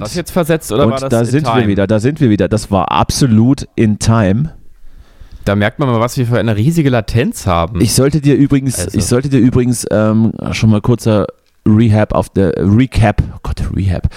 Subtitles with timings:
[0.00, 1.60] War sind, das jetzt versetzt oder und war das da in sind time?
[1.62, 2.48] wir wieder, da sind wir wieder.
[2.48, 4.54] Das war absolut in time.
[5.44, 7.80] Da merkt man mal, was wir für eine riesige Latenz haben.
[7.80, 8.98] Ich sollte dir übrigens, Also.
[8.98, 11.26] ich sollte dir übrigens ähm, schon mal kurzer
[11.64, 14.08] Rehab auf der Recap, oh Gott, Rehab,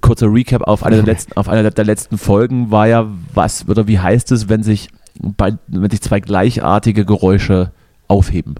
[0.00, 3.86] kurzer Recap auf einer der letzten, auf einer der letzten Folgen war ja, was oder
[3.86, 4.88] wie heißt es, wenn sich
[5.20, 7.70] bei, wenn sich zwei gleichartige Geräusche
[8.08, 8.54] aufheben?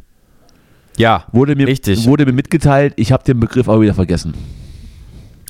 [0.98, 2.06] ja, Wurde mir, Richtig.
[2.06, 4.34] wurde mir mitgeteilt, ich habe den Begriff auch wieder vergessen.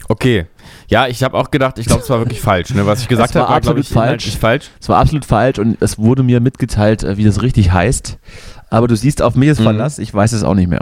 [0.09, 0.47] okay.
[0.89, 2.71] Ja, ich habe auch gedacht, ich glaube, es war wirklich falsch.
[2.75, 2.87] Ne?
[2.87, 4.71] Was ich gesagt Es war habe, war, glaube absolut ich, inhaltlich falsch.
[4.81, 8.19] Es war absolut falsch und es wurde mir mitgeteilt, äh, wie das richtig heißt.
[8.71, 9.65] Aber du siehst, auf mich ist Mhm.
[9.65, 10.81] Verlass, ich weiß es auch nicht mehr.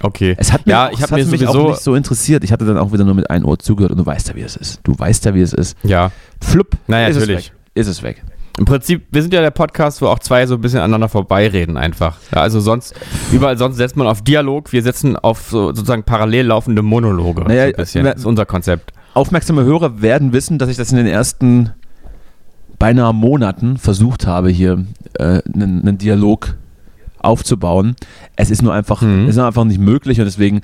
[0.00, 0.34] Okay.
[0.36, 1.68] Es hat mich, ja, auch, ich habe hat mir sowieso.
[1.70, 2.42] nicht so interessiert.
[2.42, 4.40] Ich hatte dann auch wieder nur mit einem Ohr zugehört und du weißt ja, wie
[4.42, 4.80] es ist.
[4.82, 5.76] Du weißt ja, wie es ist.
[5.84, 6.10] ja,
[6.40, 7.38] Flupp, Naja, ist natürlich.
[7.38, 7.52] es weg.
[7.74, 8.22] Ist es weg.
[8.58, 11.76] Im Prinzip, wir sind ja der Podcast, wo auch zwei so ein bisschen aneinander vorbeireden
[11.76, 12.18] einfach.
[12.34, 12.94] Ja, also sonst,
[13.32, 17.42] überall sonst setzt man auf Dialog, wir setzen auf so, sozusagen parallel laufende Monologe.
[17.42, 18.04] Naja, so bisschen.
[18.04, 18.92] Das ist unser Konzept.
[19.14, 21.72] Aufmerksame Hörer werden wissen, dass ich das in den ersten
[22.78, 24.84] beinahe Monaten versucht habe, hier
[25.18, 26.54] äh, einen, einen Dialog
[27.20, 27.94] aufzubauen.
[28.36, 29.24] Es ist nur einfach, Mhm.
[29.24, 30.60] es ist nur einfach nicht möglich und deswegen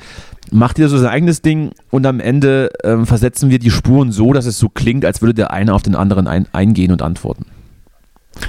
[0.50, 4.32] macht jeder so sein eigenes Ding und am Ende ähm, versetzen wir die Spuren so,
[4.32, 7.46] dass es so klingt, als würde der eine auf den anderen ein, eingehen und antworten.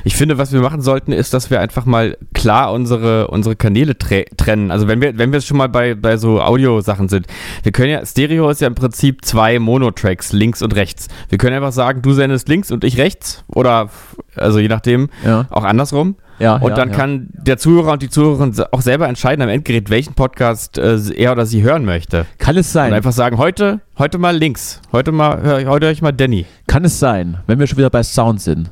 [0.03, 3.97] Ich finde, was wir machen sollten, ist, dass wir einfach mal klar unsere, unsere Kanäle
[3.97, 4.71] tre trennen.
[4.71, 7.27] Also wenn wir, wenn wir schon mal bei, bei so Audiosachen sind.
[7.63, 11.07] Wir können ja, Stereo ist ja im Prinzip zwei Monotracks, links und rechts.
[11.29, 13.43] Wir können einfach sagen, du sendest links und ich rechts.
[13.47, 13.89] Oder,
[14.35, 15.45] also je nachdem, Ja.
[15.49, 16.15] auch andersrum.
[16.39, 19.89] Ja, Und ja, dann kann der Zuhörer und die Zuhörerin auch selber entscheiden am Endgerät,
[19.89, 22.25] welchen Podcast äh, er oder sie hören möchte.
[22.37, 24.79] Kann es Und sein, einfach sagen, heute, heute mal links.
[24.93, 26.45] Heute mal, heute höre ich mal Danny.
[26.67, 28.69] kann es sein, wenn wir schon wieder bei Sound sind,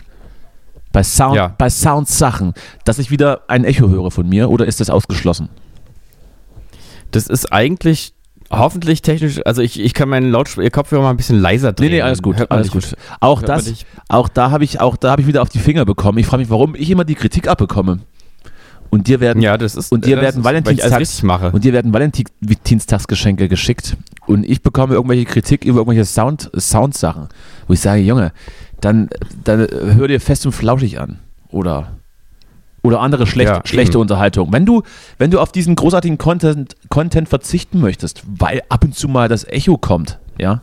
[0.98, 1.54] bei Sound, Ja.
[1.56, 5.48] bei Sound-Sachen, dass ich wieder ein Echo höre von mir oder ist das ausgeschlossen?
[7.12, 8.14] Das ist eigentlich
[8.50, 11.90] hoffentlich technisch, also ich, ich kann meinen Lautsprecher, Kopfhörer mal ein bisschen leiser drehen.
[11.92, 12.96] Nee, nee, alles gut, alles gut.
[13.20, 13.72] Auch hört das,
[14.10, 16.18] auch da habe ich, auch da habe ich wieder auf die Finger bekommen.
[16.18, 18.00] Ich frage mich, warum ich immer die Kritik abbekomme.
[18.90, 19.92] Und dir werden, Ja, das ist.
[19.92, 23.98] und dir das werden ist, Valentinstags, und dir werden Valentinstagsgeschenke geschickt.
[24.26, 27.28] Und ich bekomme irgendwelche Kritik über irgendwelche Sound, Soundsachen,
[27.68, 28.32] wo ich sage, Junge,
[28.82, 29.10] dann,
[29.44, 31.20] dann hör dir fest und flauschig an.
[31.50, 31.94] Oder,
[32.84, 34.02] oder andere schlecht, Ja, schlechte eben.
[34.02, 34.52] Unterhaltung.
[34.52, 34.84] Wenn du,
[35.18, 39.44] wenn du auf diesen großartigen Content, Content verzichten möchtest, weil ab und zu mal das
[39.46, 40.62] Echo kommt, ja,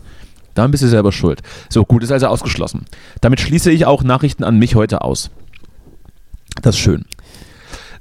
[0.55, 1.43] dann bist du selber schuld.
[1.69, 2.85] So, gut, ist also ausgeschlossen.
[3.21, 5.31] Damit schließe ich auch Nachrichten an mich heute aus.
[6.63, 7.05] Das ist schön.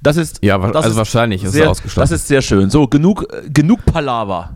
[0.01, 2.01] Das ist, ja, das also ist wahrscheinlich ist sehr, es ausgeschlossen.
[2.01, 2.69] Das ist sehr schön.
[2.69, 4.51] So, genug, äh, genug Palaver.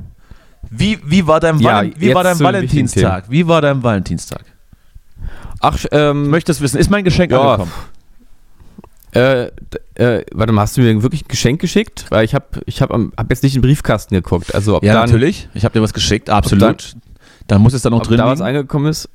[0.70, 3.30] Wie, wie war dein, Ja, wie war dein Valentinstag?
[3.30, 4.44] Wie war dein Valentinstag?
[5.62, 7.72] Ach, ähm, Möchtest wissen, ist mein Geschenk Ja, angekommen?
[9.14, 9.46] äh,
[9.96, 12.06] äh, warte mal, hast du mir wirklich ein Geschenk geschickt?
[12.10, 14.54] Weil ich habe ich hab, am- hab jetzt nicht in den Briefkasten geguckt.
[14.54, 15.50] Also ob Ja, dann, natürlich.
[15.54, 16.96] Ich habe dir was geschickt, absolut.
[17.48, 19.10] Dann, muss es da noch ob drin da was angekommen ist.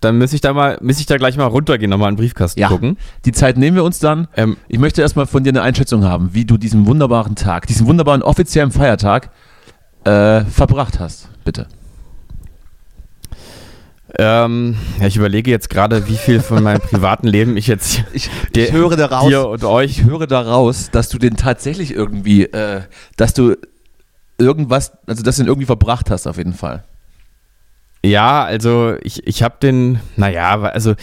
[0.00, 2.58] Dann müsste ich da mal, müsste ich da gleich mal runtergehen, nochmal in den Briefkasten
[2.60, 2.68] Ja.
[2.68, 2.96] gucken.
[3.26, 4.28] Die Zeit nehmen wir uns dann.
[4.36, 7.86] Ähm, Ich möchte erstmal von dir eine Einschätzung haben, wie du diesen wunderbaren Tag, diesen
[7.86, 9.30] wunderbaren offiziellen Feiertag
[10.04, 11.28] äh, verbracht hast.
[11.44, 11.66] Bitte.
[14.18, 18.30] Ähm, ja, ich überlege jetzt gerade, wie viel von meinem privaten Leben ich jetzt Ich,
[18.54, 22.44] Der- ich höre daraus, dir und euch ich höre daraus, dass du den tatsächlich irgendwie,
[22.44, 22.82] äh,
[23.16, 23.56] dass du
[24.38, 26.84] irgendwas, also dass du ihn irgendwie verbracht hast auf jeden Fall.
[28.04, 30.94] Ja, also ich, ich habe den, naja, also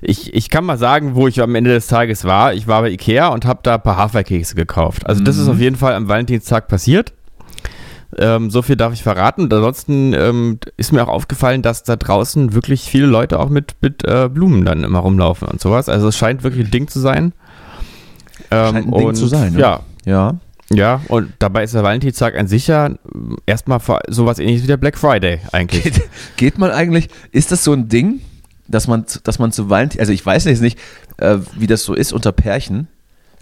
[0.00, 2.52] ich, ich kann mal sagen, wo ich am Ende des Tages war.
[2.52, 5.06] Ich war bei Ikea und habe da ein paar Haferkekse gekauft.
[5.06, 5.52] Also das ist Mhm.
[5.52, 7.12] auf jeden Fall am Valentinstag passiert.
[8.16, 9.42] Ähm, so viel darf ich verraten.
[9.42, 13.76] Und ansonsten ähm, ist mir auch aufgefallen, dass da draußen wirklich viele Leute auch mit,
[13.82, 15.88] mit äh, Blumen dann immer rumlaufen und sowas.
[15.90, 17.32] Also es scheint wirklich ein Ding zu sein.
[18.50, 19.60] Ähm, Scheint ein Ding und, zu sein, ne?
[19.60, 20.36] Ja, Ja.
[20.70, 22.92] ja, und dabei ist der Valentinstag ein sicher
[23.44, 25.82] erstmal vor- sowas ähnliches wie der Black Friday eigentlich.
[25.84, 26.00] Geht,
[26.36, 28.20] geht man eigentlich, ist das so ein Ding,
[28.68, 30.78] dass man, dass man zu Valentin, also ich weiß jetzt nicht,
[31.18, 32.86] äh, wie das so ist unter Pärchen,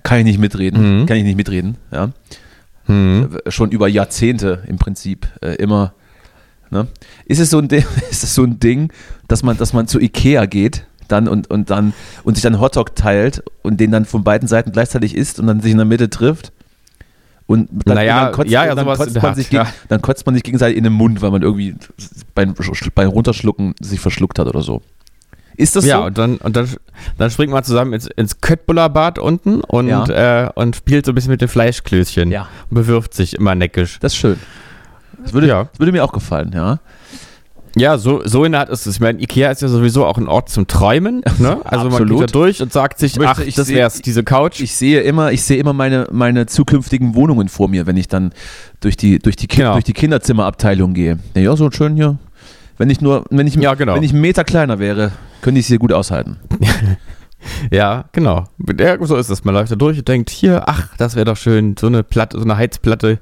[0.03, 1.07] kann ich nicht mitreden, Mhm.
[1.07, 2.11] kann ich nicht mitreden, ja.
[2.87, 3.39] Hm.
[3.45, 5.95] Äh, Schon über Jahrzehnte im Prinzip äh, immer.
[6.71, 6.89] Ne?
[7.27, 8.93] Ist es so ein Ding, ist es so ein Ding,
[9.29, 11.93] dass man, dass man zu Ikea geht, dann und, und dann
[12.25, 15.61] und sich dann Hotdog teilt und den dann von beiden Seiten gleichzeitig isst und dann
[15.61, 16.53] sich in der Mitte trifft.
[17.47, 19.69] Und dann, Naja, und dann, kotzt, ja, ja, dann, kotzt man sich ja.
[19.89, 21.77] dann kotzt man sich gegenseitig in den Mund, weil man irgendwie
[22.35, 22.55] beim,
[22.95, 24.83] beim Runterschlucken sich verschluckt hat oder so.
[25.57, 26.05] Ist das Ja, so?
[26.05, 26.69] und dann, und dann,
[27.19, 31.31] dann springt man zusammen ins, ins Köttbullerbad unten und, äh, und spielt so ein bisschen
[31.33, 32.31] mit den Fleischklößchen.
[32.31, 32.49] Ja.
[32.71, 33.99] Und bewirft sich immer neckisch.
[34.01, 34.39] Das ist schön.
[35.23, 35.65] Das würde, Ja.
[35.65, 36.79] das würde mir auch gefallen, ja.
[37.79, 38.95] Ja, so, so in der Art ist es.
[38.95, 41.21] Ich meine, Ikea ist ja sowieso auch ein Ort zum Träumen.
[41.39, 41.59] Ne?
[41.65, 44.01] Also man geht da durch und sagt sich, Ich möchte- ach, ich das seh- wär's,
[44.01, 44.61] diese Couch.
[44.61, 48.33] Ich sehe immer, ich sehe immer meine, meine zukünftigen Wohnungen vor mir, wenn ich dann
[48.81, 49.73] durch die, durch die, Ki Genau.
[49.73, 51.19] durch die Kinderzimmerabteilung gehe.
[51.35, 52.17] Ja, ja, so schön hier.
[52.79, 53.95] Wenn ich nur, wenn ich, Ja, genau.
[53.95, 56.37] wenn ich einen Meter kleiner wäre, könnte ich es hier gut aushalten.
[57.71, 58.45] Ja, genau.
[58.79, 59.45] Ja, so ist es.
[59.45, 62.39] Man läuft da durch und denkt, hier, ach, das wäre doch schön, so eine Platte,
[62.39, 63.19] so eine Heizplatte.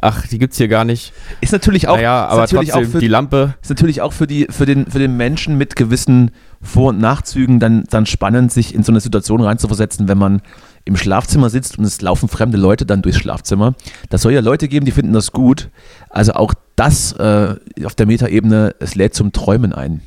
[0.00, 1.12] Ach, die gibt's hier gar nicht.
[1.40, 3.54] Ist natürlich auch, naja, aber natürlich trotzdem auch für, die Lampe.
[3.62, 6.30] ist natürlich auch für, die, für, den, für den Menschen mit gewissen
[6.62, 10.42] Vor- und Nachzügen dann, dann spannend, sich in so eine Situation reinzuversetzen, wenn man
[10.88, 13.74] im Schlafzimmer sitzt und es laufen fremde Leute dann durchs Schlafzimmer.
[14.08, 15.68] Das soll ja Leute geben, die finden das gut.
[16.08, 20.00] Also auch das äh, auf der Metaebene, es lädt zum Träumen ein.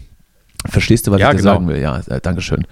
[0.65, 1.53] Verstehst du, was Ja, ich genau.
[1.53, 1.77] sagen will?
[1.77, 2.65] Ja, äh, Dankeschön.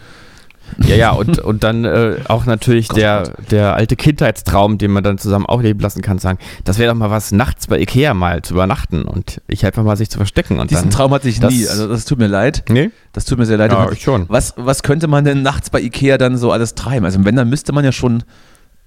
[0.86, 5.18] Ja, ja, und, und dann äh, auch natürlich der, der alte Kindheitstraum, den man dann
[5.18, 8.42] zusammen auch leben lassen kann, sagen, das wäre doch mal was, nachts bei Ikea mal
[8.42, 10.60] zu übernachten und ich einfach mal sich zu verstecken.
[10.60, 11.68] Und Diesen dann, Traum hatte ich das- nie.
[11.68, 12.63] Also das tut mir leid.
[12.69, 12.92] Nee?
[13.13, 13.71] Das tut mir sehr leid.
[13.71, 14.25] Ja, ich schon.
[14.30, 17.06] Was, was könnte man denn nachts bei Ikea dann so alles treiben?
[17.06, 18.24] Also wenn, dann müsste man ja schon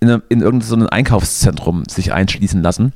[0.00, 2.92] in, in irgendein so ein Einkaufszentrum sich einschließen lassen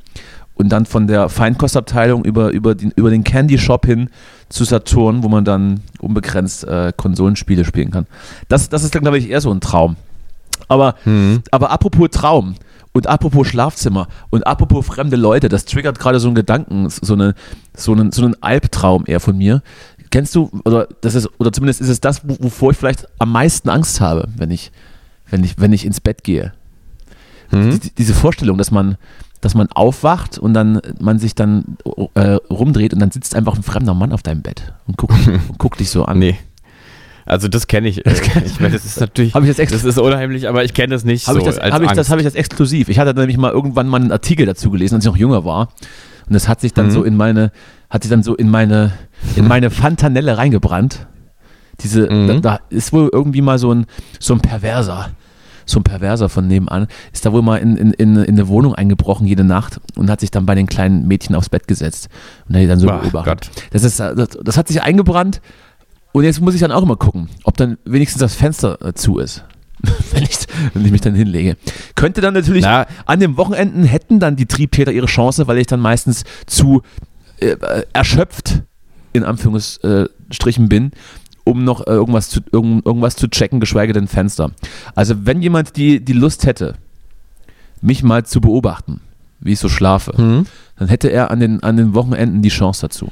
[0.54, 4.10] und dann von der Feinkostabteilung über, über, den, über den Candy Shop hin
[4.48, 8.06] zu Saturn, wo man dann unbegrenzt äh, Konsolenspiele spielen kann.
[8.48, 9.96] Das, das ist dann, glaube ich, eher so ein Traum.
[10.68, 11.42] Aber, Hm.
[11.50, 12.54] aber apropos Traum
[12.92, 17.34] und apropos Schlafzimmer und apropos fremde Leute, das triggert gerade so einen Gedanken, so, eine,
[17.76, 19.62] so, einen, so einen Albtraum eher von mir.
[20.10, 23.32] Kennst du, oder das ist, oder zumindest ist es das, wo- wovor ich vielleicht am
[23.32, 24.70] meisten Angst habe, wenn ich,
[25.28, 26.52] wenn ich, wenn ich ins Bett gehe.
[27.50, 27.78] Hm?
[27.80, 28.96] Die, diese Vorstellung, dass man,
[29.40, 31.76] dass man aufwacht und dann man sich dann
[32.14, 35.14] äh, rumdreht und dann sitzt einfach ein fremder Mann auf deinem Bett und guckt,
[35.48, 36.18] und guckt dich so an.
[36.18, 36.36] Nee.
[37.24, 38.06] Also das kenne ich.
[38.06, 38.14] Äh,
[38.44, 41.26] ich meine, das ist natürlich, ich das das ist unheimlich, aber ich kenne das nicht
[41.26, 42.88] Habe so ich, das, hab ich, das, hab ich das exklusiv.
[42.88, 45.68] Ich hatte nämlich mal irgendwann mal einen Artikel dazu gelesen, als ich noch jünger war.
[46.28, 46.90] Und das hat sich dann Mhm.
[46.92, 47.50] so in meine,
[47.90, 48.92] hat sich dann so in meine,
[49.34, 51.06] in meine Fantanelle reingebrannt.
[51.80, 52.26] Diese, Mhm.
[52.28, 53.86] da, da ist wohl irgendwie mal so ein,
[54.20, 55.10] so ein Perverser,
[55.66, 58.74] so ein Perverser von nebenan, ist da wohl mal in, in, in, in eine Wohnung
[58.74, 62.08] eingebrochen jede Nacht und hat sich dann bei den kleinen Mädchen aufs Bett gesetzt
[62.48, 63.50] und hat die dann so Ach beobachtet.
[63.52, 63.64] Gott.
[63.72, 65.42] Das, ist, das, das hat sich eingebrannt
[66.12, 69.18] und jetzt muss ich dann auch immer gucken, ob dann wenigstens das Fenster äh, zu
[69.18, 69.44] ist.
[70.12, 70.38] wenn, ich,
[70.72, 71.56] wenn ich mich dann hinlege.
[71.94, 75.66] Könnte dann natürlich Na, an den Wochenenden hätten dann die Triebtäter ihre Chance, weil ich
[75.66, 76.82] dann meistens zu
[77.40, 78.62] äh, äh, erschöpft
[79.12, 80.92] in Anführungsstrichen bin,
[81.46, 84.50] um noch äh, irgendwas, zu, irgend, irgendwas zu checken, geschweige denn Fenster.
[84.94, 86.74] Also wenn jemand die, die Lust hätte,
[87.80, 89.00] mich mal zu beobachten,
[89.40, 90.46] wie ich so schlafe, hm?
[90.78, 93.10] dann hätte er an den, an den Wochenenden die Chance dazu.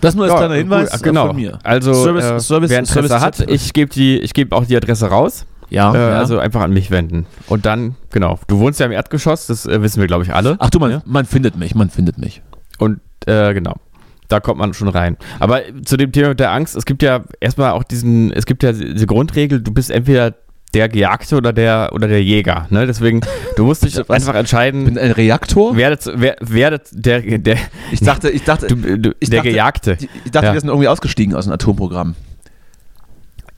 [0.00, 1.26] Das nur als Ja, kleiner Hinweis gut, genau.
[1.28, 1.58] von mir.
[1.64, 4.76] Also, Service- äh, Service- wer Interesse Service- hat, ich gebe die, ich gebe auch die
[4.76, 5.44] Adresse raus.
[5.70, 6.18] Ja, äh, ja.
[6.18, 7.26] Also einfach an mich wenden.
[7.48, 8.38] Und dann, genau.
[8.46, 10.56] Du wohnst ja im Erdgeschoss, das äh, wissen wir, glaube ich, alle.
[10.60, 11.02] Ach du, man, Ja.
[11.04, 12.42] man findet mich, man findet mich.
[12.78, 13.74] Und äh, genau.
[14.28, 15.16] Da kommt man schon rein.
[15.40, 18.72] Aber zu dem Thema der Angst, es gibt ja erstmal auch diesen, es gibt ja
[18.72, 20.34] diese Grundregel, du bist entweder
[20.74, 22.66] der Gejagte oder der oder der Jäger.
[22.68, 22.86] Ne?
[22.86, 23.22] Deswegen,
[23.56, 25.76] du musst dich einfach entscheiden, bin ein Reaktor?
[25.76, 27.56] werdet, wer, werdet der, der,
[27.90, 29.96] Ich dachte, ich dachte, du, du, Ich der dachte- Gejagte.
[30.24, 30.52] ich dachte Ja.
[30.52, 32.14] wir sind irgendwie ausgestiegen aus dem Atomprogramm.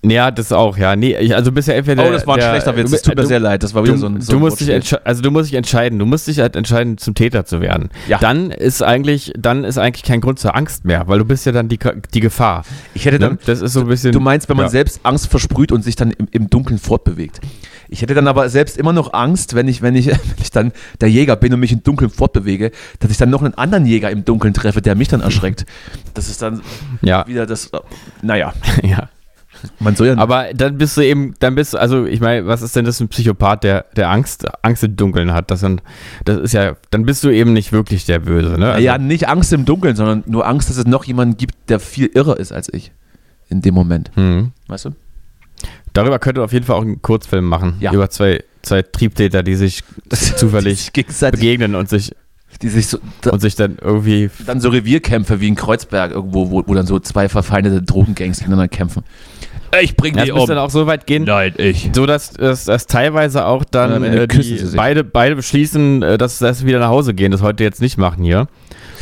[0.02, 0.96] Ja, das auch, ja.
[0.96, 2.90] Nee, ich, also ja entweder oh, das war ein der, schlechter Witz.
[2.92, 3.62] Es tut mir du, sehr leid.
[3.62, 4.20] Das war wieder Du, so ein.
[4.22, 4.98] So du ein musst dich Wortspiel.
[4.98, 5.98] entsche- also du musst dich entscheiden.
[5.98, 7.90] Du musst dich halt entscheiden, zum Täter zu werden.
[8.08, 8.16] Ja.
[8.18, 11.52] Dann ist eigentlich, dann ist eigentlich kein Grund zur Angst mehr, weil du bist ja
[11.52, 11.78] dann die,
[12.14, 12.64] die Gefahr.
[12.94, 13.32] Ich hätte dann.
[13.32, 13.38] Ne?
[13.44, 14.12] Das ist so ein bisschen.
[14.12, 14.70] Du meinst, wenn man ja.
[14.70, 17.40] selbst Angst versprüht und sich dann im, im Dunkeln fortbewegt.
[17.90, 20.72] Ich hätte dann aber selbst immer noch Angst, wenn ich, wenn ich, wenn ich dann
[21.02, 24.10] der Jäger bin und mich im Dunkeln fortbewege, dass ich dann noch einen anderen Jäger
[24.10, 25.66] im Dunkeln treffe, der mich dann erschreckt.
[26.14, 26.62] Das ist dann
[27.02, 27.66] Ja, wieder das.
[27.66, 27.80] äh,
[28.22, 29.10] Naja, ja.
[29.78, 30.18] Man soll ja.
[30.18, 32.98] Aber dann bist du eben, dann bist du, also ich meine, was ist denn das
[32.98, 35.50] für ein Psychopath, der, der Angst, Angst im Dunkeln hat?
[35.50, 35.82] Das, sind,
[36.24, 38.72] das ist ja, dann bist du eben nicht wirklich der Böse, ne?
[38.72, 41.80] Also, ja, nicht Angst im Dunkeln, sondern nur Angst, dass es noch jemanden gibt, der
[41.80, 42.92] viel irrer ist als ich.
[43.48, 44.12] In dem Moment.
[44.14, 44.52] Hm.
[44.68, 44.90] Weißt du?
[45.92, 47.76] Darüber könnte auf jeden Fall auch einen Kurzfilm machen.
[47.80, 47.92] Ja.
[47.92, 49.82] Über zwei, zwei Triebtäter, die sich
[50.36, 52.12] zufällig Die sich begegnen und sich,
[52.62, 56.50] die sich so, da, und sich dann irgendwie dann so Revierkämpfe wie in Kreuzberg irgendwo,
[56.50, 59.02] wo, wo dann so zwei verfeindete Drogengangs gegeneinander kämpfen.
[59.80, 60.48] Ich bring Ja, die müsste um.
[60.48, 61.90] dann auch so weit gehen, Nein, ich.
[61.94, 64.26] so dass, dass, dass teilweise auch dann äh,
[64.74, 67.96] beide, beide beschließen, äh, dass, dass sie wieder nach Hause gehen, das heute jetzt nicht
[67.96, 68.48] machen hier.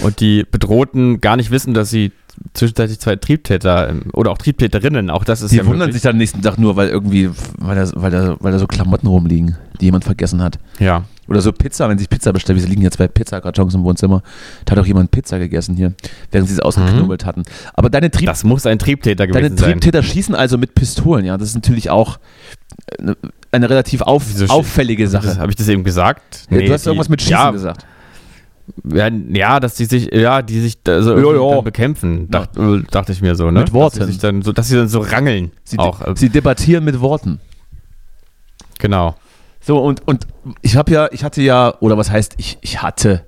[0.00, 2.12] Und die Bedrohten gar nicht wissen, dass sie
[2.52, 5.94] zwischenzeitlich zwei Triebtäter ähm, oder auch Triebtäterinnen, auch das ist Die ja wundern möglich.
[5.94, 8.66] sich dann am nächsten Tag nur, weil irgendwie, weil da, weil, da, weil da so
[8.66, 10.58] Klamotten rumliegen, die jemand vergessen hat.
[10.78, 11.04] Ja.
[11.28, 12.58] Oder so Pizza, wenn sich Pizza bestellt.
[12.60, 14.22] Wir liegen jetzt zwei Pizzakartons im Wohnzimmer.
[14.64, 15.92] Da hat auch jemand Pizza gegessen hier,
[16.32, 17.42] während sie es ausgeknobelt hatten.
[17.74, 19.70] Aber deine, Trieb, Das muss ein Triebtäter deine gewesen sein.
[19.72, 21.36] Triebtäter schießen also mit Pistolen, ja.
[21.36, 22.18] Das ist natürlich auch
[22.98, 23.16] eine,
[23.52, 25.38] eine relativ auf, auffällige Sache.
[25.38, 26.46] Habe ich das eben gesagt?
[26.50, 27.84] Ja, Nee, du hast die- irgendwas mit Schießen ja, gesagt.
[28.84, 31.54] Ja, ja, dass die sich, ja, die sich da so Ja, irgendwie ja.
[31.56, 33.60] dann bekämpfen, dacht, äh, dachte ich mir so, ne?
[33.60, 33.98] Mit Worten.
[34.00, 35.52] Dass sie, dann so, dass sie dann so rangeln.
[35.64, 37.40] Sie, auch, äh, sie debattieren mit Worten.
[38.78, 39.14] genau.
[39.60, 40.26] So, und, und
[40.62, 43.24] ich habe ja, ich hatte ja, oder was heißt, ich, ich hatte,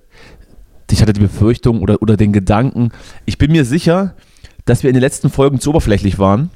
[0.91, 2.91] ich hatte die Befürchtung oder, oder den Gedanken,
[3.27, 4.15] ich bin mir sicher,
[4.65, 6.51] dass wir in den letzten Folgen zu oberflächlich waren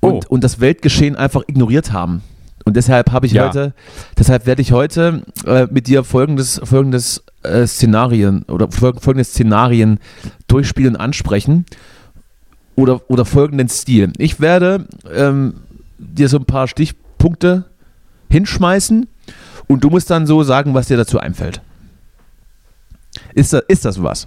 [0.00, 0.20] und, Oh.
[0.28, 2.22] und das Weltgeschehen einfach ignoriert haben.
[2.66, 3.46] Und deshalb habe ich Ja.
[3.48, 3.74] heute,
[4.18, 9.98] deshalb werde ich heute äh, mit dir folgendes, folgendes äh, Szenarien oder fol- folgende Szenarien
[10.48, 11.64] durchspielen und ansprechen.
[12.76, 14.12] Oder, oder folgenden Stil.
[14.18, 15.54] Ich werde ähm,
[15.98, 17.66] dir so ein paar Stichpunkte
[18.30, 19.06] hinschmeißen
[19.66, 21.60] und du musst dann so sagen, was dir dazu einfällt.
[23.34, 24.26] Ist das, ist das was?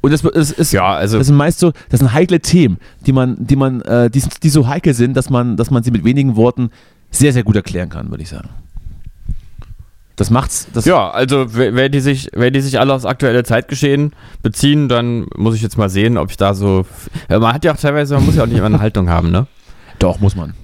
[0.00, 3.12] Und das, das, ist, Ja, also das sind meist so, das sind heikle Themen, die
[3.12, 6.04] man, die man, äh, die, die so heikel sind, dass man, dass man sie mit
[6.04, 6.70] wenigen Worten
[7.10, 8.48] sehr, sehr gut erklären kann, würde ich sagen.
[10.16, 10.68] Das macht's.
[10.72, 15.26] Das, Ja, also wenn die sich, wenn die sich alle aufs aktuelle Zeitgeschehen beziehen, dann
[15.36, 16.86] muss ich jetzt mal sehen, ob ich da so.
[17.28, 19.48] Man hat ja auch teilweise, man muss ja auch nicht immer eine Haltung haben, ne?
[19.98, 20.54] Doch, muss man.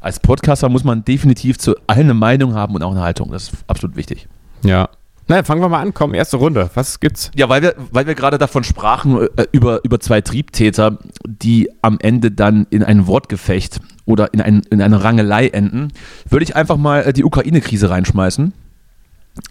[0.00, 3.30] Als Podcaster muss man definitiv zu allen eine Meinung haben und auch eine Haltung.
[3.30, 4.28] Das ist absolut wichtig.
[4.64, 4.88] Ja.
[5.28, 6.70] Na, fangen wir mal an, komm, erste Runde.
[6.74, 7.30] Was gibt's?
[7.36, 11.98] Ja, weil wir, weil wir gerade davon sprachen, äh, über, über zwei Triebtäter, die am
[12.00, 15.92] Ende dann in ein Wortgefecht oder in, ein, in eine Rangelei enden,
[16.28, 18.52] würde ich einfach mal äh, die Ukraine-Krise reinschmeißen.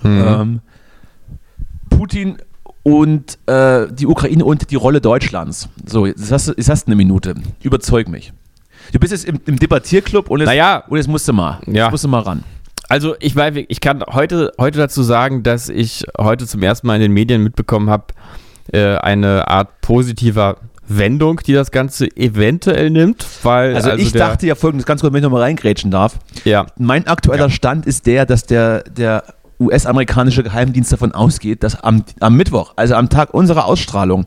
[0.04, 0.24] Mhm.
[0.28, 0.60] Ähm,
[1.90, 2.38] Putin
[2.84, 5.70] und äh, die Ukraine und die Rolle Deutschlands.
[5.86, 7.36] So, jetzt hast, du, jetzt hast du eine Minute.
[7.62, 8.34] Überzeug mich.
[8.92, 10.84] Du bist jetzt im, im Debattierclub und jetzt, Naja.
[10.88, 11.60] und jetzt musst du mal.
[11.68, 11.86] Ja.
[11.86, 12.44] Jetzt musst du mal ran.
[12.88, 16.96] Also ich weiß, ich kann heute, heute dazu sagen, dass ich heute zum ersten Mal
[16.96, 18.06] in den Medien mitbekommen habe,
[18.74, 24.48] äh, eine Art positiver Wendung, die das Ganze eventuell nimmt, weil Also, ich der, dachte
[24.48, 26.18] ja folgendes, ganz kurz, wenn ich nochmal reingrätschen darf.
[26.46, 29.24] ja, Mein aktueller Stand ist der, dass der, der
[29.60, 34.26] US-amerikanische Geheimdienst davon ausgeht, dass am, am Mittwoch, also am Tag unserer Ausstrahlung,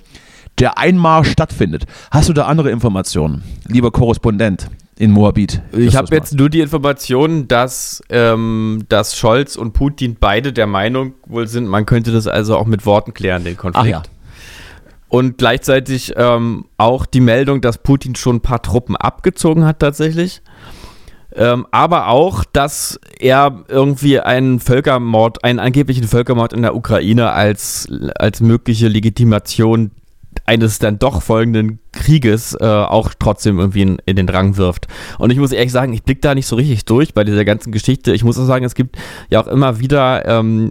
[0.58, 1.86] der Einmarsch stattfindet.
[2.10, 5.62] Hast du da andere Informationen, lieber Korrespondent in Moabit?
[5.76, 11.14] Ich habe jetzt nur die Information, dass, ähm, dass Scholz und Putin beide der Meinung
[11.26, 13.84] wohl sind, man könnte das also auch mit Worten klären, den Konflikt.
[13.84, 14.02] Ach ja.
[15.08, 20.40] Und gleichzeitig ähm, auch die Meldung, dass Putin schon ein paar Truppen abgezogen hat tatsächlich.
[21.34, 27.88] Ähm, aber auch, dass er irgendwie einen Völkermord, einen angeblichen Völkermord in der Ukraine als,
[28.16, 29.90] als mögliche Legitimation
[30.52, 34.86] eines dann doch folgenden Krieges äh, auch trotzdem irgendwie in, in den Rang wirft.
[35.18, 37.72] Und ich muss ehrlich sagen, ich blicke da nicht so richtig durch bei dieser ganzen
[37.72, 38.12] Geschichte.
[38.12, 38.96] Ich muss auch sagen, es gibt
[39.30, 40.70] ja auch immer wieder ähm,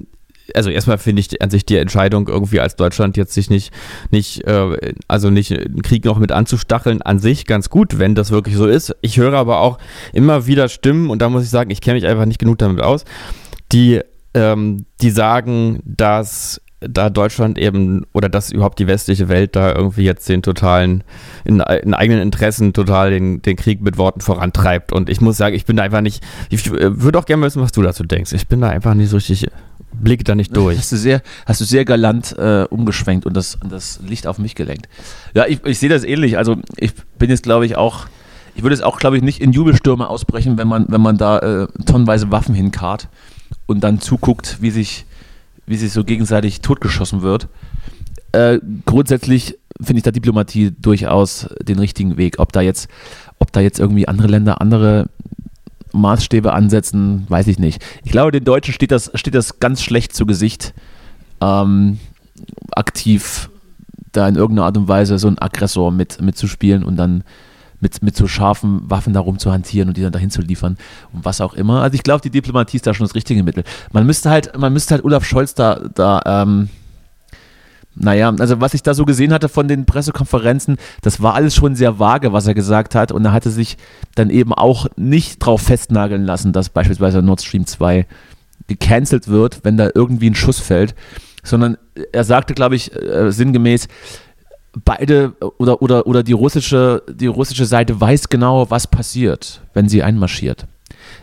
[0.54, 3.74] also erstmal finde ich an sich die Entscheidung irgendwie als Deutschland jetzt sich nicht,
[4.10, 8.32] nicht, äh, also nicht einen Krieg noch mit anzustacheln, an sich ganz gut, wenn das
[8.32, 8.94] wirklich so ist.
[9.02, 9.78] Ich höre aber auch
[10.12, 12.82] immer wieder Stimmen und da muss ich sagen, ich kenne mich einfach nicht genug damit
[12.82, 13.06] aus,
[13.72, 14.02] die,
[14.34, 20.04] ähm, die sagen, dass da Deutschland eben oder dass überhaupt die westliche Welt da irgendwie
[20.04, 21.04] jetzt den totalen,
[21.46, 24.92] in, in eigenen Interessen total den, den Krieg mit Worten vorantreibt.
[24.92, 27.72] Und ich muss sagen, ich bin da einfach nicht, ich würde auch gerne wissen, was
[27.72, 28.34] du dazu denkst.
[28.34, 29.48] Ich bin da einfach nicht so richtig,
[29.94, 30.78] blicke da nicht durch.
[30.80, 34.56] Hast du sehr, hast du sehr galant äh, umgeschwenkt und das, das Licht auf mich
[34.56, 34.90] gelenkt.
[35.36, 36.40] Ja, ich, ich sehe das ähnlich.
[36.40, 38.08] Also ich bin jetzt, glaube ich, auch,
[38.56, 41.38] ich würde jetzt auch, glaube ich, nicht in Jubelstürme ausbrechen, wenn man, wenn man da
[41.40, 43.08] äh, tonnenweise Waffen hinkarrt
[43.68, 45.06] und dann zuguckt, wie sich,
[45.72, 47.48] wie sich so gegenseitig totgeschossen wird.
[48.34, 52.40] Äh, grundsätzlich finde ich da Diplomatie durchaus den richtigen Weg.
[52.40, 52.88] Ob da jetzt,
[53.40, 55.10] ob da jetzt irgendwie andere Länder andere
[55.94, 57.84] Maßstäbe ansetzen, weiß ich nicht.
[58.04, 60.74] Ich glaube, den Deutschen steht das, steht das ganz schlecht zu Gesicht,
[61.42, 62.00] ähm,
[62.72, 63.50] aktiv
[64.12, 67.24] da in irgendeiner Art und Weise so einen Aggressor mit, mitzuspielen und dann
[67.82, 70.78] mit, mit so scharfen Waffen darum zu hantieren und die dann dahin zu liefern
[71.12, 71.82] und was auch immer.
[71.82, 73.64] Also ich glaube, die Diplomatie ist da schon das richtige Mittel.
[73.92, 76.70] Man müsste halt, man müsste halt Olaf Scholz da, da ähm,
[77.96, 81.76] naja, also was ich da so gesehen hatte von den Pressekonferenzen, das war alles schon
[81.76, 83.12] sehr vage, was er gesagt hat.
[83.12, 83.78] Und er hatte sich
[84.16, 88.06] dann eben auch nicht drauf festnageln lassen, dass beispielsweise Nord Stream 2
[88.68, 90.96] gecancelt wird, wenn da irgendwie ein Schuss fällt.
[91.44, 91.78] Sondern
[92.14, 93.88] er sagte, glaube ich, äh, sinngemäß,
[94.86, 100.04] beide oder, oder, oder die russische, die russische Seite weiß genau, was passiert, wenn sie
[100.04, 100.66] einmarschiert.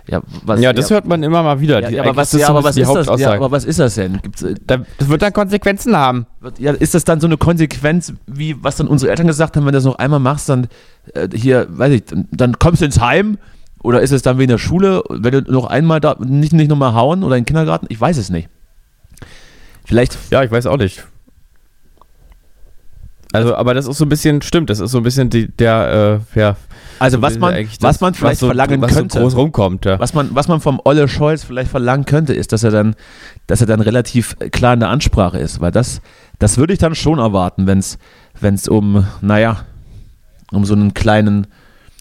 [0.07, 1.81] Ja, was, ja, das hört man immer mal wieder.
[1.81, 3.21] ja, Die- ja, aber was, ist ja, aber was das?
[3.21, 4.21] Ja, aber was ist das denn?
[4.23, 6.27] Gibt's, äh, Da- Das wird dann Konsequenzen haben.
[6.41, 9.65] wird- ja, ist das dann so eine Konsequenz, wie was dann unsere Eltern gesagt haben,
[9.65, 10.69] wenn du das noch einmal machst, dann
[11.15, 13.39] äh, hier, weiß ich, dann- dann kommst du ins Heim
[13.83, 16.69] oder ist es dann wie in der Schule, wenn du noch einmal da nicht, nicht
[16.69, 17.87] nochmal hauen oder in den Kindergarten?
[17.91, 18.49] Ich weiß es nicht.
[19.85, 21.07] Vielleicht Ja, ich weiß auch nicht.
[23.33, 26.23] Also, aber das ist so ein bisschen, stimmt, das ist so ein bisschen die, der,
[26.35, 26.57] äh, ja.
[26.99, 29.37] Also so was man, eigentlich was das, man vielleicht so, verlangen was könnte, So groß
[29.37, 30.01] rumkommt, ja.
[30.01, 32.97] was man, was man vom Olle Scholz vielleicht verlangen könnte, ist, dass er dann,
[33.47, 36.01] dass er dann relativ klar in der Ansprache ist, weil das,
[36.39, 37.99] das würde ich dann schon erwarten, wenn es,
[38.41, 39.65] wenn es um, naja,
[40.51, 41.47] um so einen kleinen,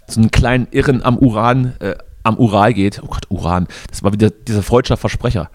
[0.07, 3.01] so einen kleinen Irren am Uran, äh, am Ural geht.
[3.03, 5.49] Oh Gott, Uran, das war wieder dieser freudscher Versprecher.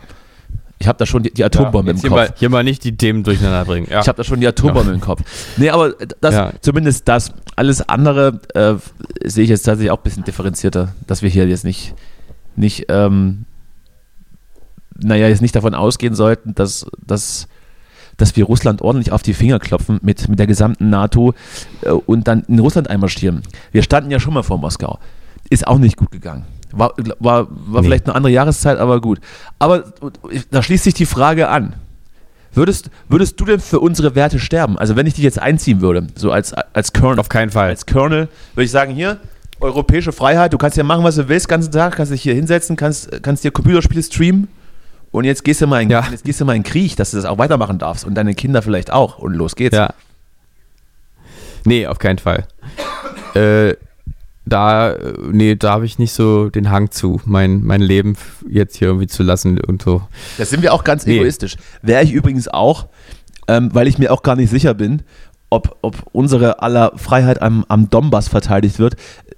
[0.83, 2.31] Ich habe da schon die, die Atombombe Jetzt im hier, Kopf.
[2.31, 3.87] mal, hier mal nicht die Themen durcheinander bringen.
[3.89, 4.01] Ja.
[4.01, 5.23] Ich habe da schon die Atombombe im Kopf.
[5.57, 6.53] Nee, aber das, Ja.
[6.61, 7.33] zumindest das.
[7.55, 8.75] Alles andere äh,
[9.25, 11.95] sehe ich jetzt tatsächlich auch ein bisschen differenzierter, dass wir hier jetzt nicht,
[12.57, 13.45] nicht ähm,
[15.01, 17.47] naja, jetzt nicht davon ausgehen sollten, dass, dass,
[18.17, 21.35] dass wir Russland ordentlich auf die Finger klopfen mit, mit der gesamten NATO
[21.83, 23.43] äh, und dann in Russland einmarschieren.
[23.71, 24.99] Wir standen ja schon mal vor Moskau.
[25.49, 26.45] Ist auch nicht gut gegangen.
[26.73, 27.89] War, war, war Nee.
[27.89, 29.21] vielleicht eine andere Jahreszeit, aber gut.
[29.59, 29.85] Aber
[30.51, 31.75] da schließt sich die Frage an.
[32.55, 34.79] Würdest, würdest du denn für unsere Werte sterben?
[34.79, 37.69] Also wenn ich dich jetzt einziehen würde, so als, als Colonel, Auf keinen Fall.
[37.69, 39.19] als Colonel, würde ich sagen, hier,
[39.61, 42.35] europäische Freiheit, du kannst ja machen, was du willst, den ganzen Tag, kannst dich hier
[42.35, 44.49] hinsetzen, kannst, kannst dir Computerspiele streamen
[45.13, 46.05] und jetzt gehst du mal in, Ja.
[46.11, 48.61] jetzt gehst du mal in Krieg, dass du das auch weitermachen darfst und deine Kinder
[48.61, 49.77] vielleicht auch und los geht's.
[49.77, 49.95] Ja.
[51.65, 52.47] Nee, auf keinen Fall.
[53.35, 53.77] Äh,
[54.45, 58.17] da, äh, nee, da habe ich nicht so den Hang zu, mein, mein Leben
[58.49, 60.03] jetzt hier irgendwie zu lassen und so.
[60.39, 61.19] Da sind wir auch ganz Nee.
[61.19, 61.57] egoistisch.
[61.83, 62.89] Wäre ich übrigens auch,
[63.49, 65.03] ähm, weil ich mir auch gar nicht sicher bin,
[65.51, 68.97] ob, ob unsere aller Freiheit am, am Donbass verteidigt wird.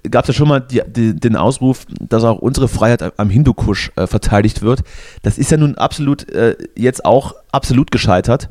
[0.09, 3.29] Gab es ja schon mal die, die, den Ausruf, dass auch unsere Freiheit am- am
[3.29, 4.83] Hindukusch äh, verteidigt wird.
[5.23, 8.49] Das ist ja nun absolut äh, jetzt auch absolut gescheitert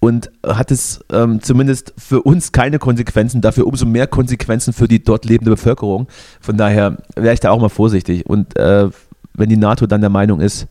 [0.00, 5.04] und hat es ähm, zumindest für uns keine Konsequenzen, dafür umso mehr Konsequenzen für die
[5.04, 6.08] dort lebende Bevölkerung.
[6.40, 8.26] Von daher wäre ich da auch mal vorsichtig.
[8.26, 8.88] Und äh,
[9.34, 10.66] wenn die NATO dann der Meinung ist,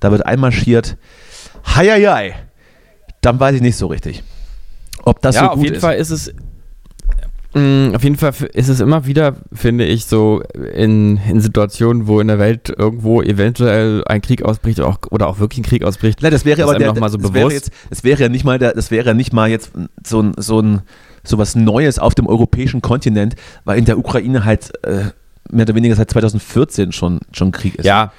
[0.00, 0.96] da wird einmarschiert,
[1.74, 2.34] heieiei,
[3.20, 4.24] dann weiß ich nicht so richtig,
[5.04, 5.80] ob das ja, so auf gut jeden ist.
[5.82, 6.34] Fall ist es.
[7.56, 10.42] Mh, Auf jeden Fall ist es immer wieder, finde ich, so
[10.74, 15.26] in, in Situationen, wo in der Welt irgendwo eventuell ein Krieg ausbricht oder auch, oder
[15.28, 16.22] auch wirklich ein Krieg ausbricht.
[16.22, 17.66] Nein, das wäre aber der, noch mal so das wäre bewusst.
[17.66, 19.72] jetzt, das wäre ja nicht mal der, das wäre ja nicht mal jetzt
[20.06, 20.82] so ein, so ein
[21.24, 25.06] so was Neues auf dem europäischen Kontinent, weil in der Ukraine halt äh,
[25.50, 27.84] mehr oder weniger seit 2014 schon, schon Krieg ist.
[27.84, 28.12] Ja.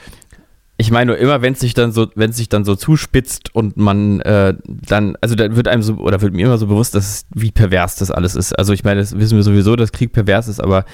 [0.80, 3.78] Ich meine nur immer, wenn es sich dann so, wenn sich dann so zuspitzt und
[3.78, 7.26] man äh, dann, also dann wird einem so, oder wird mir immer so bewusst, dass
[7.34, 8.54] wie pervers das alles ist.
[8.54, 10.86] Also ich meine, das wissen wir sowieso, dass Krieg pervers ist, aber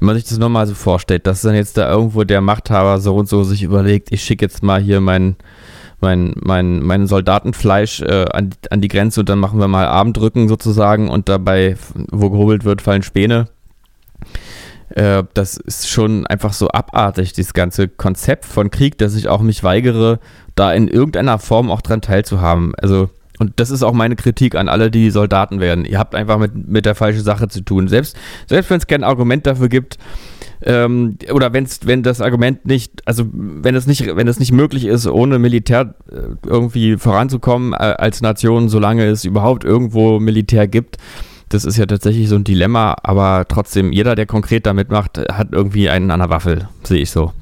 [0.00, 3.14] wenn man sich das nochmal so vorstellt, dass dann jetzt da irgendwo der Machthaber so
[3.14, 5.36] und so sich überlegt, ich schicke jetzt mal hier mein,
[6.00, 10.48] mein, mein, mein Soldatenfleisch äh, an, an die Grenze und dann machen wir mal Abendrücken
[10.48, 11.76] sozusagen und dabei,
[12.10, 13.46] wo gehobelt wird, fallen Späne.
[14.90, 19.40] Äh, das ist schon einfach so abartig, dieses ganze Konzept von Krieg, dass ich auch
[19.40, 20.18] mich weigere,
[20.54, 22.74] da in irgendeiner Form auch dran teilzuhaben.
[22.80, 25.84] Also, und das ist auch meine Kritik an alle, die Soldaten werden.
[25.84, 27.88] Ihr habt einfach mit, mit der falschen Sache zu tun.
[27.88, 29.98] Selbst, selbst wenn es kein Argument dafür gibt,
[30.62, 34.86] ähm, oder wenn's, wenn das Argument nicht, also wenn es nicht, wenn es nicht möglich
[34.86, 40.96] ist, ohne Militär äh, irgendwie voranzukommen äh, als Nation, solange es überhaupt irgendwo Militär gibt,
[41.48, 45.48] das ist ja tatsächlich so ein Dilemma, aber trotzdem, jeder, der konkret damit macht, hat
[45.52, 47.32] irgendwie einen an der Waffel, sehe ich so.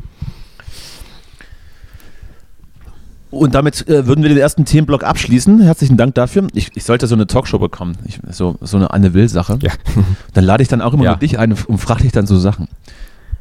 [3.30, 5.60] Und damit äh, würden wir den ersten Themenblock abschließen.
[5.60, 6.46] Herzlichen Dank dafür.
[6.54, 9.58] Ich, ich sollte so eine Talkshow bekommen, ich, so, so eine Anne Will-Sache.
[9.62, 9.72] Ja.
[10.32, 11.10] Dann lade ich dann auch immer Ja.
[11.10, 12.68] nur dich ein und frage dich dann so Sachen.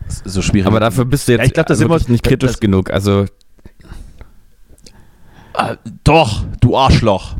[0.08, 0.68] Das so schwierig.
[0.68, 2.60] Aber dafür bist du jetzt Ja, ich glaub, da sind wir- wirklich nicht kritisch das-
[2.60, 2.90] genug.
[2.90, 3.26] Also,
[5.54, 7.36] Ah, doch, du Arschloch.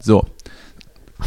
[0.00, 0.24] So.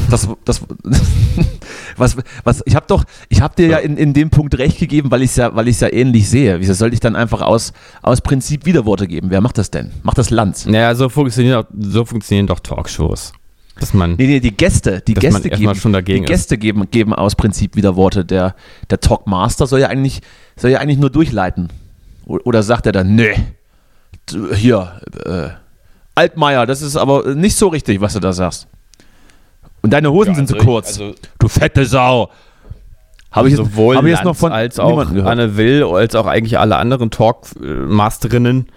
[0.10, 0.62] Das, das,
[1.98, 5.12] was, was, ich habe doch, ich habe dir ja in, in dem Punkt recht gegeben,
[5.12, 6.60] weil ich es ja, weil ich's ja ähnlich sehe.
[6.62, 9.30] Wieso sollte ich dann einfach aus, aus Prinzip Widerworte geben?
[9.32, 9.92] Wer macht das denn?
[10.04, 10.66] Macht das Lanz?
[10.66, 13.34] naja, so funktionieren, so funktionieren doch Talkshows.
[13.80, 17.14] Dass man, Nee, nee, die Gäste, die Gäste geben, schon dagegen die Gäste geben, geben
[17.14, 18.24] aus Prinzip wieder Worte.
[18.24, 18.56] Der,
[18.90, 20.22] der Talkmaster soll ja eigentlich,
[20.56, 21.70] soll ja eigentlich nur durchleiten.
[22.26, 23.34] Oder sagt er dann, nee,
[24.28, 25.50] du, hier, äh,
[26.16, 28.68] Altmaier, das ist aber nicht so richtig, was du da sagst.
[29.82, 30.98] Und deine Hosen sind zu kurz.
[30.98, 32.30] du fette Sau.
[33.32, 35.26] Habe ich, jetzt- sowohl hab ich jetzt noch von als auch gehört.
[35.28, 38.68] Anne Will, als auch eigentlich alle anderen Talkmasterinnen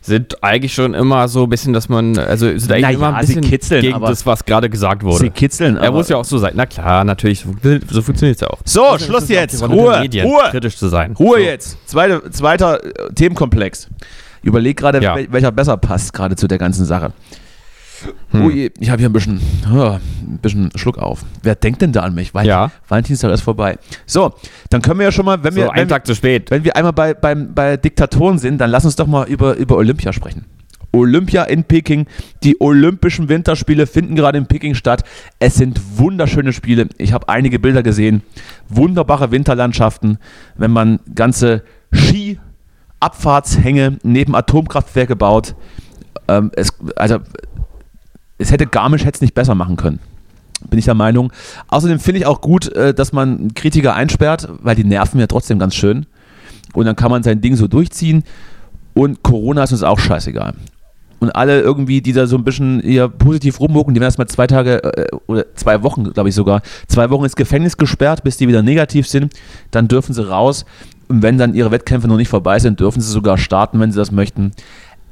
[0.00, 3.26] sind eigentlich schon immer so ein bisschen, dass man, also sind eigentlich Naja, immer ein
[3.26, 5.18] bisschen kitzeln, gegen das, was gerade gesagt wurde.
[5.18, 5.76] Sie kitzeln.
[5.76, 6.52] er aber- muss ja auch so sein.
[6.54, 7.44] Na klar, natürlich,
[7.90, 8.60] so funktioniert es ja auch.
[8.64, 9.62] So, Außerdem Schluss jetzt.
[9.68, 10.44] Ruhe, Medien, Ruhe.
[10.50, 11.12] kritisch zu sein.
[11.18, 11.44] Ruhe so.
[11.44, 11.76] jetzt.
[11.86, 13.88] Zweite, zweiter äh, Themenkomplex.
[14.40, 15.14] Ich überlege gerade, Ja.
[15.16, 17.12] wel- welcher besser passt gerade zu der ganzen Sache.
[18.30, 18.44] Hm.
[18.46, 19.40] Ui, ich habe hier ein bisschen,
[19.72, 21.24] oh, ein bisschen Schluck auf.
[21.42, 22.34] Wer denkt denn da an mich?
[22.34, 22.70] Weil Ja.
[22.88, 23.78] Valentinstag ist vorbei.
[24.06, 24.34] So,
[24.70, 26.50] dann können wir ja schon mal, wenn So, wir, einen Tag zu spät.
[26.50, 29.76] wenn wir einmal bei, beim, bei Diktatoren sind, dann lass uns doch mal über, über
[29.76, 30.44] Olympia sprechen.
[30.92, 32.06] Olympia in Peking.
[32.42, 35.04] Die Olympischen Winterspiele finden gerade in Peking statt.
[35.38, 36.88] Es sind wunderschöne Spiele.
[36.96, 38.22] Ich habe einige Bilder gesehen.
[38.70, 40.16] Wunderbare Winterlandschaften.
[40.56, 45.54] Wenn man ganze Ski-Abfahrtshänge neben Atomkraftwerke baut.
[46.26, 47.18] Ähm, es, also,
[48.38, 49.98] es hätte Garmisch hätte es nicht besser machen können.
[50.70, 51.32] Bin ich der Meinung.
[51.68, 55.58] Außerdem finde ich auch gut, äh, dass man Kritiker einsperrt, weil die nerven ja trotzdem
[55.58, 56.06] ganz schön.
[56.72, 58.24] Und dann kann man sein Ding so durchziehen.
[58.94, 60.54] Und Corona ist uns auch scheißegal.
[61.20, 64.46] Und alle irgendwie, die da so ein bisschen eher positiv rummucken, die werden erstmal zwei
[64.46, 68.46] Tage äh, oder zwei Wochen, glaube ich sogar, zwei Wochen ins Gefängnis gesperrt, bis die
[68.46, 69.32] wieder negativ sind.
[69.70, 70.64] Dann dürfen sie raus.
[71.08, 73.98] Und wenn dann ihre Wettkämpfe noch nicht vorbei sind, dürfen sie sogar starten, wenn sie
[73.98, 74.52] das möchten.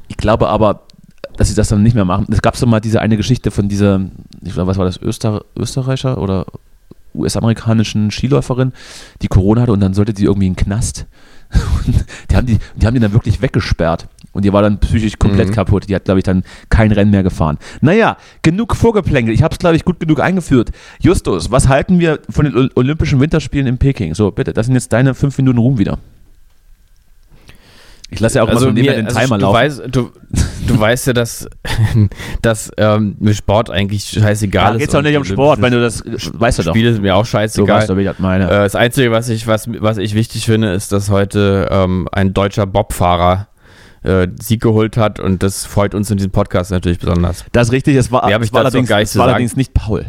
[0.08, 0.85] Ich glaube aber,
[1.36, 2.26] dass sie das dann nicht mehr machen.
[2.30, 4.00] Es gab so mal diese eine Geschichte von dieser,
[4.44, 6.46] ich glaube, was war das, Öster, Österreicher oder
[7.14, 8.72] US-amerikanischen Skiläuferin,
[9.22, 11.06] die Corona hatte und dann sollte die irgendwie in den Knast.
[11.86, 14.08] Und die haben die, die haben die dann wirklich weggesperrt.
[14.32, 15.52] Und die war dann psychisch komplett Mhm.
[15.52, 15.88] kaputt.
[15.88, 17.56] Die hat, glaube ich, dann kein Rennen mehr gefahren.
[17.80, 19.32] Naja, genug Vorgeplänkel.
[19.32, 20.72] Ich habe es, glaube ich, gut genug eingeführt.
[21.00, 24.14] Justus, was halten wir von den Ol- Olympischen Winterspielen in Peking?
[24.16, 25.98] So, bitte, das sind jetzt deine fünf Minuten Ruhm wieder.
[28.10, 29.54] Ich lasse ja auch immer so nebenher den also Timer du laufen.
[29.54, 30.10] Weißt, du,
[30.66, 31.48] du weißt ja, dass,
[32.42, 34.78] dass ähm, mir Sport eigentlich scheißegal Da ist.
[34.78, 36.72] geht auch und nicht um Sport, wenn du das, weißt du doch.
[36.72, 37.80] Spiele sind mir auch scheißegal.
[37.80, 38.44] weißt du, wie ich das meine.
[38.46, 42.34] Äh, das Einzige, was ich, was, was ich wichtig finde, ist, dass heute ähm, ein
[42.34, 43.48] deutscher Bobfahrer
[44.02, 47.44] äh, Sieg geholt hat und das freut uns in diesem Podcast natürlich besonders.
[47.52, 49.74] Das ist richtig, es war, es ich war, allerdings, gar nicht es war allerdings nicht
[49.74, 50.06] Paul.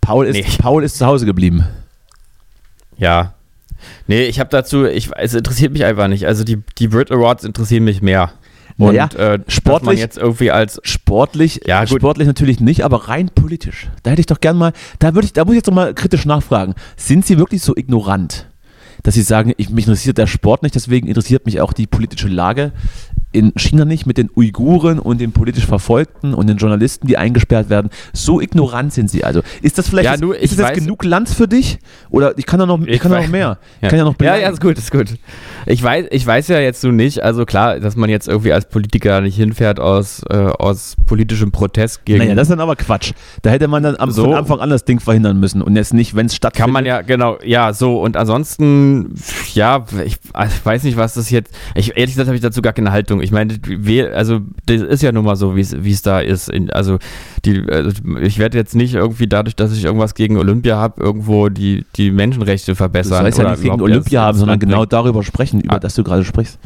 [0.00, 0.46] Paul ist, Nee.
[0.58, 1.64] Paul ist zu Hause geblieben.
[2.96, 3.34] Ja.
[4.06, 6.26] Nee, ich habe dazu, ich, es interessiert mich einfach nicht.
[6.26, 8.32] Also die, die Brit Awards interessieren mich mehr.
[8.80, 11.98] Und Naja, äh, sportlich- jetzt irgendwie als Sportlich, Ja, gut.
[11.98, 13.88] sportlich natürlich nicht, aber rein politisch.
[14.02, 15.92] Da hätte ich doch gern mal, da würde ich, da muss ich jetzt noch mal
[15.94, 16.74] kritisch nachfragen.
[16.96, 18.46] Sind Sie wirklich so ignorant,
[19.02, 22.28] dass Sie sagen, ich, mich interessiert der Sport nicht, deswegen interessiert mich auch die politische
[22.28, 22.72] Lage
[23.32, 27.70] in China nicht mit den Uiguren und den politisch Verfolgten und den Journalisten, die eingesperrt
[27.70, 27.90] werden.
[28.12, 29.42] So ignorant sind Sie also.
[29.62, 31.78] Ist das vielleicht Ja, jetzt, du, ist ich das weiß- genug Lanz für dich?
[32.10, 33.58] Oder ich kann da noch, ich, Ich kann da noch weiß- mehr.
[33.76, 33.88] Ich Ja.
[33.88, 34.44] kann ja noch ja, beleidigen.
[34.46, 35.14] ja, ist gut, ist gut.
[35.66, 38.68] Ich weiß, ich weiß ja jetzt so nicht, also klar, dass man jetzt irgendwie als
[38.68, 42.18] Politiker nicht hinfährt aus, äh, aus politischem Protest gegen.
[42.18, 43.12] Naja, das ist dann aber Quatsch.
[43.42, 44.24] Da hätte man dann am, So.
[44.24, 46.64] von Anfang an das Ding verhindern müssen und jetzt nicht, wenn es stattfindet.
[46.66, 48.00] kann man ja, genau, ja, so.
[48.00, 49.14] Und ansonsten,
[49.54, 51.52] ja, ich, ich weiß nicht, was das jetzt.
[51.74, 53.19] Ich, ehrlich gesagt habe ich dazu gar keine Haltung.
[53.22, 56.48] Ich meine, wir, also, das ist ja nun mal so, wie es da ist.
[56.48, 56.98] In, also,
[57.44, 61.48] die, also, ich werde jetzt nicht irgendwie dadurch, dass ich irgendwas gegen Olympia habe, irgendwo
[61.48, 63.22] die, die Menschenrechte Du verbessern.
[63.22, 65.78] sollst ja oder nicht gegen Olympia haben, sondern genau darüber sprechen, über Ah.
[65.80, 66.58] das du gerade sprichst.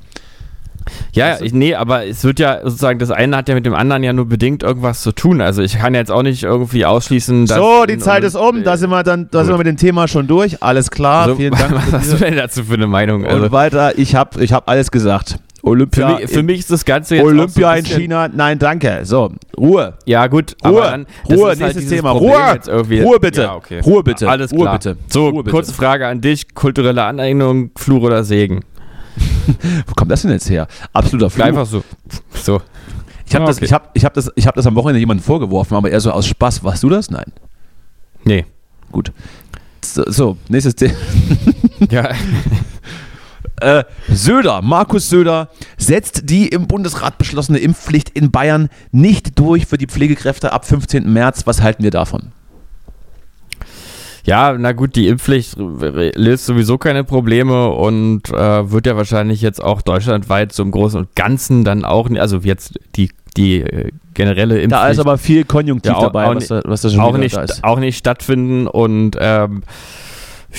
[1.12, 3.74] Ja, ja, ich, nee, aber es wird ja sozusagen, das eine hat ja mit dem
[3.74, 5.40] anderen ja nur bedingt irgendwas zu tun.
[5.40, 7.56] Also ich kann jetzt auch nicht irgendwie ausschließen, dass.
[7.56, 8.64] So, die Zeit ist um.
[8.64, 10.62] Da sind wir dann, da sind wir mit dem Thema schon durch.
[10.62, 11.28] Alles klar.
[11.28, 11.72] So, Vielen Dank.
[11.74, 13.24] was für hast du denn dazu für eine Meinung?
[13.24, 13.98] Also, Und weiter.
[13.98, 15.38] Ich habe, ich habe alles gesagt.
[15.64, 17.24] Für, Olympia, mich, für mich ist das Ganze jetzt.
[17.24, 18.28] Olympia so in China.
[18.28, 19.00] Nein, danke.
[19.04, 19.94] So, Ruhe.
[20.04, 22.10] Ja, gut, Ruhe, dann, das Ruhe, ist halt nächstes dieses Thema.
[22.10, 23.42] Ruhe, Ruhe bitte.
[23.42, 23.80] Ja, okay.
[23.80, 24.28] Ruhe bitte.
[24.28, 24.74] Alles Ruhe klar.
[24.74, 24.96] bitte.
[25.08, 25.54] So, Ruhe bitte.
[25.56, 28.60] kurze Frage an dich: kulturelle Aneignung, Fluch oder Segen?
[29.86, 30.66] Wo kommt das denn jetzt her?
[30.92, 31.46] Absoluter Fluch.
[31.46, 31.82] Einfach so.
[32.34, 32.60] So.
[33.26, 33.64] Ich habe Ah, das, okay.
[33.64, 36.10] ich hab, ich hab das, ich hab das am Wochenende jemandem vorgeworfen, aber eher so
[36.10, 36.62] aus Spaß.
[36.62, 37.10] Warst du das?
[37.10, 37.32] Nein.
[38.24, 38.44] Nee.
[38.92, 39.12] Gut.
[39.82, 40.94] So, so nächstes Thema.
[41.90, 42.08] Ja.
[43.60, 49.78] Äh, Söder, Markus Söder setzt die im Bundesrat beschlossene Impfpflicht in Bayern nicht durch für
[49.78, 51.12] die Pflegekräfte ab 15.
[51.12, 51.46] März.
[51.46, 52.32] Was halten wir davon?
[54.24, 59.62] Ja, na gut, die Impfpflicht löst sowieso keine Probleme und äh, wird ja wahrscheinlich jetzt
[59.62, 64.54] auch deutschlandweit so im Großen und Ganzen dann auch, also jetzt die, die äh, generelle
[64.60, 67.00] Impfpflicht Da ist aber viel Konjunktiv Ja, auch- dabei, auch was, da, was da schon
[67.00, 67.62] auch, nicht, da ist.
[67.62, 69.62] auch nicht stattfinden und ähm,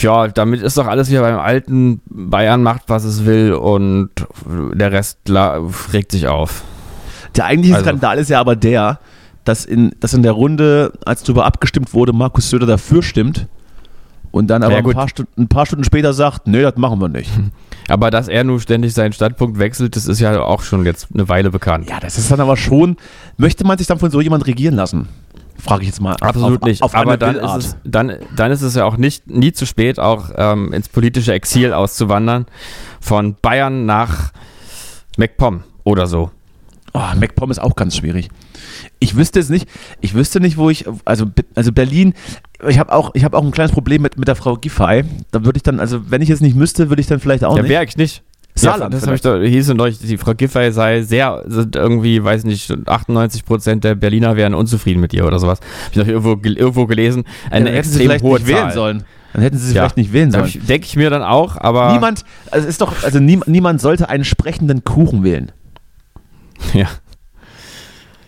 [0.02, 4.10] ja, damit ist doch alles wieder beim alten Bayern macht, was es will und
[4.46, 5.20] der Rest
[5.94, 6.64] regt sich auf.
[7.36, 9.00] Der eigentliche Also- Skandal ist ja aber der,
[9.44, 13.48] dass in, dass in der Runde, als darüber abgestimmt wurde, Markus Söder dafür stimmt
[14.32, 17.00] und dann aber Ja, ein, paar Stunden, ein paar Stunden später sagt, nee, das machen
[17.00, 17.30] wir nicht.
[17.88, 21.30] Aber dass er nun ständig seinen Standpunkt wechselt, das ist ja auch schon jetzt eine
[21.30, 21.88] Weile bekannt.
[21.88, 22.98] Ja, das ist dann aber schon,
[23.38, 25.08] möchte man sich dann von so jemand regieren lassen?
[25.58, 26.16] Frage ich jetzt mal.
[26.22, 26.82] Absolut auf, nicht.
[26.84, 27.60] Auf Aber dann Bildart.
[27.60, 30.90] ist, es, dann, dann ist es ja auch nicht nie zu spät, auch ähm, ins
[30.90, 32.46] politische Exil auszuwandern.
[33.00, 34.32] Von Bayern nach
[35.18, 36.32] MacPom oder so.
[36.94, 38.30] Oh, MacPom ist auch ganz schwierig.
[39.00, 39.68] Ich wüsste es nicht,
[40.02, 42.14] ich wüsste nicht, wo ich, also, also Berlin,
[42.68, 45.04] ich habe auch, hab auch ein kleines Problem mit, mit der Frau Giffey.
[45.32, 47.56] Da würde ich dann, also wenn ich es nicht müsste, würde ich dann vielleicht auch
[47.58, 47.70] Ja, nicht.
[47.70, 48.24] wäre ich nicht.
[48.58, 52.24] Saarland ja, das habe ich doch, hieß neulich, die Frau Giffey sei sehr, sind irgendwie,
[52.24, 55.60] weiß nicht, 98 Prozent der Berliner wären unzufrieden mit ihr oder sowas.
[55.60, 57.26] Habe ich noch irgendwo, irgendwo gelesen.
[57.52, 58.74] Eine dann hätten sie extrem vielleicht hohe nicht wählen Zahl.
[58.74, 59.04] sollen.
[59.34, 59.82] Dann hätten sie sich Ja.
[59.84, 60.50] vielleicht nicht wählen sollen.
[60.68, 61.92] Denke ich mir dann auch, aber.
[61.92, 65.52] Niemand, also es ist doch, also nie, niemand sollte einen sprechenden Kuchen wählen.
[66.74, 66.88] Ja.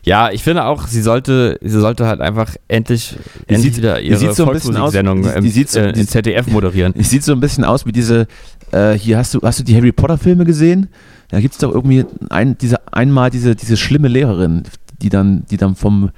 [0.03, 3.17] Ja, ich finde auch, sie sollte, sie sollte halt einfach endlich,
[3.49, 5.49] Die endlich sieht- wieder die ihre sieht so ein bisschen aus- Volksmusiksendung die- im, die
[5.49, 6.93] sieht so- äh, die- ZDF moderieren.
[6.97, 8.27] Es sieht so ein bisschen aus wie diese,
[8.71, 10.89] äh, hier hast du, hast du die Harry Potter Filme gesehen?
[11.29, 14.63] Da gibt es doch irgendwie ein, diese, einmal diese, diese schlimme Lehrerin,
[15.01, 16.11] die dann, die dann vom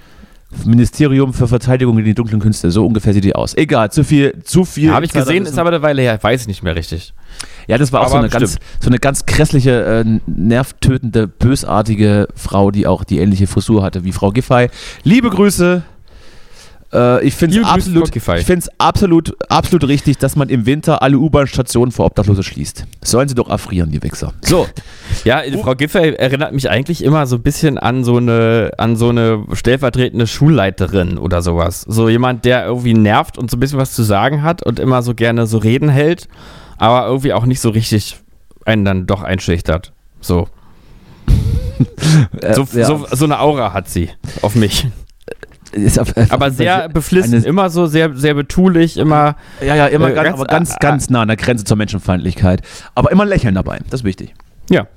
[0.65, 3.55] Ministerium für Verteidigung gegen die dunklen Künste, so ungefähr sieht die aus.
[3.55, 4.91] Egal, zu viel, zu viel.
[4.91, 7.13] Habe ich gesehen, ist aber eine Weile her, weiß ich nicht mehr richtig.
[7.67, 12.71] Ja, das war auch so eine, ganz, so eine ganz grässliche, äh, nervtötende, bösartige Frau,
[12.71, 14.69] die auch die ähnliche Frisur hatte wie Frau Giffey.
[15.03, 15.83] Liebe Grüße.
[16.91, 21.17] Äh, ich finde es absolut, ich find's absolut, absolut richtig, dass man im Winter alle
[21.17, 22.85] U-Bahn-Stationen für Obdachlose schließt.
[23.03, 24.33] Sollen sie doch erfrieren, die Wichser.
[24.41, 24.67] So,
[25.23, 29.09] Ja, Frau Giffey erinnert mich eigentlich immer so ein bisschen an so eine, an so
[29.09, 31.81] eine stellvertretende Schulleiterin oder sowas.
[31.87, 35.01] So jemand, der irgendwie nervt und so ein bisschen was zu sagen hat und immer
[35.01, 36.27] so gerne so Reden hält,
[36.77, 38.17] aber irgendwie auch nicht so richtig
[38.65, 39.93] einen dann doch einschüchtert.
[40.21, 40.47] So.
[42.41, 44.09] äh, So, ja, so, so eine Aura hat sie
[44.41, 44.87] auf mich.
[46.29, 49.35] Aber sehr beflissen, immer so sehr, sehr betulich, immer.
[49.61, 51.77] Ja, ja, immer Äh, ganz, ganz- aber ganz, äh, ganz nah an der Grenze zur
[51.77, 52.61] Menschenfeindlichkeit.
[52.95, 54.33] Aber immer ein Lächeln dabei, das ist wichtig.
[54.69, 54.87] Ja.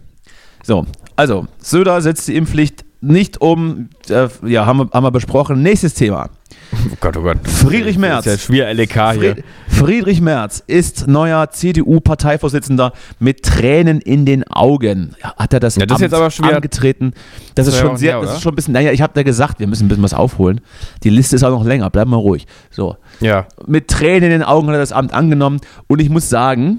[0.63, 3.89] So, also, Söder setzt die Impfpflicht nicht um.
[4.09, 5.61] Äh, ja, haben wir, haben wir besprochen.
[5.63, 6.31] Nächstes Thema.
[6.73, 7.39] Oh Gott, oh Gott.
[7.49, 8.25] Friedrich Merz.
[8.25, 9.37] Das ist ja schwer LEK hier.
[9.83, 15.17] Fried Friedrich Merz ist neuer CDU-Parteivorsitzender mit Tränen in den Augen.
[15.23, 17.15] Hat er das, Ja, das ist jetzt aber schon angetreten?
[17.57, 19.13] Das, ist war ja schon sehr, her, das ist schon ein bisschen, naja, ich habe
[19.15, 20.61] da gesagt, wir müssen ein bisschen was aufholen.
[21.03, 22.47] Die Liste ist auch noch länger, bleib mal ruhig.
[22.71, 23.47] So, Ja.
[23.67, 26.79] mit Tränen in den Augen hat er das Amt angenommen und ich muss sagen,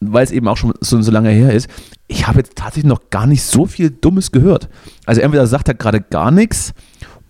[0.00, 1.68] weil es eben auch schon so, so lange her ist,
[2.08, 4.68] ich habe jetzt tatsächlich noch gar nicht so viel Dummes gehört.
[5.06, 6.72] Also entweder sagt er gerade gar nichts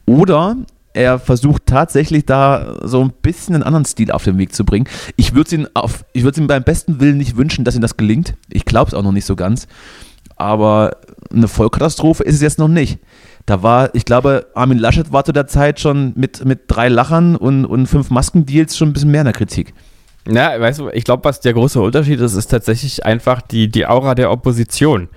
[0.07, 0.57] oder
[0.95, 4.87] er versucht tatsächlich da so ein bisschen einen anderen Stil auf den Weg zu bringen.
[5.17, 7.83] Ich würde es ihm, auf- ich würd's ihm beim besten Willen nicht wünschen, dass ihm
[7.83, 8.35] das gelingt.
[8.49, 9.67] Ich glaube es auch noch nicht so ganz.
[10.37, 10.97] Aber
[11.33, 12.99] eine Vollkatastrophe ist es jetzt noch nicht.
[13.47, 17.37] Da war, ich glaube, Armin Laschet war zu der Zeit schon mit, mit drei Lachern
[17.37, 19.75] und, und fünf Maskendeals schon ein bisschen mehr in der Kritik.
[20.27, 23.87] Na, weißt du, ich glaube, was der große Unterschied ist, ist tatsächlich einfach die, die
[23.87, 25.09] Aura der Opposition.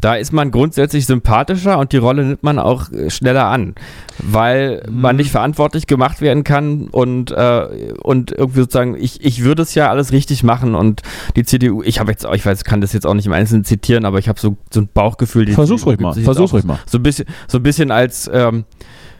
[0.00, 3.74] Da ist man grundsätzlich sympathischer und die Rolle nimmt man auch äh, schneller an,
[4.18, 9.62] weil man nicht verantwortlich gemacht werden kann und, äh, und irgendwie sozusagen, ich, ich würde
[9.62, 11.02] es ja alles richtig machen und
[11.36, 14.04] die CDU, ich habe jetzt, ich weiß, kann das jetzt auch nicht im Einzelnen zitieren,
[14.04, 15.44] aber ich habe so, so ein Bauchgefühl.
[15.44, 16.78] die Versuch's CDU ruhig mal, versuch's ruhig mal.
[16.86, 18.64] So ein bisschen, so ein bisschen als ähm,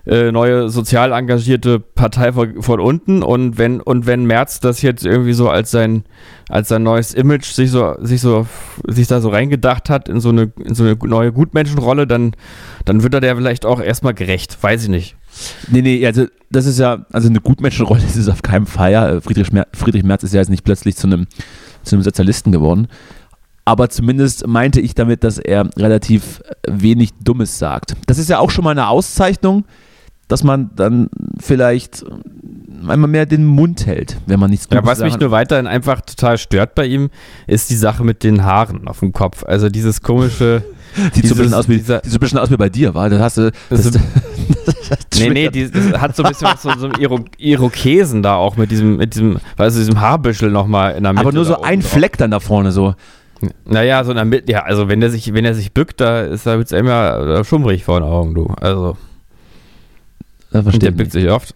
[0.07, 5.05] äh, neue sozial engagierte Partei von, von unten und wenn und wenn Merz das jetzt
[5.05, 6.05] irgendwie so als sein
[6.49, 8.47] als sein neues Image sich so sich so
[8.87, 12.33] sich da so reingedacht hat in so eine in so eine neue Gutmenschenrolle, dann
[12.85, 15.17] dann wird er der vielleicht auch erstmal gerecht, weiß ich nicht.
[15.69, 18.93] Nee, nee, also das ist ja, also eine Gutmenschenrolle ist es auf keinen Fall.
[18.93, 19.09] Ja.
[19.09, 21.27] Äh, Friedrich, Mer Friedrich Merz ist ja jetzt nicht plötzlich zu einem,
[21.83, 22.89] zu einem Sozialisten geworden.
[23.65, 27.97] Aber zumindest meinte ich damit, dass er relativ wenig Dummes sagt.
[28.07, 29.65] Das ist ja auch schon mal eine Auszeichnung,
[30.29, 31.09] dass man dann
[31.39, 32.05] vielleicht
[32.89, 36.01] einmal mehr den Mund hält, wenn man nichts Ja, Dummes was mich nur weiterhin einfach
[36.03, 37.11] total stört bei ihm,
[37.47, 39.45] ist die Sache mit den Haaren auf dem Kopf.
[39.45, 40.63] Also dieses komische.
[41.13, 42.95] Sieht so ein bisschen aus wie, dieser- sieht so ein bisschen aus wie bei dir,
[42.95, 43.11] war?
[43.11, 43.51] Das hast du.
[43.71, 44.01] Das Das, ist-
[45.19, 48.57] Nee, nee, die, das hat so ein bisschen was so, so Iro Irokesen da auch
[48.57, 51.21] mit diesem, mit diesem, weißt du, diesem Haarbüschel nochmal in der Mitte.
[51.27, 51.91] aber nur so ein drauf.
[51.91, 52.95] Fleck dann da vorne so.
[53.67, 56.23] Naja, so in der Mitte, ja, also wenn der sich, wenn er sich bückt, da
[56.23, 58.47] ist da wird's ja äh, schummrig vor den Augen, du.
[58.61, 58.97] Also,
[60.57, 61.55] Das verstehe der ich bückt sich oft.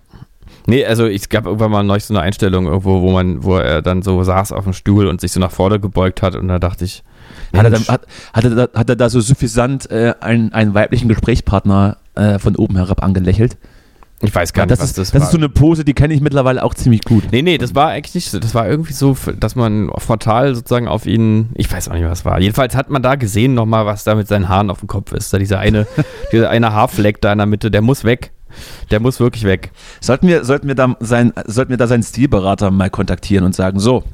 [0.66, 3.82] Nee, also es gab irgendwann mal neulich so eine Einstellung irgendwo, wo man, wo er
[3.82, 6.58] dann so saß auf dem Stuhl und sich so nach vorne gebeugt hat und da
[6.58, 7.02] dachte ich,
[7.56, 10.74] Hat er, dann, hat, hat, er da, hat er da so suffisant äh, einen, einen
[10.74, 13.56] weiblichen Gesprächspartner äh, von oben herab angelächelt?
[14.22, 15.26] ich weiß gar nicht, das was ist, das, das war.
[15.26, 17.24] ist so eine Pose, die kenne ich mittlerweile auch ziemlich gut.
[17.32, 18.38] Nee, nee, das war eigentlich nicht so.
[18.38, 22.20] Das war irgendwie so, dass man frontal sozusagen auf ihn, ich weiß auch nicht, was
[22.20, 22.38] es war.
[22.38, 25.32] Jedenfalls hat man da gesehen nochmal, was da mit seinen Haaren auf dem Kopf ist.
[25.32, 25.86] Da dieser eine,
[26.32, 28.32] dieser eine Haarfleck da in der Mitte, der muss weg.
[28.90, 29.70] Der muss wirklich weg.
[30.00, 33.78] Sollten wir, sollten, wir da sein, sollten wir da seinen Stilberater mal kontaktieren und sagen,
[33.80, 34.04] so, Auf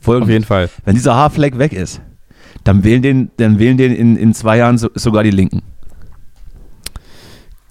[0.00, 0.70] folgendes, jeden Fall.
[0.84, 2.00] wenn dieser Haarfleck weg ist,
[2.64, 5.62] dann wählen den, dann wählen den in, in zwei Jahren so, sogar die Linken.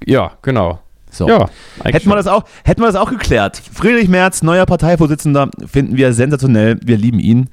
[0.05, 0.79] Ja, genau.
[1.09, 1.27] So.
[1.27, 1.47] Ja,
[1.83, 3.61] Hätten wir, das auch, hätten wir das auch geklärt.
[3.71, 6.79] Friedrich Merz, neuer Parteivorsitzender, finden wir sensationell.
[6.83, 7.49] Wir lieben ihn.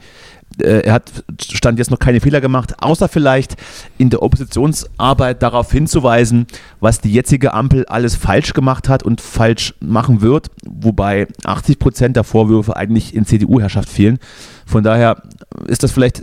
[0.59, 3.57] Äh, er hat stand jetzt noch keine Fehler gemacht, außer vielleicht
[3.99, 6.47] in der Oppositionsarbeit darauf hinzuweisen,
[6.81, 12.17] was die jetzige Ampel alles falsch gemacht hat und falsch machen wird, wobei 80 Prozent
[12.17, 14.19] der Vorwürfe eigentlich in CDU-Herrschaft fehlen.
[14.67, 15.23] Von daher
[15.67, 16.23] ist das vielleicht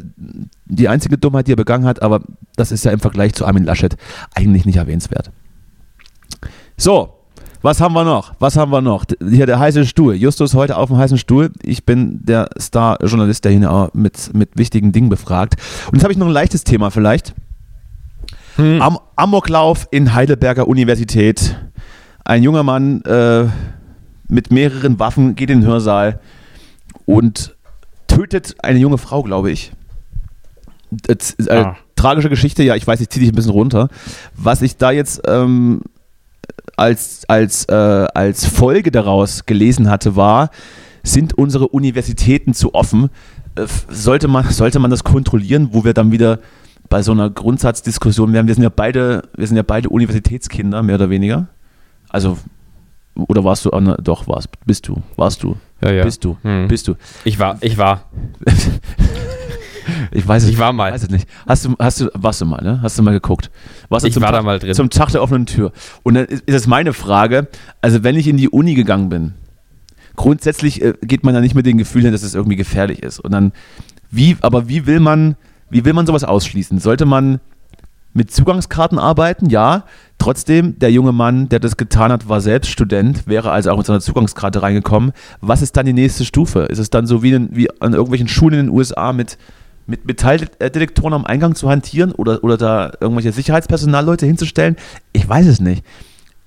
[0.66, 2.22] die einzige Dummheit, die er begangen hat, aber
[2.56, 3.98] das ist ja im Vergleich zu Armin Laschet
[4.34, 5.32] eigentlich nicht erwähnenswert.
[6.78, 7.17] So,
[7.62, 8.34] was haben wir noch?
[8.40, 9.06] Was haben wir noch?
[9.20, 10.16] Hier der heiße Stuhl.
[10.16, 11.52] Justus heute auf dem heißen Stuhl.
[11.64, 15.56] Ich bin der Star-Journalist, der hier mit, mit wichtigen Dingen befragt.
[15.88, 17.34] Und jetzt habe ich noch ein leichtes Thema vielleicht.
[18.58, 18.82] Hm.
[18.82, 21.58] Am Amoklauf in Heidelberger Universität.
[22.24, 23.46] Ein junger Mann äh,
[24.28, 26.20] mit mehreren Waffen geht in den Hörsaal
[27.06, 27.56] und
[28.08, 29.72] tötet eine junge Frau, glaube ich.
[30.90, 31.78] Das ist eine ah.
[31.96, 33.90] tragische Geschichte, ja, ich weiß, ich ziehe dich ein bisschen runter.
[34.36, 35.82] Was ich da jetzt ähm,
[36.76, 40.52] als, als, äh, als Folge daraus gelesen hatte, war,
[41.04, 43.10] sind unsere Universitäten zu offen?
[43.56, 46.40] Äh, sollte, man, sollte man das kontrollieren, wo wir dann wieder
[46.90, 48.48] bei so einer Grundsatzdiskussion wären?
[48.48, 51.48] Wir sind ja beide, wir sind ja beide Universitätskinder, mehr oder weniger.
[52.10, 52.38] Also,
[53.16, 56.04] oder warst du, Anna, doch, warst, bist du, warst du, ja, ja.
[56.04, 56.68] bist du, hm.
[56.68, 56.96] bist du.
[57.24, 58.04] Ich war, ich war.
[60.12, 60.92] Ich weiß es, ich war mal.
[60.92, 61.28] Weiß es nicht.
[61.48, 62.80] Hast du, hast du, warst du mal, ne?
[62.82, 63.52] Hast du mal geguckt?
[63.90, 64.74] Warst ich war Tag, da mal drin.
[64.74, 65.72] Zum Tag der offenen Tür.
[66.04, 67.48] Und dann ist, ist das meine Frage.
[67.82, 69.34] Also, wenn ich in die Uni gegangen bin,
[70.16, 73.20] grundsätzlich äh, geht man da nicht mit dem Gefühl hin, dass es irgendwie gefährlich ist.
[73.20, 73.54] Und dann,
[74.12, 75.36] wie, aber wie will man,
[75.70, 76.80] wie will man sowas ausschließen?
[76.80, 77.40] Sollte man
[78.18, 79.50] mit Zugangskarten arbeiten?
[79.50, 79.86] Ja.
[80.18, 83.86] Trotzdem, der junge Mann, der das getan hat, war selbst Student, wäre also auch mit
[83.86, 85.14] seiner Zugangskarte reingekommen.
[85.40, 86.62] Was ist dann die nächste Stufe?
[86.62, 89.38] Ist es dann so wie, in, wie an irgendwelchen Schulen in den USA mit
[89.88, 94.76] mit Metalldetektoren am Eingang zu hantieren oder, oder da irgendwelche Sicherheitspersonalleute hinzustellen?
[95.14, 95.84] Ich weiß es nicht.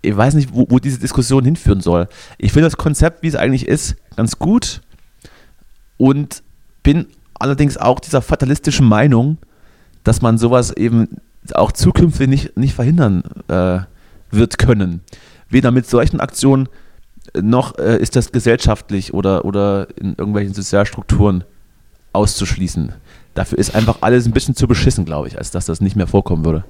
[0.03, 2.09] Ich weiß nicht, wo, wo diese Diskussion hinführen soll.
[2.39, 4.83] Ich finde das Konzept, wie es eigentlich ist, ganz gut
[5.97, 6.43] und
[6.83, 9.39] bin allerdings auch dieser fatalistischen Meinung,
[10.05, 11.17] dass man sowas eben
[11.55, 13.81] auch zukünftig nicht, nicht verhindern äh,
[14.31, 15.01] wird können.
[15.49, 16.69] Weder mit solchen Aktionen
[17.41, 21.45] noch äh, ist das gesellschaftlich oder, oder in irgendwelchen Sozialstrukturen
[22.13, 22.95] auszuschließen.
[23.41, 26.07] Dafür ist einfach alles ein bisschen zu beschissen, glaube ich, als dass das nicht mehr
[26.07, 26.63] vorkommen würde.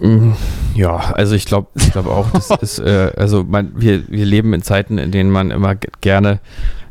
[0.00, 0.30] Mm,
[0.74, 4.54] ja, also ich glaube ich glaub auch, das ist, äh, also man, wir, wir leben
[4.54, 6.40] in Zeiten, in denen man immer gerne,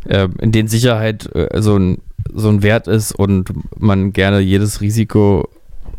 [0.06, 4.82] äh, in denen Sicherheit äh, so, ein, so ein Wert ist und man gerne jedes
[4.82, 5.50] Risiko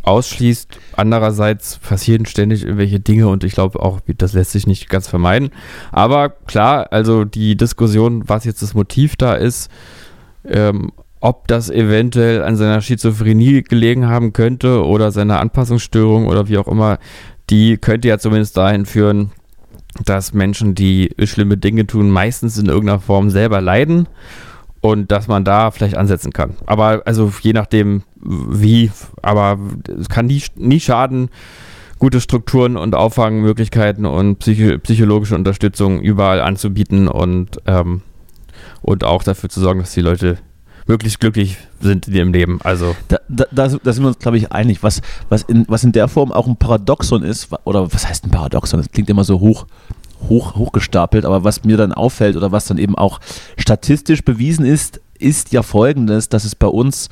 [0.04, 0.78] ausschließt.
[0.96, 5.50] Andererseits passieren ständig irgendwelche Dinge und ich glaube auch, das lässt sich nicht ganz vermeiden.
[5.90, 9.72] Aber klar, also die Diskussion, was jetzt das Motiv da ist,
[10.46, 10.92] ähm,
[11.24, 16.68] ob das eventuell an seiner Schizophrenie gelegen haben könnte oder seiner Anpassungsstörung oder wie auch
[16.68, 16.98] immer,
[17.48, 19.32] die könnte ja zumindest dahin führen,
[20.04, 24.06] dass Menschen, die schlimme Dinge tun, meistens in irgendeiner Form selber leiden
[24.82, 26.56] und dass man da vielleicht ansetzen kann.
[26.66, 28.90] Aber also je nachdem wie,
[29.22, 29.58] aber
[29.98, 31.30] es kann nie, nie schaden,
[31.98, 38.02] gute Strukturen und Auffangmöglichkeiten und psycho psychologische Unterstützung überall anzubieten und, ähm,
[38.82, 40.36] und auch dafür zu sorgen, dass die Leute
[40.86, 42.60] möglichst glücklich sind in ihrem Leben.
[42.62, 44.82] Also da, da, da sind wir uns, glaube ich, einig.
[44.82, 48.30] Was, was, in, was in der Form auch ein Paradoxon ist, oder was heißt ein
[48.30, 48.80] Paradoxon?
[48.80, 49.66] Das klingt immer so hoch,
[50.28, 53.20] hoch, hochgestapelt, aber was mir dann auffällt oder was dann eben auch
[53.56, 57.08] statistisch bewiesen ist, ist ja folgendes, dass es bei uns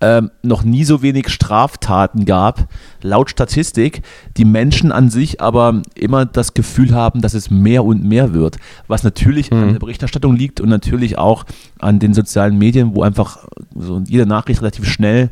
[0.00, 2.68] ähm, noch nie so wenig Straftaten gab,
[3.02, 4.02] laut Statistik,
[4.36, 8.58] die Menschen an sich aber immer das Gefühl haben, dass es mehr und mehr wird.
[8.86, 9.56] Was natürlich mhm.
[9.58, 11.44] an der Berichterstattung liegt und natürlich auch
[11.78, 13.38] an den sozialen Medien, wo einfach
[13.74, 15.30] so jede Nachricht relativ schnell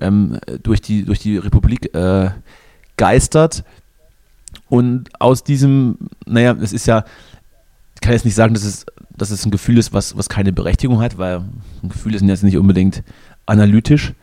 [0.00, 2.30] ähm, durch, die, durch die Republik äh,
[2.96, 3.64] geistert.
[4.68, 7.04] Und aus diesem, naja, es ist ja,
[7.94, 10.52] ich kann jetzt nicht sagen, dass es, dass es ein Gefühl ist, was, was keine
[10.52, 11.42] Berechtigung hat, weil
[11.82, 13.02] Gefühle sind jetzt nicht unbedingt
[13.48, 14.14] analytisch,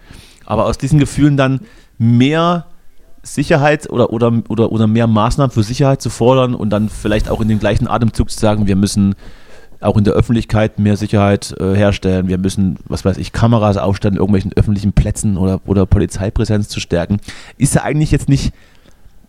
[0.45, 1.61] aber aus diesen Gefühlen dann
[1.97, 2.65] mehr
[3.23, 7.41] Sicherheit oder, oder, oder, oder mehr Maßnahmen für Sicherheit zu fordern und dann vielleicht auch
[7.41, 9.15] in den gleichen Atemzug zu sagen, wir müssen
[9.81, 14.15] auch in der Öffentlichkeit mehr Sicherheit äh, herstellen, wir müssen, was weiß ich, Kameras aufstellen
[14.15, 17.19] irgendwelchen öffentlichen Plätzen oder, oder Polizeipräsenz zu stärken,
[17.57, 18.53] ist ja eigentlich jetzt nicht,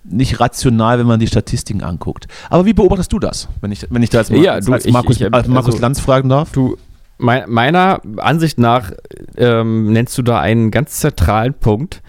[0.04, 2.28] nicht rational, wenn man die Statistiken anguckt.
[2.48, 5.16] Aber wie beobachtest du das, wenn ich, wenn ich da als, ja, du, als Markus,
[5.16, 6.52] ich, ich, als Markus also, Lanz fragen darf?
[6.52, 6.76] Du,
[7.18, 8.92] meiner Ansicht nach
[9.36, 12.02] ähm, nennst du da einen ganz zentralen Punkt,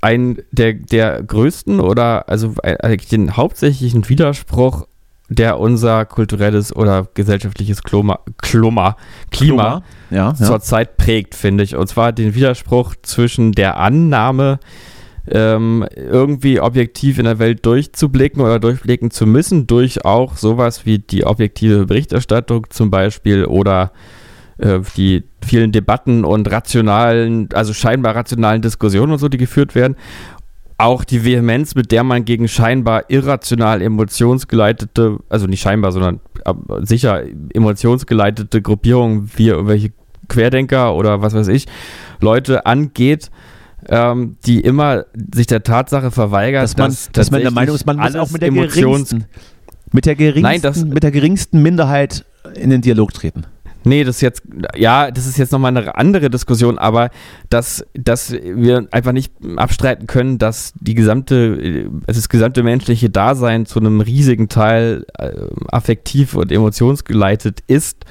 [0.00, 4.86] einen der, der größten oder also eigentlich den hauptsächlichen Widerspruch,
[5.28, 8.96] der unser kulturelles oder gesellschaftliches Kloma, Kloma,
[9.30, 9.82] Klima, Klima?
[10.10, 11.04] Ja, zurzeit ja.
[11.04, 11.76] prägt, finde ich.
[11.76, 14.58] Und zwar den Widerspruch zwischen der Annahme,
[15.30, 20.98] ähm, irgendwie objektiv in der Welt durchzublicken oder durchblicken zu müssen, durch auch sowas wie
[20.98, 24.21] die objektive Berichterstattung zum Beispiel oder äh,
[24.58, 29.96] die vielen Debatten und rationalen, also scheinbar rationalen Diskussionen und so, die geführt werden.
[30.78, 36.20] Auch die Vehemenz, mit der man gegen scheinbar irrational emotionsgeleitete, also nicht scheinbar, sondern
[36.80, 37.22] sicher
[37.54, 39.92] emotionsgeleitete Gruppierungen wie irgendwelche
[40.28, 41.66] Querdenker oder was weiß ich,
[42.20, 43.30] Leute angeht,
[43.88, 47.86] ähm, die immer sich der Tatsache verweigert, dass man, dass, dass man der Meinung ist,
[47.86, 49.26] man muss auch mit der geringsten,
[49.92, 52.24] mit der geringsten, Nein, das, mit der geringsten Minderheit
[52.54, 53.44] in den Dialog treten.
[53.84, 54.42] Nee, das ist jetzt,
[54.76, 57.10] ja, das ist jetzt nochmal eine andere Diskussion, aber
[57.50, 63.80] dass, dass wir einfach nicht abstreiten können, dass die gesamte, das gesamte menschliche Dasein zu
[63.80, 65.32] einem riesigen Teil äh,
[65.68, 68.04] affektiv und emotionsgeleitet ist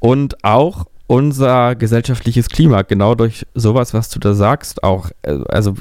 [0.00, 5.74] und auch unser gesellschaftliches Klima genau durch sowas, was du da sagst, auch, äh, also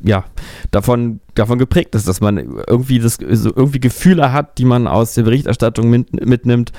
[0.00, 0.24] ja,
[0.70, 5.22] davon, davon geprägt ist, dass man irgendwie das irgendwie Gefühle hat, die man aus der
[5.24, 6.72] Berichterstattung mit, mitnimmt.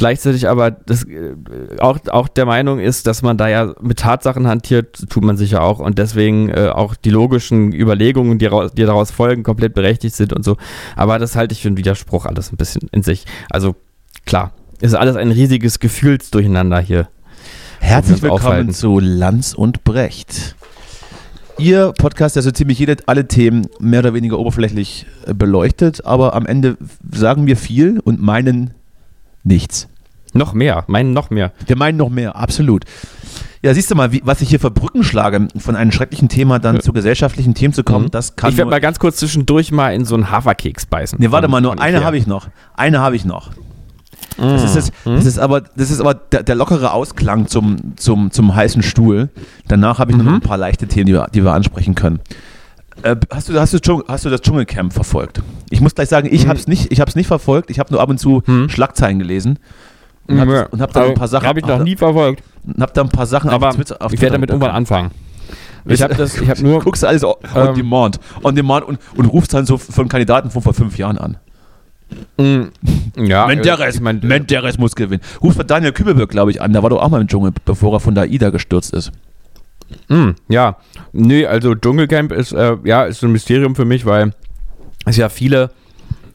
[0.00, 1.34] Gleichzeitig aber das, äh,
[1.78, 5.62] auch, auch der Meinung ist, dass man da ja mit Tatsachen hantiert, tut man sicher
[5.62, 10.32] auch und deswegen äh, auch die logischen Überlegungen, die, die daraus folgen, komplett berechtigt sind
[10.32, 10.56] und so.
[10.96, 13.26] Aber das halte ich für einen Widerspruch alles ein bisschen in sich.
[13.50, 13.76] Also
[14.24, 17.08] klar, ist alles ein riesiges Gefühlsdurcheinander hier.
[17.80, 18.72] Herzlich willkommen aufhalten.
[18.72, 20.56] zu Lanz und Brecht.
[21.58, 26.32] Ihr Podcast, der so ziemlich jede, alle Themen mehr oder weniger oberflächlich äh, beleuchtet, aber
[26.32, 26.78] am Ende
[27.12, 28.72] sagen wir viel und meinen
[29.42, 29.88] nichts.
[30.32, 31.52] Noch mehr, meinen noch mehr.
[31.66, 32.84] Wir meinen noch mehr, absolut.
[33.62, 36.58] Ja, siehst du mal, wie, was ich hier für Brücken schlage, von einem schrecklichen Thema
[36.58, 36.80] dann ja.
[36.80, 38.10] zu gesellschaftlichen Themen zu kommen, mhm.
[38.10, 38.50] das kann.
[38.50, 41.20] Ich werde mal ganz kurz zwischendurch mal in so einen Haferkeks beißen.
[41.20, 42.48] Ne, warte mal, nur eine habe ich noch.
[42.74, 43.50] Eine habe ich noch.
[44.38, 48.30] Das ist, das, das ist aber, das ist aber der, der, lockere Ausklang zum, zum,
[48.30, 49.28] zum heißen Stuhl.
[49.68, 50.24] Danach habe ich mhm.
[50.24, 52.20] noch ein paar leichte Themen, die wir, die wir ansprechen können.
[53.02, 55.42] Äh, hast, du, hast, du, hast du das Dschungelcamp verfolgt?
[55.70, 56.48] Ich muss gleich sagen, ich mhm.
[56.48, 57.70] habe es nicht, nicht verfolgt.
[57.70, 58.68] Ich habe nur ab und zu mhm.
[58.68, 59.58] Schlagzeilen gelesen
[60.30, 61.46] und habe hab da ein paar Sachen.
[61.46, 62.42] Habe ich noch nie verfolgt.
[62.64, 63.98] Und habe da ein paar Sachen aber auf Twitter.
[64.12, 65.10] Ich werde damit irgendwann anfangen.
[65.86, 66.80] Ich habe das, ich habe nur.
[66.80, 70.62] Guckst alles on ähm, demand, on demand und, und rufst dann so von Kandidaten von
[70.62, 71.36] vor fünf Jahren an.
[72.36, 75.22] Mm, ja, Menderes, ich mein, Menderes muss gewinnen.
[75.42, 76.72] Ruf bei Daniel Kübelberg, glaube ich, an.
[76.72, 79.12] Der war doch auch mal im Dschungel, bevor er von der AIDA gestürzt ist.
[80.08, 80.76] Mm, ja,
[81.12, 84.32] nee, also Dschungelcamp ist, äh, ja, ist ein Mysterium für mich, weil
[85.06, 85.70] es ja viele,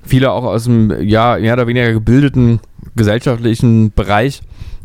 [0.03, 2.59] viele auch aus dem, ja, mehr oder weniger gebildeten
[2.95, 4.41] gesellschaftlichen Bereich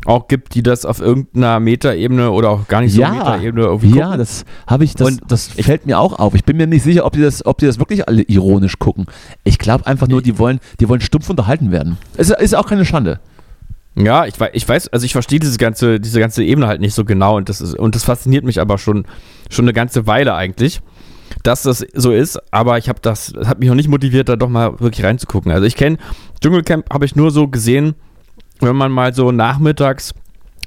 [0.06, 3.98] auch gibt, die das auf irgendeiner Metaebene oder auch gar nicht so ja, Metaebene irgendwie
[3.98, 6.34] Ja, das habe ich, das, und das fällt mir auch auf.
[6.34, 9.06] Ich bin mir nicht sicher, ob die das, ob die das wirklich alle ironisch gucken.
[9.44, 11.98] Ich glaube einfach nur, die wollen, die wollen stumpf unterhalten werden.
[12.16, 13.20] Es ist auch keine Schande.
[14.04, 16.94] Ja, ich weiß, ich weiß, also ich verstehe diese ganze, diese ganze Ebene halt nicht
[16.94, 19.04] so genau und das ist, und das fasziniert mich aber schon,
[19.50, 20.80] schon eine ganze Weile eigentlich,
[21.42, 24.36] dass das so ist, aber ich habe das, das hat mich noch nicht motiviert, da
[24.36, 25.52] doch mal wirklich reinzugucken.
[25.52, 25.98] Also ich kenne
[26.40, 27.94] Dschungelcamp habe ich nur so gesehen,
[28.60, 30.14] wenn man mal so nachmittags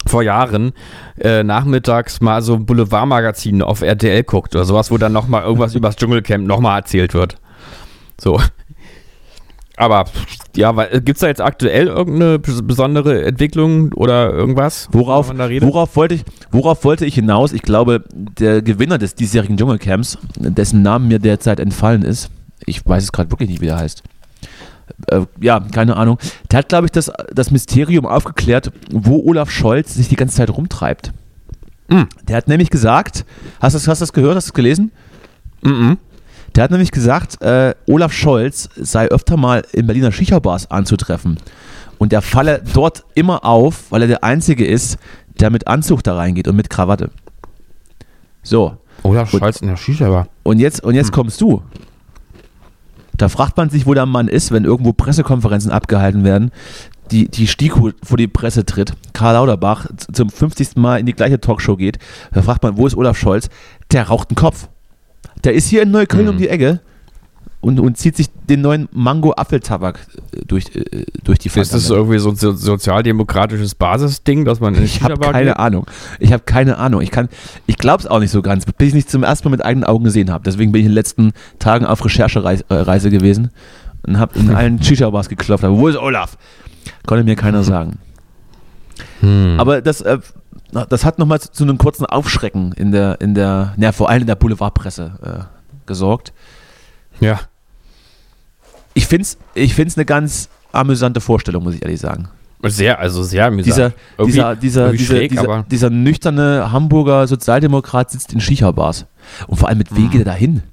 [0.06, 0.74] vor Jahren
[1.20, 5.76] äh, nachmittags mal so ein Boulevardmagazin auf RTL guckt oder sowas, wo dann nochmal irgendwas
[5.76, 7.38] über das Dschungelcamp nochmal erzählt wird.
[8.20, 8.40] So.
[9.76, 10.06] Aber
[10.56, 14.88] ja, gibt es da jetzt aktuell irgendeine besondere Entwicklung oder irgendwas?
[14.92, 17.54] Worauf, worauf, wollte ich, worauf wollte ich hinaus?
[17.54, 22.30] Ich glaube, der Gewinner des diesjährigen Dschungelcamps, dessen Namen mir derzeit entfallen ist,
[22.66, 24.04] ich weiß es gerade wirklich nicht, wie er heißt,
[25.08, 26.18] äh, ja, keine Ahnung.
[26.52, 30.50] Der hat, glaube ich, das, das Mysterium aufgeklärt, wo Olaf Scholz sich die ganze Zeit
[30.50, 31.14] rumtreibt.
[31.90, 32.08] Mhm.
[32.28, 33.26] Der hat nämlich gesagt,
[33.60, 34.92] hast du das, hast das gehört, hast du das gelesen?
[35.64, 35.98] Mhm.
[36.56, 41.38] Der hat nämlich gesagt, äh, Olaf Scholz sei öfter mal in Berliner Schicherbars anzutreffen.
[41.98, 44.98] Und der falle dort immer auf, weil er der Einzige ist,
[45.40, 47.10] der mit Anzug da reingeht und mit Krawatte.
[48.44, 48.78] So.
[49.04, 50.28] Olaf Scholz in der Shisha-Bar.
[50.44, 51.14] Und jetzt, und jetzt hm.
[51.14, 51.64] kommst du.
[53.18, 56.52] Da fragt man sich, wo der Mann ist, wenn irgendwo Pressekonferenzen abgehalten werden.
[57.12, 60.78] Die, die STIKO vor die Presse tritt, Karl Lauterbach zum 50.
[60.78, 62.00] Mal in die gleiche Talkshow geht.
[62.32, 63.50] Da fragt man, wo ist Olaf Scholz?
[63.92, 64.68] Der raucht einen Kopf.
[65.44, 66.32] Der ist hier in Neukölln mhm.
[66.32, 66.80] um die Ecke
[67.64, 70.00] und, und zieht sich den neuen Mango-Apfeltabak
[70.36, 75.02] äh, durch, äh, durch die Ist das irgendwie so ein sozialdemokratisches Basisding, dass man Ich
[75.02, 75.58] habe keine geht?
[75.58, 75.86] Ahnung.
[76.20, 77.02] Ich habe keine Ahnung.
[77.02, 77.12] Ich,
[77.66, 79.86] ich glaube es auch nicht so ganz, bis ich nicht zum ersten Mal mit eigenen
[79.86, 80.44] Augen gesehen habe.
[80.44, 83.52] Deswegen bin ich in den letzten Tagen auf Recherchereise äh, gewesen
[84.06, 85.64] und habe in allen Shisha-Bars geklopft.
[85.64, 86.38] wo ist Olaf?
[87.06, 87.98] Konnte mir keiner sagen.
[89.22, 89.56] Hm.
[89.58, 90.20] Aber das, äh,
[90.74, 94.22] das hat nochmal zu, zu einem kurzen Aufschrecken in der, in der, ja, vor allem
[94.22, 96.34] in der Boulevardpresse äh, gesorgt.
[97.20, 97.40] Ja
[98.94, 102.30] ich finde es ich find's eine ganz amüsante Vorstellung, muss ich ehrlich sagen.
[102.66, 103.94] Sehr, also sehr amüsant.
[104.18, 109.06] Dieser, dieser, dieser, dieser, schräg, dieser, dieser, nüchterne Hamburger Sozialdemokrat sitzt in Schicha-Bars.
[109.48, 110.10] Und vor allem mit wem mm.
[110.12, 110.64] geht er da hin?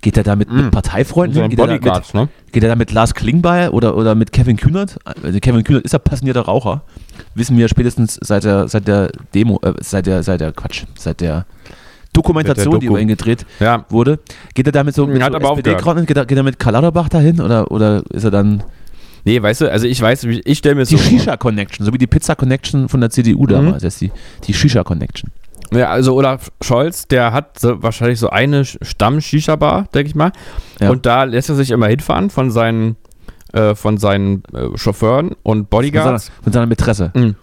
[0.00, 0.56] Geht er da mit, mm.
[0.56, 1.50] mit Parteifreunden so hin?
[1.50, 2.28] Geht er, mit, ne?
[2.52, 4.98] geht er da mit Lars Klingbeil oder, oder mit Kevin Kühnert?
[5.04, 6.84] Also Kevin Kühnert ist ja passionierter Raucher.
[7.34, 11.20] Wissen wir spätestens seit der, seit der Demo, äh, seit der, seit der Quatsch, seit
[11.20, 11.46] der
[12.12, 12.96] Dokumentation, der die Doku.
[12.96, 14.18] über ihn gedreht Ja, wurde.
[14.54, 16.06] Geht er damit so mit Hat so aber SPD aufgehört.
[16.06, 18.64] geht er, geht er mit Karl Lauterbach dahin oder, oder ist er dann
[19.24, 21.98] nee, weißt du, also ich weiß, ich stelle mir die so Shisha Connection, so wie
[21.98, 24.10] die Pizza Connection von der CDU damals, das ist die,
[24.44, 25.30] die Shisha Connection.
[25.72, 30.32] Ja, also Olaf Scholz, der hat so, wahrscheinlich so eine Stamm-Shisha-Bar, denke ich mal.
[30.80, 30.90] Ja.
[30.90, 32.96] Und da lässt er sich immer hinfahren von seinen,
[33.52, 36.30] äh, von seinen äh, Chauffeuren und Von seiner, Bodyguards.
[36.42, 37.10] von seiner Mätresse.
[37.14, 37.36] Mhm.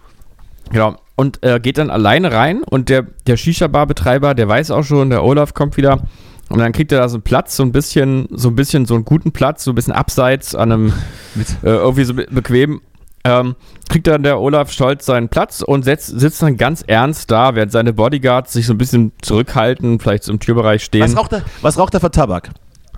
[0.71, 0.95] Genau.
[1.15, 5.23] Und äh, geht dann alleine rein und der, der Shisha-Bar-Betreiber, der weiß auch schon, der
[5.23, 6.01] Olaf kommt wieder.
[6.49, 8.93] Und dann kriegt er da so einen Platz, so ein bisschen, so ein bisschen, so
[8.95, 10.93] einen guten Platz, so ein bisschen abseits an einem,
[11.35, 12.81] Mit, äh, irgendwie so be bequem.
[13.23, 13.55] Ähm,
[13.89, 17.73] kriegt dann der Olaf Scholz seinen Platz und setzt, sitzt dann ganz ernst da, während
[17.73, 21.01] seine Bodyguards sich so ein bisschen zurückhalten, vielleicht so im Türbereich stehen.
[21.01, 22.51] was, raucht er, was raucht er für Tabak?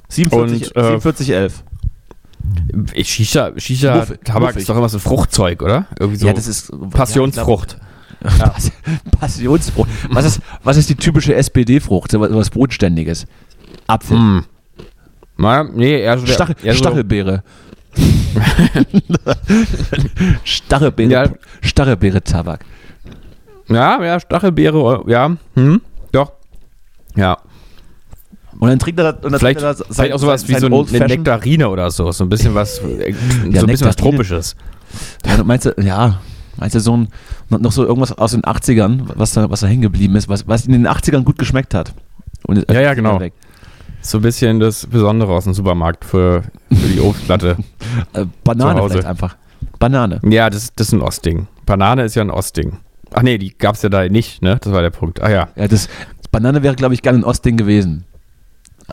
[0.10, 1.64] 47, Und, äh, 4711.
[3.04, 4.58] Shisha, Shisha Muffig, Tabak muffig.
[4.58, 5.88] ist doch immer so ein Fruchtzeug, oder?
[6.00, 7.78] Irgendwie so ja, das ist Passionsfrucht.
[8.24, 8.72] Ja, glaub, Pass-
[9.20, 9.90] Passionsfrucht.
[10.12, 12.12] Was ist, was ist die typische SPD-Frucht?
[12.12, 13.28] So was, was Bodenständiges.
[13.88, 14.18] Apfel.
[14.18, 14.46] Hm.
[15.38, 17.44] Na, nee, eher so der, Stachel, eher so, Stachelbeere.
[20.44, 21.30] Stachelbeere, Ja.
[21.62, 22.66] Stachelbeere Tabak.
[23.68, 25.36] Ja, ja, Stachelbeere, ja.
[25.56, 25.82] Hm,
[26.12, 26.34] doch.
[27.16, 27.38] Ja.
[28.58, 30.68] Und dann trinkt er das, und dann Vielleicht, er das vielleicht auch sowas wie so
[30.68, 31.08] ein, eine.
[31.08, 32.12] Nektarine oder so.
[32.12, 33.14] So ein bisschen was, äh,
[33.54, 33.96] so ein bisschen was.
[33.96, 34.56] Tropisches.
[35.26, 36.20] Ja, meinst du, ja,
[36.58, 37.10] meinst du so ein,
[37.50, 40.66] noch so irgendwas aus den 80ern, was da, was da hängen geblieben ist, was, was
[40.66, 41.94] in den 80ern gut geschmeckt hat.
[42.44, 43.20] Und Ja, ja, genau.
[43.20, 43.34] weg.
[44.02, 47.58] So ein bisschen das Besondere aus dem Supermarkt für, für die Obstplatte.
[48.14, 49.36] Äh, Banane vielleicht einfach.
[49.80, 50.20] Banane.
[50.30, 51.48] ja, das, das ist ein Ostding.
[51.66, 52.78] Banane ist ja ein Ostding.
[53.12, 54.58] Ach nee, die gab es ja da nicht, ne?
[54.62, 55.22] Das war der Punkt.
[55.22, 55.48] Ah ja.
[55.56, 55.90] Ja, das,
[56.32, 58.06] Banane wäre, glaube ich, gerne ein Ostding gewesen.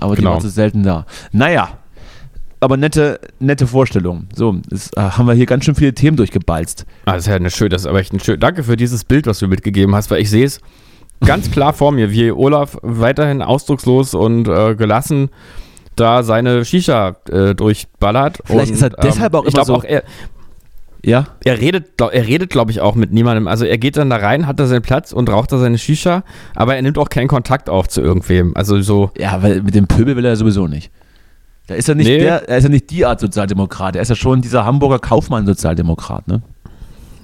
[0.01, 0.35] Aber die Genau.
[0.35, 1.07] war zu selten da.
[1.33, 1.69] Naja,
[2.61, 4.29] aber nette, nette Vorstellung.
[4.35, 6.87] So, das, äh, haben wir hier ganz schön viele Themen durchgebalzt.
[7.05, 8.41] Ah, das ist ja eine schön, das ist aber echt ein schön.
[8.41, 10.61] Danke für dieses Bild, was du mitgegeben hast, weil ich sehe es
[11.25, 15.29] ganz klar vor mir, wie Olaf weiterhin ausdruckslos und äh, gelassen
[15.97, 18.41] da seine Shisha äh, durchballert.
[18.45, 20.03] Vielleicht und, ist er deshalb auch ich immer glaub so- Auch er,
[21.07, 21.27] Ja?
[21.45, 23.47] er redet, er redet, glaube ich, auch mit niemandem.
[23.47, 26.25] Also er geht dann da rein, hat da seinen Platz und raucht da seine Shisha,
[26.55, 28.57] aber er nimmt auch keinen Kontakt auf zu irgendwem.
[28.57, 30.91] Also so, Ja, weil mit dem Pöbel will er sowieso nicht.
[31.69, 32.19] Da ist er nicht Nee.
[32.19, 33.95] der, er ist ja nicht die Art Sozialdemokrat.
[33.97, 36.43] Er ist ja schon dieser Hamburger Kaufmann-Sozialdemokrat, ne?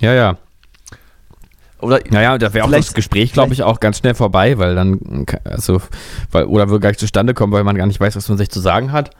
[0.01, 0.37] ja, ja.
[1.80, 5.26] Oder Naja, da wäre auch das Gespräch, glaube ich, auch ganz schnell vorbei, weil dann,
[5.43, 5.83] also,
[6.30, 8.51] weil, oder würde gar nicht zustande kommen, weil man gar nicht weiß, was man sich
[8.51, 9.11] zu sagen hat.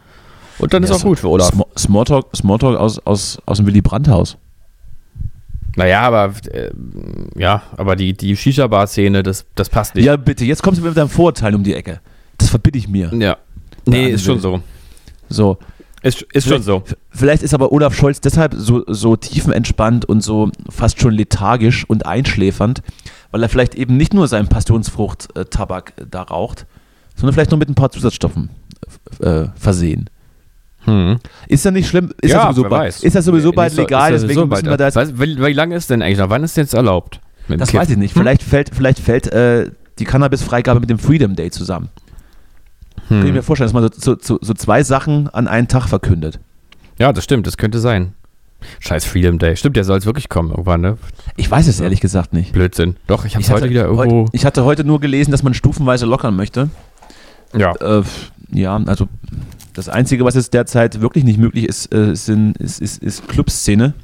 [0.61, 1.49] Und dann ist Ja, auch so gut für Olaf.
[1.49, 4.37] Sm Smalltalk, Smalltalk aus, aus, aus dem Willy Brandt-Haus.
[5.77, 6.71] Naja, aber, äh,
[7.37, 10.05] ja, aber die, die Shisha-Bar-Szene, das, das passt nicht.
[10.05, 12.01] Ja, bitte, jetzt kommst du mit deinem Vorurteil um die Ecke.
[12.39, 13.11] Das verbitte ich mir.
[13.15, 13.39] Ja.
[13.87, 14.61] Nee, ist schon so.
[15.29, 15.59] So.
[16.03, 16.83] Ist, ist schon so.
[17.11, 22.07] Vielleicht ist aber Olaf Scholz deshalb so, so tiefenentspannt und so fast schon lethargisch und
[22.07, 22.83] einschläfernd,
[23.31, 26.67] weil er vielleicht eben nicht nur seinen Passionsfrucht-Tabak äh, da raucht,
[27.15, 28.51] sondern vielleicht noch mit ein paar Zusatzstoffen
[29.21, 30.11] äh, versehen.
[30.85, 31.19] Hm.
[31.49, 34.11] Ist ja nicht schlimm, ist ja, sowieso, wer bald, ist ja sowieso bald so- legal,
[34.13, 36.29] deswegen sowieso müssen wir da jetzt, wie, wie lange ist denn eigentlich noch?
[36.31, 37.21] Wann ist jetzt erlaubt?
[37.49, 41.51] Das weiß ich nicht, vielleicht fällt, vielleicht fällt äh, die Cannabis-Freigabe mit dem Freedom Day
[41.51, 41.89] zusammen.
[43.09, 43.35] Kann ich Hm.
[43.35, 46.41] mir vorstellen, dass man so, so, so zwei Sachen an einen Tag verkündet.
[46.99, 48.15] Ja, das stimmt, das könnte sein.
[48.79, 49.57] Scheiß Freedom Day.
[49.57, 50.97] Stimmt, der soll es wirklich kommen irgendwann, ne?
[51.37, 52.53] Ich weiß es ehrlich gesagt nicht.
[52.53, 52.97] Blödsinn.
[53.09, 54.23] Doch, ich habe heute wieder irgendwo.
[54.25, 56.71] Heu, ich hatte heute nur gelesen, dass man stufenweise lockern möchte.
[57.57, 57.73] ja.
[57.81, 58.03] Äh,
[58.53, 59.09] ja, also
[59.75, 63.95] das Einzige, was jetzt derzeit wirklich nicht möglich ist, äh, sind, ist, ist, ist Clubszene.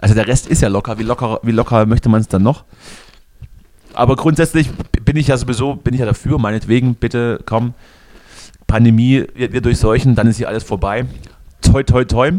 [0.00, 0.98] Also der Rest ist ja locker.
[0.98, 2.64] Wie locker, wie locker möchte man es dann noch?
[3.94, 4.70] Aber grundsätzlich
[5.04, 6.38] bin ich ja sowieso, bin ich ja dafür.
[6.38, 7.74] Meinetwegen, bitte komm,
[8.66, 11.06] Pandemie, wir, wir durchseuchen, dann ist hier alles vorbei.
[11.62, 12.32] Toi, toi, toi.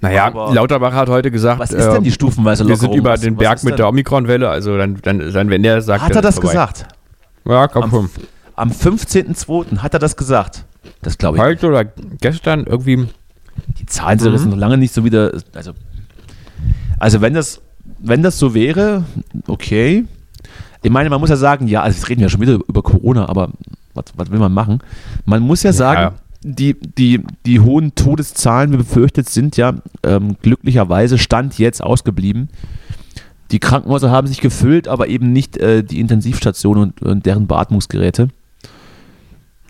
[0.00, 2.92] Naja, aber- Lauterbach hat heute gesagt, Was ist denn die äh, stufenweise wir Lockerung?
[2.92, 3.76] sind über was, den Berg mit denn?
[3.78, 6.50] der Omikron-Welle, also dann, dann, dann, wenn der sagt, Hat er das vorbei.
[6.50, 6.86] gesagt?
[7.46, 8.10] Ja, komm, Am, komm.
[8.54, 9.78] am 15.02.
[9.78, 10.64] hat er das gesagt.
[11.02, 11.42] Das glaube ich.
[11.42, 11.84] Heute oder
[12.20, 13.06] gestern irgendwie.
[13.78, 14.50] Die Zahlen sind Mhm.
[14.50, 15.32] noch lange nicht so wieder.
[15.54, 15.72] Also,
[16.98, 17.60] also wenn das,
[17.98, 19.04] wenn das so wäre,
[19.46, 20.04] okay.
[20.82, 22.82] Ich meine, man muss ja sagen, ja, also jetzt reden wir ja schon wieder über
[22.82, 23.50] Corona, aber
[23.94, 24.80] was, was will man machen?
[25.24, 31.16] Man muss ja sagen, die, die, die hohen Todeszahlen, wie befürchtet, sind ja ähm, glücklicherweise
[31.16, 32.50] Stand jetzt ausgeblieben.
[33.50, 38.28] Die Krankenhäuser haben sich gefüllt, aber eben nicht äh, die Intensivstationen und, und deren Beatmungsgeräte.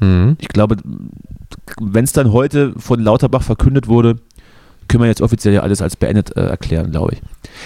[0.00, 0.36] Mhm.
[0.40, 0.76] Ich glaube,
[1.80, 4.16] wenn es dann heute von Lauterbach verkündet wurde,
[4.88, 7.22] können wir jetzt offiziell ja alles als beendet äh, erklären, glaube ich.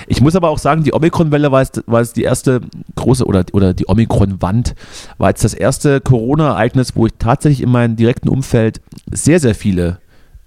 [0.07, 2.61] Ich muss aber auch sagen, die Omikron-Welle war jetzt, war jetzt die erste
[2.95, 4.75] große, oder, oder die Omikron-Wand
[5.19, 9.99] war jetzt das erste Corona-Ereignis, wo ich tatsächlich in meinem direkten Umfeld sehr, sehr viele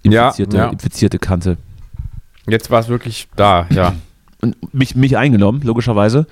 [0.02, 0.68] Ja, Infizierte, ja.
[0.68, 1.56] Infizierte kannte.
[2.46, 3.94] Jetzt war es wirklich da, ja.
[4.40, 6.26] und mich, mich eingenommen, logischerweise.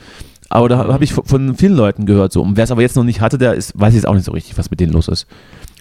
[0.52, 2.42] Aber da habe ich von- vielen Leuten gehört so.
[2.42, 4.32] Und wer es aber jetzt noch nicht hatte, der ist, weiß jetzt auch nicht so
[4.32, 5.26] richtig, was mit denen los ist.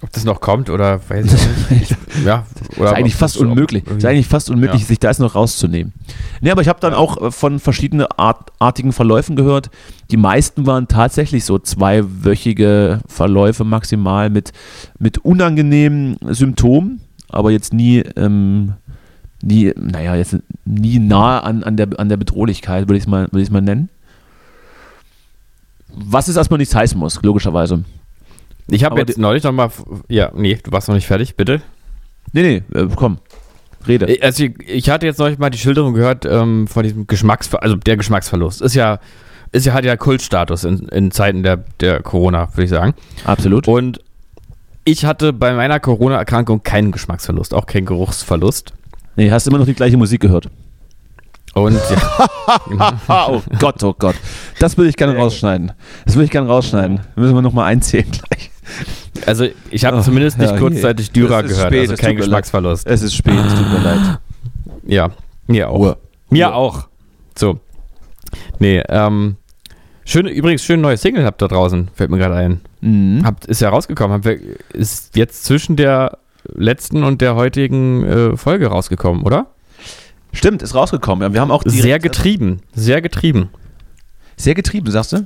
[0.01, 1.26] Ob das noch kommt oder weiß
[1.70, 1.95] ich nicht.
[2.26, 2.45] ja,
[2.78, 3.84] oder ist eigentlich fast das- unmöglich.
[3.88, 4.88] Ist eigentlich fast unmöglich, Ja.
[4.88, 5.91] sich da jetzt noch rauszunehmen.
[6.41, 9.72] Nee, aber ich habe dann auch äh, von verschiedenen Art, artigen Verläufen gehört.
[10.11, 14.53] Die meisten waren tatsächlich so zweiwöchige Verläufe maximal mit,
[14.99, 18.74] mit unangenehmen Symptomen, aber jetzt nie, ähm,
[19.41, 23.24] nie, naja, jetzt nie nah an, an, der, an der Bedrohlichkeit, würde ich es mal,
[23.32, 23.89] würde ich's mal nennen.
[26.02, 27.84] Was es erstmal nichts heißen muss, logischerweise.
[28.68, 29.70] Ich habe jetzt neulich noch mal,
[30.08, 31.62] ja, nee, du warst noch nicht fertig, bitte.
[32.34, 33.18] Nee, nee, äh, komm,
[33.88, 34.06] rede.
[34.06, 37.64] Ich- Also ich, ich hatte jetzt neulich mal die Schilderung gehört ähm, von diesem Geschmacksver
[37.64, 38.62] also der Geschmacksverlust.
[38.62, 39.00] Ist ja,
[39.52, 42.93] ist ja, hat ja Kultstatus in, in Zeiten der, der Corona, würde ich sagen.
[43.26, 43.68] Absolut.
[43.68, 44.00] Und
[44.86, 48.74] ich hatte bei meiner Corona-Erkrankung keinen Geschmacksverlust, auch keinen Geruchsverlust.
[49.16, 50.50] Nee, hast immer noch die gleiche Musik gehört.
[51.64, 52.99] Und ja,
[53.30, 54.16] oh Gott, oh Gott.
[54.60, 55.72] Das würde ich gerne rausschneiden.
[56.05, 56.99] Das würde ich gerne rausschneiden.
[57.16, 58.51] Müssen wir nochmal einzählen gleich.
[59.26, 61.99] also ich habe Oh, zumindest nicht ja, kurzzeitig Dürer es ist gehört, spät, also es
[61.99, 62.16] kein.
[62.18, 62.88] Geschmacksverlust.
[62.88, 64.20] Es ist spät, es tut mir leid.
[64.86, 65.10] Ja,
[65.47, 65.76] mir auch.
[65.80, 65.97] Ruhe.
[66.30, 66.55] Mir Ruhe.
[66.55, 66.88] auch.
[67.38, 67.60] So.
[68.60, 69.38] Nee, ähm,
[70.05, 72.62] schön, übrigens, schön neues Single habt da draußen, fällt mir gerade ein.
[72.82, 73.22] Mhm.
[73.26, 74.16] Habt, ist ja rausgekommen.
[74.16, 74.39] Habt, ihr-
[74.74, 76.18] ist jetzt zwischen der
[76.53, 79.47] letzten und der heutigen äh, Folge rausgekommen, oder?
[80.34, 81.34] Stimmt, ist rausgekommen.
[81.34, 82.61] Wir haben auch Sehr getrieben.
[82.73, 83.49] Sehr getrieben.
[84.38, 85.25] Sehr getrieben, sagst du?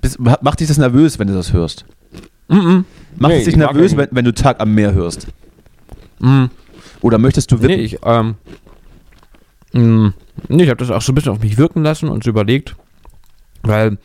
[0.00, 1.84] Bist, macht dich das nervös, wenn du das hörst?
[2.48, 2.84] Mhm.
[3.16, 5.26] Macht Nee, es dich nervös, wenn, wenn du Tag am Meer hörst?
[6.18, 6.50] Mhm.
[7.00, 7.80] Oder möchtest du Nee, wippen?
[7.80, 8.34] ich, ähm,
[9.72, 10.12] mh,
[10.48, 12.76] nee, ich habe das auch so ein bisschen auf mich wirken lassen und so überlegt,
[13.62, 13.98] weil,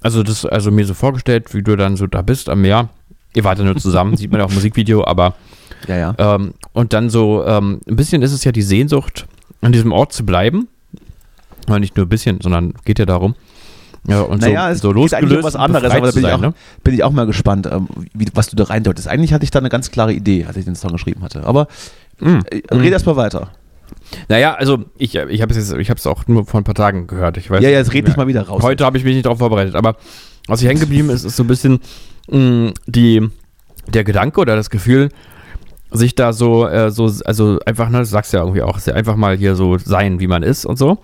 [0.00, 2.88] also das, also mir so vorgestellt, wie du dann so da bist am Meer.
[3.34, 5.34] Ihr wart ja nur zusammen, sieht man ja auch im Musikvideo, aber
[5.88, 6.14] ja, ja.
[6.18, 9.26] ähm, und dann so, ähm, ein bisschen ist es ja die Sehnsucht,
[9.60, 10.68] an diesem Ort zu bleiben.
[11.66, 13.34] Aber nicht nur ein bisschen, sondern geht ja darum.
[14.06, 15.36] Ja, und Naja, so, es so geht losgelöst.
[15.38, 16.54] um was anderes, aber da bin ich sein, auch- ne?
[16.82, 19.08] Bin ich auch mal gespannt, ähm, wie, was du da reindeutest.
[19.08, 21.44] Eigentlich hatte ich da eine ganz klare Idee, als ich den Song geschrieben hatte.
[21.46, 21.68] Aber
[22.20, 22.42] Mhm.
[22.50, 23.48] äh, red erst mal weiter.
[24.28, 27.38] Naja, also ich, ich habe es ich hab's auch nur vor ein paar Tagen gehört.
[27.38, 28.62] Ich weiß ja, ja, jetzt red dich mal wieder raus.
[28.62, 29.96] Heute habe ich mich nicht darauf vorbereitet, aber
[30.48, 31.80] was hier hängen geblieben ist, ist so ein bisschen
[32.30, 33.26] mh, die,
[33.88, 35.08] der Gedanke oder das Gefühl,
[35.94, 39.36] sich da so, äh, so also einfach, ne, du sagst ja irgendwie auch, einfach mal
[39.36, 40.98] hier so sein, wie man ist und so.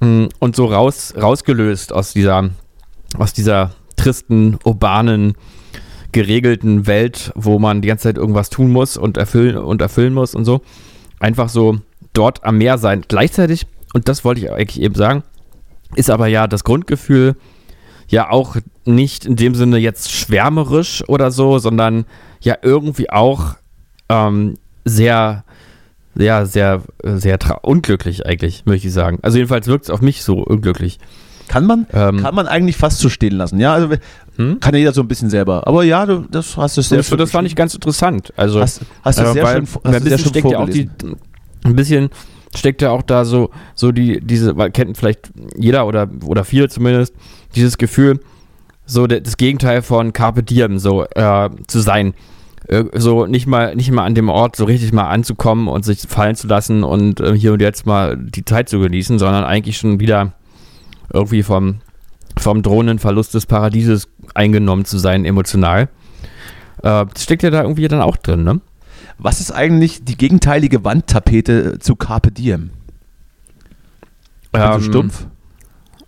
[0.00, 2.50] Mh, Und so raus, rausgelöst aus dieser,
[3.18, 5.34] aus dieser tristen, urbanen,
[6.12, 10.34] geregelten Welt, wo man die ganze Zeit irgendwas tun muss und erfüllen und erfüllen muss
[10.34, 10.62] und so.
[11.20, 11.78] Einfach so
[12.12, 13.04] dort am Meer sein.
[13.06, 15.22] Gleichzeitig, und das wollte ich eigentlich eben sagen,
[15.94, 17.36] ist aber ja das Grundgefühl
[18.08, 22.04] ja auch nicht in dem Sinne jetzt schwärmerisch oder so, sondern
[22.40, 23.54] ja irgendwie auch
[24.08, 25.44] ähm, sehr,
[26.14, 29.18] sehr, sehr, sehr unglücklich eigentlich, möchte ich sagen.
[29.22, 30.98] Also jedenfalls wirkt es auf mich so unglücklich.
[31.48, 33.60] Kann man, Ähm, kann man eigentlich fast so stehen lassen.
[33.60, 33.88] Ja, also
[34.36, 34.60] hm?
[34.60, 35.66] kann ja jeder so ein bisschen selber.
[35.66, 38.32] Aber ja, du, das hast du sehr Das, schön das fand ich ganz interessant.
[38.36, 40.68] Also Hast, hast du Äh, sehr weil schön, hast ein bisschen schön steckt ja auch
[40.68, 40.88] die,
[41.64, 42.10] ein bisschen
[42.54, 46.68] steckt ja auch da so, so die, diese, weil kennt vielleicht jeder oder, oder viele
[46.68, 47.14] zumindest,
[47.54, 48.20] dieses Gefühl,
[48.84, 52.14] so das Gegenteil von Carpe Diem, so äh, zu sein.
[52.94, 56.36] So nicht mal, nicht mal an dem Ort so richtig mal anzukommen und sich fallen
[56.36, 60.00] zu lassen und äh, hier und jetzt mal die Zeit zu genießen, sondern eigentlich schon
[60.00, 60.32] wieder
[61.12, 61.80] irgendwie vom,
[62.38, 65.88] vom drohenden Verlust des Paradieses eingenommen zu sein, emotional.
[66.82, 68.60] Äh, das steckt ja da irgendwie dann auch drin, ne?
[69.18, 72.70] Was ist eigentlich die gegenteilige Wandtapete zu Carpe Diem?
[74.52, 75.26] Ähm, stumpf?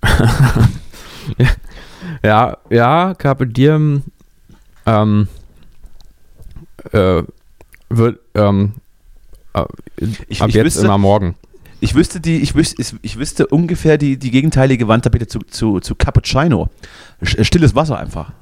[2.22, 4.02] Ja, ja, Carpe Diem
[4.86, 5.28] ähm,
[6.92, 7.22] äh,
[7.90, 8.72] wird ähm,
[9.54, 9.64] äh,
[10.28, 11.34] Ich, ab ich, jetzt wüsste, immer morgen.
[11.80, 15.94] ich wüsste die, ich wüsste, ich wüsste ungefähr die, die gegenteilige Wandtapete zu, zu, zu
[15.94, 16.68] Cappuccino.
[17.22, 18.32] Sch- Stilles Wasser einfach.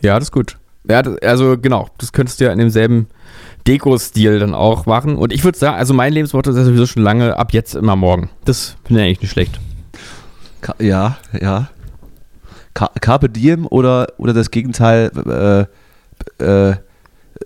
[0.00, 0.58] Ja, das ist gut.
[0.88, 3.06] Ja, also genau, das könntest du ja in demselben
[3.68, 5.16] Deko-Stil dann auch machen.
[5.16, 7.94] Und ich würde sagen, also mein Lebensmotto ist ja sowieso schon lange, ab jetzt immer
[7.94, 8.28] morgen.
[8.44, 9.60] Das finde ich eigentlich nicht schlecht.
[10.60, 11.70] Ka ja, ja.
[12.74, 15.68] Ka Carpe Diem oder, oder das Gegenteil,
[16.40, 16.76] äh, äh,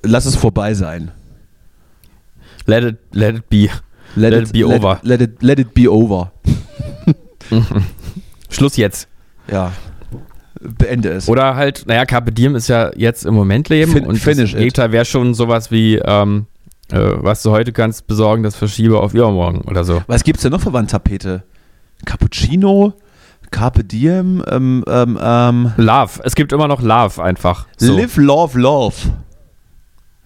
[0.02, 1.10] lass es vorbei sein.
[2.66, 3.68] Let it, let it be.
[4.16, 5.00] Let it be let, over.
[5.02, 6.32] Let it, let it be over.
[8.50, 9.08] Schluss jetzt.
[9.50, 9.72] Ja.
[10.60, 11.28] Beende es.
[11.28, 14.52] Oder halt, naja, Carpe Diem ist ja jetzt im Moment Leben Fin- und finish das
[14.52, 14.58] it.
[14.58, 16.46] Gegenteil wäre schon sowas wie, ähm,
[16.90, 20.02] äh, was du heute kannst besorgen, das verschiebe auf übermorgen oder so.
[20.06, 21.44] Was gibt's denn noch für Wandtapete?
[22.04, 22.94] Cappuccino,
[23.50, 26.20] Carpe Diem, ähm, ähm, ähm, Love.
[26.24, 27.66] Es gibt immer noch Love einfach.
[27.76, 27.96] So.
[27.96, 28.94] Live, Love, Love.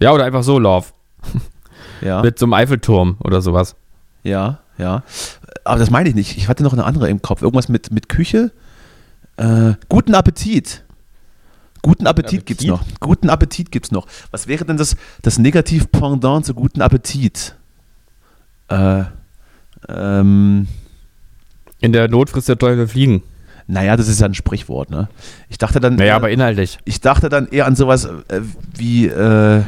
[0.01, 0.86] Ja, oder einfach so Love.
[2.03, 3.76] Ja, Mit so einem Eiffelturm oder sowas.
[4.22, 5.03] ja, ja.
[5.64, 6.38] aber das meine ich nicht.
[6.38, 7.42] Ich hatte noch eine andere im Kopf.
[7.42, 8.53] Irgendwas mit, mit Küche.
[9.36, 10.82] Äh, guten Appetit.
[11.82, 12.46] Guten Appetit, Appetit?
[12.46, 12.82] gibt's noch.
[13.01, 14.07] Guten Appetit gibt's noch.
[14.30, 17.55] Was wäre denn das, das Negativ-Pendant zu guten Appetit?
[18.68, 19.05] Äh,
[19.88, 20.68] ähm,
[21.80, 23.22] In der Not frisst der Teufel fliegen.
[23.66, 25.09] naja, das ist ja ein Sprichwort, ne?
[25.51, 25.96] Ich dachte dann.
[25.96, 26.78] Naja, äh, aber inhaltlich.
[26.86, 28.40] ich dachte dann eher an sowas äh,
[28.74, 29.62] wie äh,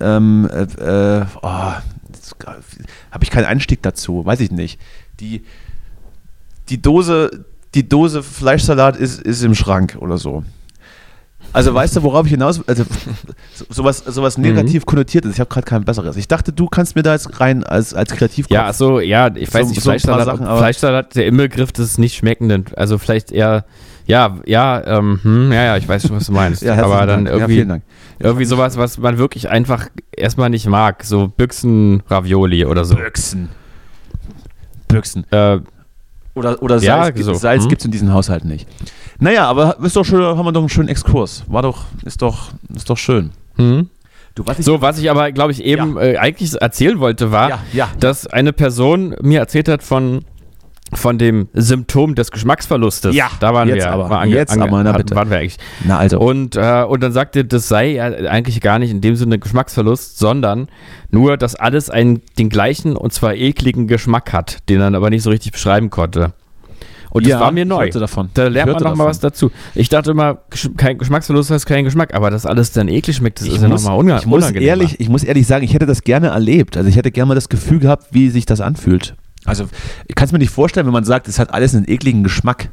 [0.00, 4.80] ähm, äh, äh, oh, habe ich keinen Einstieg dazu, weiß ich nicht.
[5.20, 5.44] Die,
[6.68, 10.44] die Dose, die Dose Fleischsalat ist, ist im Schrank oder so.
[11.52, 12.84] Also weißt du, worauf ich hinaus, also
[13.54, 15.34] so- sowas, sowas negativ konnotiert ist.
[15.34, 16.16] Ich habe gerade kein besseres.
[16.16, 18.54] Ich dachte, du kannst mir da jetzt rein als, als Kreativkopf.
[18.54, 21.98] Ja, so, ja, ich weiß So- nicht, so Fleischsalat, Sachen, aber- Fleischsalat, der Inbegriff des
[21.98, 23.64] nicht schmeckenden, also vielleicht eher,
[24.06, 27.24] ja, ja, ähm, hm, ja, ja, ich weiß schon, was du meinst, Ja, aber dann
[27.24, 27.28] Dank.
[27.28, 27.82] Ja, irgendwie, vielen Dank.
[28.18, 32.96] irgendwie sowas, was man wirklich einfach erstmal nicht mag, so Büchsen-Ravioli oder so.
[32.96, 33.48] Büchsen.
[34.88, 35.24] Büchsen.
[35.32, 35.60] Äh,
[36.34, 37.34] Oder, oder Ja, Salz, so.
[37.34, 37.68] Salz Hm.
[37.68, 38.68] gibt es in diesen Haushalten nicht.
[39.20, 41.44] Naja, aber ist doch schön, haben wir doch einen schönen Exkurs.
[41.46, 43.30] War doch, ist doch, ist doch schön.
[43.56, 43.88] hm.
[44.36, 47.58] Du, was So, was ich aber, glaube ich, eben äh, eigentlich erzählen wollte, war, Ja,
[47.72, 47.88] ja.
[48.00, 50.24] dass eine Person mir erzählt hat von,
[50.96, 53.14] von dem Symptom des Geschmacksverlustes.
[53.14, 53.90] Ja, da waren jetzt wir.
[53.92, 54.10] aber.
[54.10, 55.14] War ange, Jetzt ange, aber, na bitte.
[55.14, 55.58] Waren wir eigentlich.
[55.84, 56.18] Na also.
[56.18, 60.18] Und, äh, und dann sagte, das sei ja eigentlich gar nicht in dem Sinne Geschmacksverlust,
[60.18, 60.68] sondern
[61.10, 65.22] nur, dass alles einen, den gleichen und zwar ekligen Geschmack hat, den er aber nicht
[65.22, 66.32] so richtig beschreiben konnte.
[67.10, 67.88] Und Ja, das war mir neu.
[67.90, 68.30] davon.
[68.34, 69.10] Da Ich lernt man hörte noch mal davon.
[69.10, 69.52] was dazu.
[69.76, 70.38] Ich dachte immer,
[70.76, 73.68] kein Geschmacksverlust heißt kein Geschmack, aber dass alles dann eklig schmeckt, das ich ist ja
[73.68, 76.76] muss, nochmal unga ich, muss ehrlich, ich muss ehrlich sagen, ich hätte das gerne erlebt.
[76.76, 79.14] Also ich hätte gerne mal das Gefühl gehabt, wie sich das anfühlt.
[79.44, 79.68] Also
[80.06, 82.70] ich kann es mir nicht vorstellen, wenn man sagt, es hat alles einen ekligen Geschmack.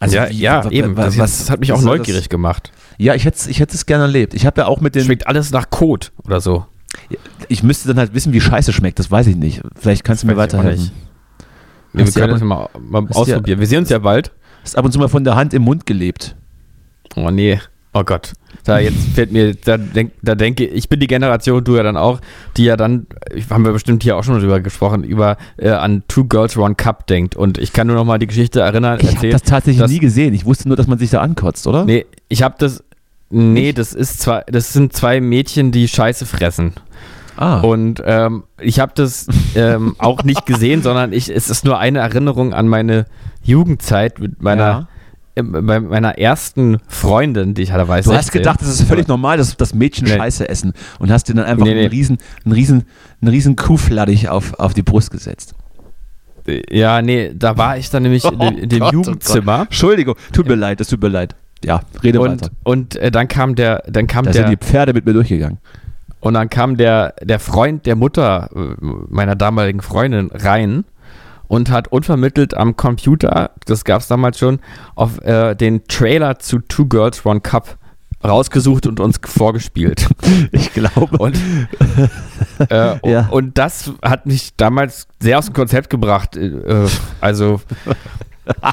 [0.00, 0.96] Also ja, wie- ja, eben.
[0.96, 2.72] wa- Das, was- das hat mich was auch neugierig gemacht.
[2.98, 4.34] Ja, ich hätte es ich hätte es gerne erlebt.
[4.34, 5.04] Ich habe ja auch mit den.
[5.04, 6.66] Schmeckt alles nach Kot oder so.
[7.48, 8.98] Ich müsste dann halt wissen, wie Scheiße schmeckt.
[8.98, 9.62] Das weiß ich nicht.
[9.76, 10.90] Vielleicht kannst du mir weiterhelfen.
[11.94, 12.14] nicht.
[12.14, 13.60] Wir können das mal, mal du ja- ausprobieren.
[13.60, 14.32] Wir sehen uns ja bald.
[14.62, 16.34] Hast ab und zu mal von der Hand im Mund gelebt.
[17.16, 17.60] Oh nee.
[17.94, 18.32] Oh Gott.
[18.64, 21.96] Da jetzt fällt mir, da, denk, da denke ich, bin die Generation, du ja dann
[21.96, 22.20] auch,
[22.56, 23.06] die ja dann,
[23.50, 27.06] haben wir bestimmt hier auch schon drüber gesprochen, über äh, an Two Girls One Cup
[27.08, 27.34] denkt.
[27.34, 29.98] Und ich kann nur noch mal die Geschichte erinnern, Ich habe das tatsächlich dass- nie
[29.98, 30.32] gesehen.
[30.34, 31.84] Ich wusste nur, dass man sich da ankotzt, oder?
[31.84, 32.84] Nee, ich habe das.
[33.30, 36.74] Nee, das ist zwei, das sind zwei Mädchen, die Scheiße fressen.
[37.36, 37.60] Ah.
[37.60, 42.00] Und ähm, ich habe das ähm, auch nicht gesehen, sondern ich, es ist nur eine
[42.00, 43.06] Erinnerung an meine
[43.42, 44.88] Jugendzeit mit meiner, Ja.
[45.34, 49.08] Äh, bei meiner ersten Freundin, die ich hatte, weiß Du hast gedacht, es ist völlig
[49.08, 50.16] normal, dass, dass Mädchen Nee.
[50.16, 51.80] Scheiße essen und hast dir dann einfach Nee, nee.
[51.80, 52.84] einen riesen, einen riesen,
[53.20, 55.54] einen riesen Kuhflattich auf, auf die Brust gesetzt.
[56.70, 59.58] Ja, nee, da war ich dann nämlich in, dem- in dem Gott, oh Jugendzimmer.
[59.58, 59.66] Gott.
[59.68, 61.36] Entschuldigung, tut mir leid, das tut mir leid.
[61.64, 62.50] Ja, rede Und, weiter.
[62.64, 65.58] und äh, dann kam der, dann kam Da der, sind die Pferde mit mir durchgegangen.
[66.18, 70.84] und dann kam der, der Freund der Mutter äh, meiner damaligen Freundin rein
[71.52, 74.58] und hat unvermittelt am Computer, das gab es damals schon,
[74.94, 77.76] auf äh, den Trailer zu Two Girls One Cup
[78.24, 80.08] rausgesucht und uns vorgespielt.
[80.52, 81.18] Ich glaube.
[81.18, 81.36] Und,
[82.70, 83.28] äh, Ja.
[83.30, 86.36] und das hat mich damals sehr aus dem Konzept gebracht.
[86.38, 86.86] Äh,
[87.20, 87.60] also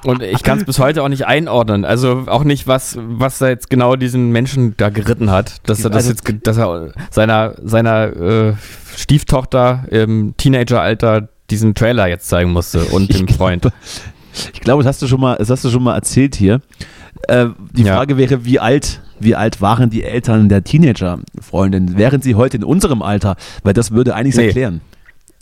[0.05, 1.84] und ich kann es bis heute auch nicht einordnen.
[1.84, 5.57] Also auch nicht, was, was da jetzt genau diesen Menschen da geritten hat.
[5.69, 8.53] Dass er das Also- jetzt, dass er seiner, seiner äh,
[8.95, 13.67] Stieftochter im Teenageralter diesen Trailer jetzt zeigen musste und Ich dem Freund.
[14.53, 16.61] Ich glaube, das hast du schon mal, das hast du schon mal erzählt hier.
[17.27, 17.95] Äh, die Ja.
[17.97, 21.97] Frage wäre, wie alt, wie alt waren die Eltern der Teenager-Freundin?
[21.97, 23.35] Wären sie heute in unserem Alter?
[23.63, 24.45] Weil das würde einiges Nee.
[24.45, 24.81] erklären.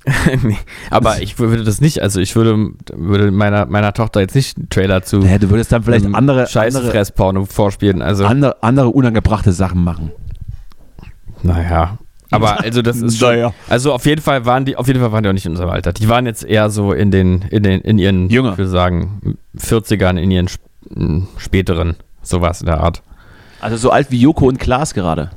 [0.44, 0.58] nee,
[0.90, 4.70] aber ich würde das nicht, also ich würde, würde meiner, meiner Tochter jetzt nicht einen
[4.70, 8.02] Trailer zu Naja, du würdest dann vielleicht andere, Scheißfressporno vorspielen.
[8.02, 10.12] Also andere, andere unangebrachte Sachen machen.
[11.44, 11.98] Naja.
[12.32, 13.54] Aber also das ist schon, Naja.
[13.70, 15.70] also auf jeden Fall waren die, auf jeden Fall waren die auch nicht in unserem
[15.70, 15.94] Alter.
[15.94, 18.52] Die waren jetzt eher so in den, in den, in ihren, Jünger.
[18.54, 20.62] ich würde sagen, 40ern, in ihren sp
[20.96, 23.02] m, späteren, sowas in der Art.
[23.62, 25.32] Also so alt wie Joko und Klaas gerade.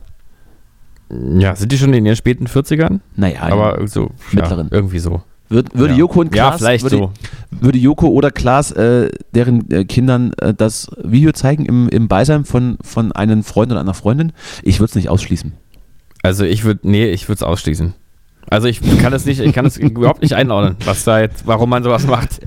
[1.10, 3.00] Ja, sind die schon in ihren späten 40ern?
[3.16, 4.68] Naja, Aber so, mittleren.
[4.70, 5.22] Ja, irgendwie so.
[5.48, 5.98] Würd, würde ja.
[5.98, 7.12] Joko und Klaas, Ja, vielleicht würde, so.
[7.50, 12.44] würde Joko oder Klaas äh, deren äh, Kindern äh, das Video zeigen im, im Beisein
[12.44, 14.32] von, von einem Freund oder einer Freundin?
[14.62, 15.52] Ich würde es nicht ausschließen.
[16.22, 17.94] Also ich würde, nee, ich würde es ausschließen.
[18.48, 21.70] Also ich kann es nicht, ich kann es überhaupt nicht einordnen, was da jetzt, warum
[21.70, 22.40] man sowas macht.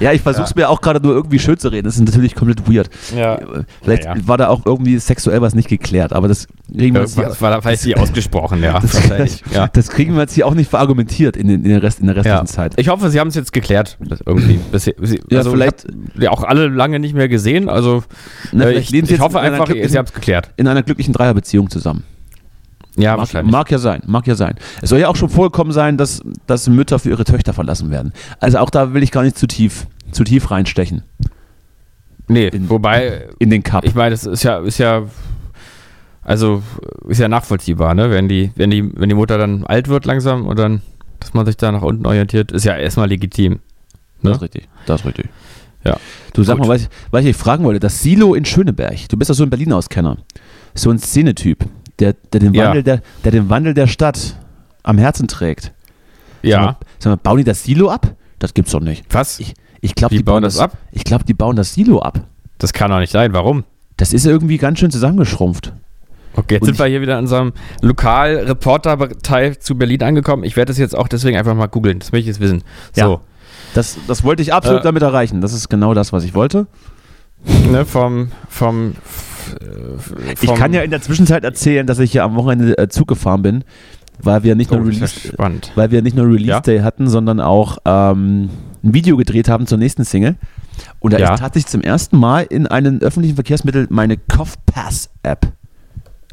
[0.00, 1.84] Ja, ich versuche es mir auch gerade nur irgendwie schön zu reden.
[1.84, 2.88] Das ist natürlich komplett weird.
[3.14, 3.36] Ja.
[3.36, 4.28] Äh, Vielleicht Ja, ja.
[4.28, 6.46] war da auch irgendwie sexuell was nicht geklärt, aber das
[6.76, 8.78] kriegen wir jetzt hier, Das war da vielleicht nicht ausgesprochen, ja.
[8.80, 9.68] das, wahrscheinlich, ja.
[9.68, 12.16] das kriegen wir jetzt hier auch nicht verargumentiert in, den, in, der, Rest, in der
[12.16, 12.44] restlichen Ja.
[12.46, 12.74] Zeit.
[12.76, 13.98] Ich hoffe, Sie haben es jetzt geklärt.
[14.26, 14.58] Irgendwie.
[14.70, 15.86] Bisher, Sie, Ja, also vielleicht-
[16.18, 17.68] ja, auch alle lange nicht mehr gesehen.
[17.68, 18.04] Also
[18.52, 20.50] Na, äh, ich, ich hoffe einfach, Sie haben es geklärt.
[20.56, 22.04] In einer glücklichen Dreierbeziehung zusammen.
[22.96, 23.52] Ja, mag, wahrscheinlich.
[23.52, 24.54] mag ja sein, mag ja sein.
[24.82, 28.12] Es soll ja auch schon vorgekommen sein, dass, dass Mütter für ihre Töchter verlassen werden.
[28.40, 31.02] Also auch da will ich gar nicht zu tief, zu tief reinstechen
[32.28, 33.84] nee, in- wobei, in den Cup.
[33.84, 35.02] ich meine, das ist ja, ist ja,
[36.22, 36.62] also
[37.08, 38.10] ist ja nachvollziehbar, ne?
[38.10, 40.82] Wenn die, wenn die, wenn die Mutter dann alt wird langsam und dann,
[41.20, 43.58] dass man sich da nach unten orientiert, ist ja erstmal legitim.
[44.22, 44.30] Das Ne?
[44.36, 44.68] ist richtig.
[44.86, 45.28] Das ist richtig.
[45.84, 45.96] Ja.
[46.32, 46.68] Du sag Gut.
[46.68, 49.42] mal, was ich, was ich fragen wollte, das Silo in Schöneberg, du bist doch so
[49.42, 50.16] ein Berlin-Auskenner.
[50.74, 51.64] So ein Szenetyp,
[51.98, 52.66] der, der, den Ja.
[52.66, 54.36] Wandel der, der den Wandel der Stadt
[54.82, 55.64] am Herzen trägt.
[55.64, 55.72] Sag
[56.42, 56.60] Ja.
[56.62, 58.14] mal, sag mal, bauen die das Silo ab?
[58.38, 59.04] Das gibt's doch nicht.
[59.10, 59.38] Was?
[59.40, 60.76] Ich, ich glaube, Die die, bauen das ab?
[60.90, 62.20] Ich glaube, die bauen das Silo ab.
[62.58, 63.32] Das kann doch nicht sein.
[63.32, 63.64] Warum?
[63.96, 65.72] Das ist irgendwie ganz schön zusammengeschrumpft.
[66.34, 70.44] Okay, jetzt Und sind wir hier wieder in unserem Lokalreporter-Teil zu Berlin angekommen.
[70.44, 71.98] Ich werde das jetzt auch deswegen einfach mal googeln.
[71.98, 72.62] Das will ich jetzt wissen.
[72.96, 73.06] Ja.
[73.06, 73.20] So,
[73.74, 74.84] Das, das wollte ich absolut Äh.
[74.84, 75.40] damit erreichen.
[75.40, 76.66] Das ist genau das, was ich wollte.
[77.70, 78.94] ne, vom, vom,
[80.40, 83.42] Ich kann ja in der Zwischenzeit erzählen, dass ich hier am Wochenende äh, Zug gefahren
[83.42, 83.64] bin,
[84.20, 85.32] weil wir nicht oh, nur ja Release,
[85.74, 86.60] weil wir nicht nur Release Ja.
[86.60, 88.50] Day hatten, sondern auch ähm,
[88.84, 90.36] ein Video gedreht haben zur nächsten Single.
[91.00, 91.34] Und da Ja.
[91.34, 95.46] ist tatsächlich zum ersten Mal in einem öffentlichen Verkehrsmittel meine Pass App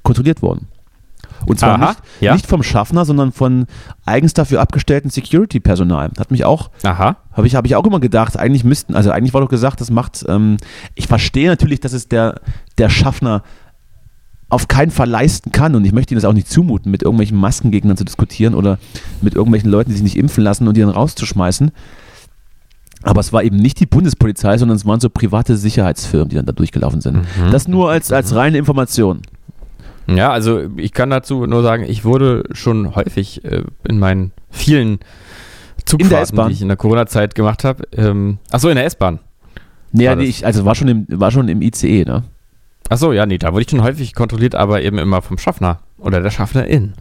[0.04, 0.68] kontrolliert worden.
[1.46, 2.34] Und zwar Aha, nicht, ja.
[2.34, 3.66] nicht vom Schaffner, sondern von
[4.06, 6.12] eigens dafür abgestellten Security-Personal.
[6.18, 6.70] Hat mich auch
[7.34, 9.92] habe ich, hab ich auch immer gedacht, eigentlich müssten, also eigentlich war doch gesagt, das
[9.92, 10.58] macht, ähm,
[10.96, 12.42] ich verstehe natürlich, dass es der,
[12.78, 13.44] der Schaffner
[14.50, 17.38] auf keinen Fall leisten kann und ich möchte ihm das auch nicht zumuten, mit irgendwelchen
[17.38, 18.80] Maskengegnern zu diskutieren oder
[19.22, 21.72] mit irgendwelchen Leuten, die sich nicht impfen lassen und die dann rauszuschmeißen.
[23.04, 26.46] Aber es war eben nicht die Bundespolizei, sondern es waren so private Sicherheitsfirmen, die dann
[26.46, 27.18] da durchgelaufen sind.
[27.18, 27.52] Mhm.
[27.52, 29.22] Das nur als, als reine Information.
[30.18, 35.00] Ja, also ich kann dazu nur sagen, ich wurde schon häufig äh, in meinen vielen
[35.86, 37.84] Zugfahrten, die ich in der Corona-Zeit gemacht habe.
[37.96, 39.20] Ähm, achso, in der S-Bahn.
[39.92, 42.24] Nee, nee ich, also war schon, im, war schon im ICE, ne?
[42.90, 46.22] Achso, ja, nee, da wurde ich schon häufig kontrolliert, aber eben immer vom Schaffner oder
[46.22, 46.94] der Schaffnerin.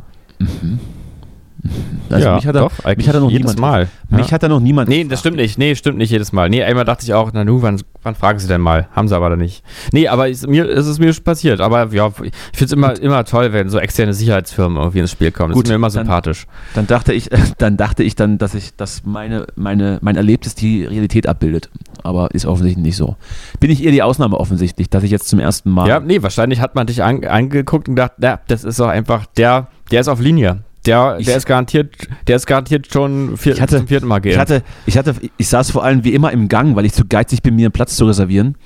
[2.10, 3.88] Also ja, mich hat er, doch, eigentlich mich hat er noch jedes niemand, Mal.
[4.08, 4.32] mich ja.
[4.32, 5.58] hat er noch niemand Nee, das stimmt nicht.
[5.58, 6.48] Nee, stimmt nicht jedes Mal.
[6.48, 8.88] Nee, einmal dachte ich auch, na nu, wann, wann fragen sie denn mal?
[8.92, 9.62] Haben sie aber dann nicht.
[9.92, 11.60] Nee, aber ist, mir, ist es mir schon passiert.
[11.60, 15.32] Aber ja, ich finde es immer, immer toll, wenn so externe Sicherheitsfirmen irgendwie ins Spiel
[15.32, 15.50] kommen.
[15.50, 16.46] Das Gut, ist mir immer sympathisch.
[16.74, 17.28] Dann dachte ich,
[17.58, 21.70] dann dachte ich dann, dass ich, dass meine, meine, mein Erlebtes die Realität abbildet.
[22.04, 23.16] Aber ist offensichtlich nicht so.
[23.60, 25.88] Bin ich eher die Ausnahme offensichtlich, dass ich jetzt zum ersten Mal.
[25.88, 29.26] Ja, nee, wahrscheinlich hat man dich an, angeguckt und gedacht, ja, das ist doch einfach,
[29.36, 30.62] der, der ist auf Linie.
[30.88, 31.94] Der, Ich- der ist garantiert,
[32.26, 34.38] der ist garantiert schon vier, Ich hatte- zum vierten Mal ich geimpft.
[34.40, 37.42] hatte, ich hatte, ich saß vor allem wie immer im Gang, weil ich zu geizig
[37.42, 38.56] bin, mir einen Platz zu reservieren.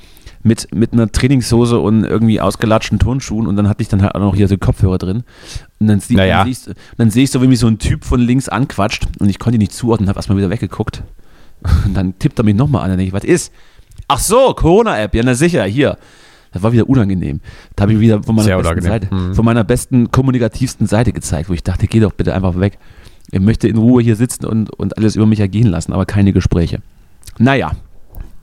[0.44, 4.20] Mit, mit einer Trainingshose und irgendwie ausgelatschten Turnschuhen und dann hatte ich dann halt auch
[4.20, 5.22] noch hier so Kopfhörer drin.
[5.78, 6.38] Und dann, sie, Naja.
[6.38, 9.28] dann, siehst, dann sehe ich so, wie mich so ein Typ von links anquatscht und
[9.28, 11.04] ich konnte ihn nicht zuordnen, habe erstmal wieder weggeguckt.
[11.84, 13.52] Und dann tippt er mich nochmal an und denke ich, was ist?
[14.08, 15.96] Ach so, Corona-App, ja, na sicher, hier.
[16.53, 17.40] Das war wieder unangenehm.
[17.76, 18.82] Da habe ich wieder von meiner, Sehr besten.
[18.82, 19.34] Seite, Mhm.
[19.34, 22.78] von meiner besten, kommunikativsten Seite gezeigt, wo ich dachte, geh doch bitte einfach weg.
[23.30, 26.32] Ich möchte in Ruhe hier sitzen und, und alles über mich ergehen lassen, aber keine
[26.32, 26.80] Gespräche.
[27.38, 27.72] Naja,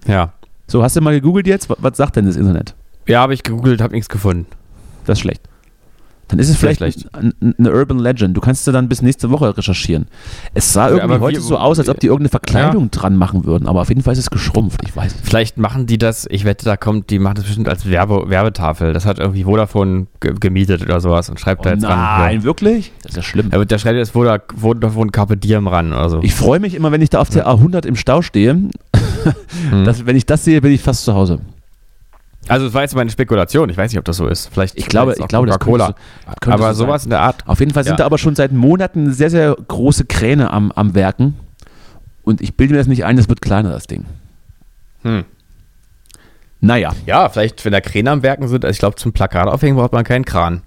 [0.07, 0.33] ja.
[0.67, 1.69] so hast du mal gegoogelt jetzt?
[1.69, 2.75] Was, was sagt denn das Internet?
[3.07, 4.47] Ja, habe ich gegoogelt, habe nichts gefunden.
[5.05, 5.41] Das ist schlecht.
[6.29, 8.37] Dann ist es vielleicht ein- ein- eine Urban Legend.
[8.37, 10.05] Du kannst du dann bis nächste Woche recherchieren.
[10.53, 13.15] Es sah Ja, irgendwie aber heute wie- so aus, als ob die irgendeine Verkleidung dran
[13.17, 14.79] machen würden, aber auf jeden Fall ist es geschrumpft.
[14.85, 15.25] Ich weiß nicht.
[15.25, 18.93] Vielleicht machen die das, ich wette, da kommt, die machen das bestimmt als Werbe, Werbetafel.
[18.93, 21.97] Das hat irgendwie Vodafone ge gemietet oder sowas und schreibt da Oh jetzt ran.
[21.97, 22.43] nein, Ja.
[22.43, 22.91] wirklich?
[23.01, 23.49] Das ist ja schlimm.
[23.49, 26.19] Da, da schreibt jetzt Voda- Vodafone Carpe Diem ran oder so.
[26.21, 28.69] Ich freue mich immer, wenn ich da auf der A100 im Stau stehe.
[29.85, 31.39] Das, wenn ich das sehe, bin ich fast zu Hause.
[32.49, 34.49] Also es war jetzt meine Spekulation, ich weiß nicht, ob das so ist.
[34.51, 35.95] Vielleicht Ich glaube, ich glaube, das könnte
[36.43, 37.47] so- Aber so sowas in der Art.
[37.47, 37.97] Auf jeden Fall sind Ja.
[37.97, 41.35] da aber schon seit Monaten sehr, sehr große Kräne am, am Werken.
[42.23, 44.05] Und ich bilde mir das nicht ein, das wird kleiner, das Ding.
[45.03, 45.23] Hm.
[46.61, 46.91] Naja.
[47.05, 49.93] Ja, vielleicht, wenn da Kräne am Werken sind, also ich glaube, zum Plakat aufhängen braucht
[49.93, 50.61] man keinen Kran.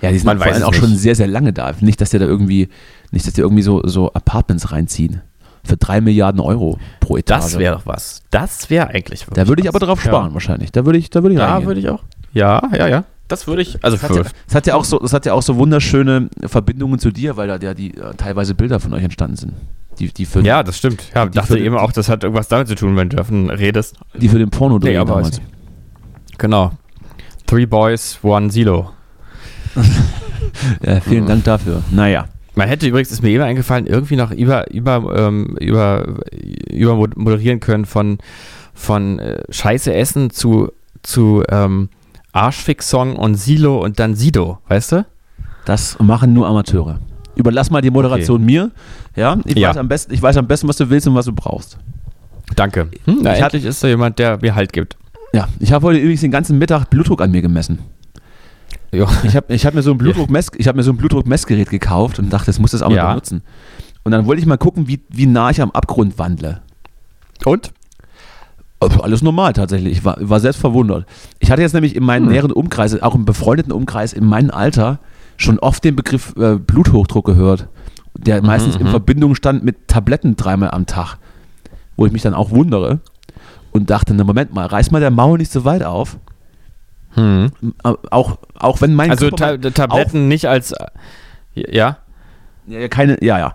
[0.00, 0.80] Ja, die sind Man vor allem auch nicht.
[0.80, 1.72] schon sehr, sehr lange da.
[1.80, 2.68] Nicht, dass die da irgendwie,
[3.12, 5.20] nicht, dass die irgendwie so, so Apartments reinziehen.
[5.64, 7.42] Für drei Milliarden Euro pro Etage.
[7.42, 8.22] Das wäre doch was.
[8.30, 9.86] Das wäre eigentlich Da würde ich aber was.
[9.86, 10.72] drauf sparen, wahrscheinlich.
[10.72, 11.66] Da würde ich, da würde ich Ja, reingehen.
[11.68, 12.02] würde ich auch.
[12.32, 13.04] Ja, ja, ja.
[13.28, 13.78] Das würde ich.
[13.82, 15.56] Also Das hat, ja, für, das, hat ja auch so, das hat ja auch so
[15.56, 19.52] wunderschöne Verbindungen zu dir, weil da ja die äh, teilweise Bilder von euch entstanden sind.
[19.98, 21.04] Die, die, für, ja, das stimmt.
[21.14, 23.48] Ja, Die dachte für- eben auch, das hat irgendwas damit zu tun, wenn du davon
[23.50, 23.96] redest.
[24.14, 25.40] die für den Porno Nee, aber damals.
[26.38, 26.72] Genau.
[27.46, 28.90] Three Boys, One Silo.
[30.84, 31.26] Ja, vielen.
[31.26, 31.82] Dank dafür.
[31.90, 32.26] Naja.
[32.54, 36.16] Man hätte übrigens, ist mir eben eingefallen, irgendwie noch über, über, ähm, über,
[36.70, 38.18] über mod- moderieren können von,
[38.74, 40.70] von äh, Scheiße Essen zu,
[41.02, 41.88] zu ähm,
[42.32, 45.06] Arschfix-Song und Silo und dann Sido, weißt du?
[45.64, 46.98] Das machen nur Amateure.
[47.36, 48.70] Überlass mal die Moderation mir.
[49.16, 49.70] Ja, ich, Ja.
[49.70, 51.78] Weiß am besten, ich weiß am besten, was du willst und was du brauchst.
[52.56, 52.88] Danke.
[53.06, 54.96] Hm, na, endlich ist da jemand, der mir Halt gibt.
[55.32, 57.78] Ja, ich habe heute übrigens den ganzen Mittag Blutdruck an mir gemessen.
[58.94, 59.08] Jo.
[59.24, 62.30] Ich habe ich hab mir, so ein Blutdruckmess, ich mir so ein Blutdruckmessgerät gekauft und
[62.30, 63.08] dachte, das muss das auch mal Ja.
[63.10, 63.42] benutzen.
[64.04, 66.60] Und dann wollte ich mal gucken, wie, wie nah ich am Abgrund wandle.
[67.44, 67.72] Und?
[68.80, 69.92] Alles normal tatsächlich.
[69.92, 71.06] Ich war, war selbst verwundert.
[71.38, 74.98] Ich hatte jetzt nämlich in meinen näheren Umkreis, auch im befreundeten Umkreis, in meinem Alter,
[75.36, 77.68] schon oft den Begriff äh, Bluthochdruck gehört,
[78.18, 81.16] der meistens in Verbindung stand mit Tabletten dreimal am Tag.
[81.96, 83.00] Wo ich mich dann auch wundere
[83.70, 86.18] und dachte, na Moment mal, reiß mal der Maul nicht so weit auf.
[87.14, 87.50] Hm.
[87.84, 90.74] Äh, Auch, auch wenn mein Also Körper Ta Tabletten nicht als.
[91.54, 91.98] Ja?
[92.66, 93.54] Ja, ja, keine, ja, ja.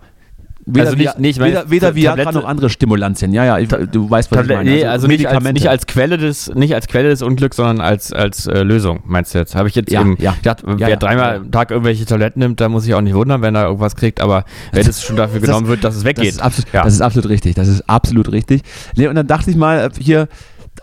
[0.69, 3.31] Weder, Also nicht- nee, ich meine, weder, weder Viagra Tablette- noch andere Stimulantien.
[3.31, 4.69] Ja, ja, ich, du weißt, was ich Tablet meine.
[4.69, 8.11] nee, also nicht als, nicht als Quelle des, nicht als Quelle des Unglücks, sondern als,
[8.11, 9.55] als äh, Lösung, meinst du jetzt?
[9.55, 10.33] Habe ich jetzt Ja, eben ja.
[10.33, 10.95] gedacht, Ja, wer ja.
[10.97, 13.95] dreimal am Tag irgendwelche Tabletten nimmt, da muss ich auch nicht wundern, wenn er irgendwas
[13.95, 14.43] kriegt, aber
[14.73, 16.25] wenn es schon dafür Das- genommen wird, dass es Das weggeht.
[16.31, 17.55] ist, absolut, das ist absolut richtig.
[17.55, 18.61] Das ist absolut richtig.
[18.97, 20.27] Nee, und dann dachte ich mal, äh, hier,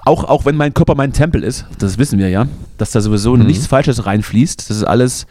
[0.05, 2.47] auch, auch wenn mein Körper mein Tempel ist, das wissen wir ja,
[2.79, 3.47] dass da sowieso Mhm.
[3.47, 4.69] nichts Falsches reinfließt.
[4.71, 5.27] Das ist alles,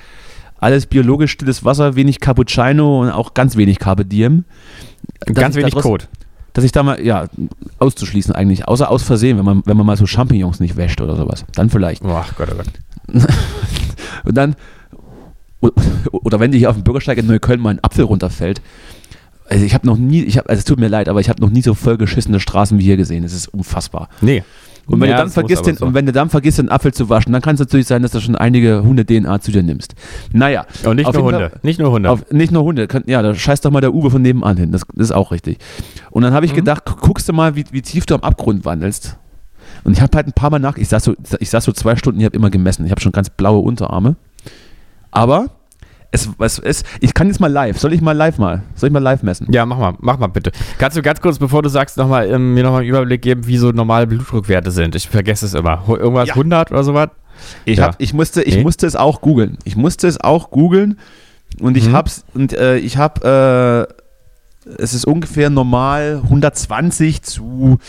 [0.59, 4.45] alles biologisch stilles Wasser, wenig Cappuccino und auch ganz wenig Carpe Diem.
[5.25, 6.05] Ganz wenig trotz- Code.
[6.53, 7.25] Dass ich da mal, ja,
[7.79, 11.15] auszuschließen eigentlich, außer aus Versehen, wenn man, wenn man mal so Champignons nicht wäscht oder
[11.15, 11.45] sowas.
[11.55, 12.03] Dann vielleicht.
[12.05, 13.25] Oh, Gott, oh Gott.
[14.23, 14.55] Und dann,
[16.11, 18.61] oder wenn dir hier auf dem Bürgersteig in Neukölln mal ein Apfel runterfällt.
[19.53, 21.41] Also ich habe noch nie, ich hab, also es tut mir leid, aber ich habe
[21.41, 23.23] noch nie so vollgeschissene Straßen wie hier gesehen.
[23.23, 24.09] Es ist unfassbar.
[24.21, 24.43] Nee.
[24.85, 25.85] Und wenn, Ja, du dann vergisst den, so.
[25.85, 28.11] und wenn du dann vergisst, den Apfel zu waschen, dann kann es natürlich sein, dass
[28.11, 29.95] du schon einige Hunde DNA zu dir nimmst.
[30.33, 30.65] Naja.
[30.83, 31.49] Und nicht nur Hunde.
[31.51, 32.09] Fall- Nicht nur Hunde.
[32.09, 32.87] Auf, nicht nur Hunde.
[33.05, 34.71] Ja, da scheißt doch mal der Uwe von nebenan hin.
[34.73, 35.59] Das, das ist auch richtig.
[36.11, 36.57] Und dann habe ich Mhm.
[36.57, 39.15] gedacht, gu- guckst du mal, wie, wie tief du am Abgrund wandelst.
[39.85, 41.95] Und ich habe halt ein paar Mal nach, ich saß so, ich saß so zwei
[41.95, 42.83] Stunden, ich habe immer gemessen.
[42.85, 44.15] Ich habe schon ganz blaue Unterarme.
[45.11, 45.47] Aber
[46.13, 47.77] es, es, es, ich kann jetzt mal live.
[47.79, 48.61] Soll ich mal live mal?
[48.75, 49.47] Soll ich mal live messen?
[49.51, 50.51] ja, mach mal, mach mal bitte.
[50.77, 53.45] Kannst du ganz kurz, bevor du sagst, noch mal, ähm, mir nochmal einen Überblick geben,
[53.47, 54.95] wie so normale Blutdruckwerte sind?
[54.95, 55.83] Ich vergesse es immer.
[55.87, 56.35] Irgendwas Ja.
[56.35, 57.09] 100 oder sowas?
[57.65, 57.87] Ich, Ja.
[57.87, 58.63] hab, ich, musste, ich Nee.
[58.63, 59.57] musste es auch googeln.
[59.65, 60.99] Ich musste es auch googeln
[61.59, 61.93] und ich Mhm.
[61.93, 63.87] hab's und äh, ich habe
[64.69, 67.79] äh, es ist ungefähr normal 120 zu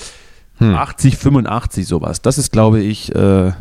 [0.58, 0.74] Hm.
[0.74, 2.22] 80, 85 sowas.
[2.22, 3.52] Das ist glaube ich äh,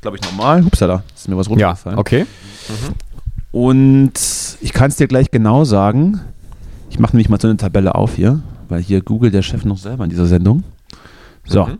[0.00, 0.64] glaube ich normal.
[0.64, 1.98] Hupsala, ist mir was Ja, runtergefallen.
[1.98, 2.26] okay.
[3.50, 4.12] Und
[4.60, 6.20] ich kann es dir gleich genau sagen.
[6.90, 9.78] Ich mache nämlich mal so eine Tabelle auf hier, weil hier googelt der Chef noch
[9.78, 10.64] selber in dieser Sendung.
[11.44, 11.66] So.
[11.66, 11.78] Mhm.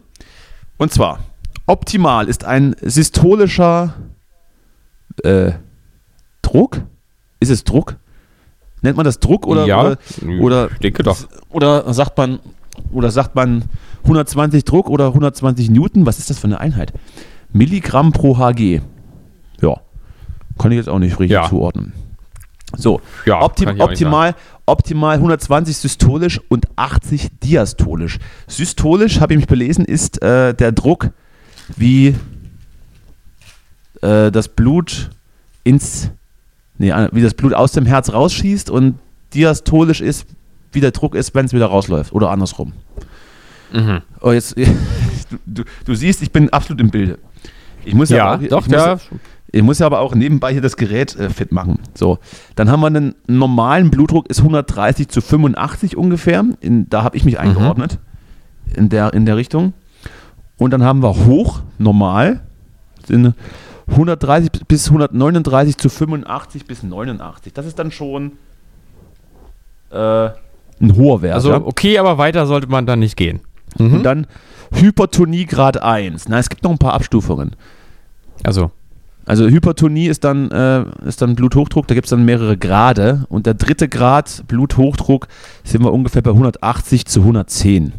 [0.79, 1.21] Und zwar,
[1.67, 3.95] optimal ist ein systolischer
[5.23, 5.53] äh,
[6.43, 6.83] Druck.
[7.41, 7.97] Ist es Druck?
[8.81, 9.99] Nennt man das Druck oder, ja, oder,
[10.41, 11.17] oder, ich denke doch.
[11.51, 12.39] oder sagt man
[12.93, 13.65] oder sagt man
[14.05, 16.07] 120 Druck oder 120 Newton?
[16.07, 16.93] Was ist das für eine Einheit?
[17.53, 18.81] Milligramm pro Hg.
[19.61, 19.81] Ja,
[20.59, 21.49] kann ich jetzt auch nicht richtig Ja.
[21.49, 21.93] zuordnen.
[22.77, 24.35] So, Ja, Optim optimal,
[24.67, 28.19] optimal 120 systolisch und 80 diastolisch.
[28.47, 31.11] Systolisch, habe ich mich belesen, ist äh, der Druck,
[31.77, 32.15] wie
[34.03, 35.11] äh, das Blut
[35.65, 36.11] ins,
[36.77, 38.99] nee, äh, wie das Blut aus dem Herz rausschießt und
[39.35, 40.27] diastolisch ist,
[40.73, 42.73] wie der Druck ist, wenn es wieder rausläuft oder andersrum.
[43.73, 44.03] Mhm.
[44.21, 44.57] Oh, jetzt,
[45.31, 47.19] du, du, du siehst, ich bin absolut im Bilde.
[47.85, 48.99] Ich muss ja, Ja, auch, doch, ich muss, ja.
[49.51, 51.79] Ich muss ja aber auch nebenbei hier das Gerät äh, fit machen.
[51.95, 52.19] So,
[52.55, 56.45] dann haben wir einen normalen Blutdruck, ist 130 zu 85 ungefähr.
[56.61, 57.99] In, da habe ich mich eingeordnet.
[58.75, 59.73] In, der, in der Richtung.
[60.59, 62.41] Und dann haben wir hoch, normal,
[63.07, 63.35] sind
[63.87, 67.55] 130 bis 139 zu 85 bis 89.
[67.55, 68.33] Das ist dann schon
[69.91, 70.31] äh,
[70.81, 71.35] ein hoher Wert.
[71.35, 71.61] Also ja?
[71.65, 73.41] okay, aber weiter sollte man dann nicht gehen.
[73.79, 73.95] Mhm.
[73.95, 74.27] Und dann
[74.73, 76.29] Hypertonie Grad 1.
[76.29, 77.57] Na, es gibt noch ein paar Abstufungen.
[78.45, 78.71] Also,
[79.29, 83.27] Also Hypertonie ist dann, äh, ist dann Bluthochdruck, da gibt es dann mehrere Grade.
[83.29, 85.29] Und der dritte Grad Bluthochdruck
[85.65, 87.93] sind wir ungefähr bei 180 zu 110.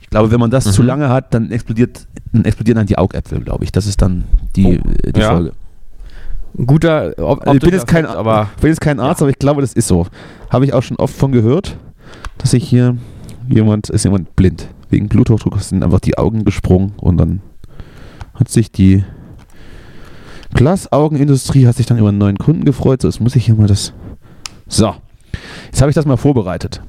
[0.00, 0.70] Ich glaube, wenn man das Mhm.
[0.70, 3.72] zu lange hat, dann explodiert, dann explodieren dann die Augäpfel, glaube ich.
[3.72, 4.24] Das ist dann
[4.56, 5.30] die, Oh, äh, die ja.
[5.32, 5.52] Folge.
[6.66, 9.38] guter Ob Also ich bin jetzt kein, aber ich bin jetzt kein Arzt, aber ich
[9.38, 10.06] glaube, das ist so.
[10.50, 11.76] Habe ich auch schon oft von gehört,
[12.38, 12.96] dass sich hier
[13.48, 14.68] jemand, ist jemand blind.
[14.88, 17.40] Wegen Bluthochdruck sind einfach die Augen gesprungen und dann
[18.34, 19.04] hat sich die
[20.54, 23.02] Glasaugenindustrie hat sich dann über einen neuen Kunden gefreut.
[23.02, 23.92] So, jetzt muss ich hier mal das.
[24.68, 24.94] So.
[25.66, 26.82] Jetzt habe ich das mal vorbereitet.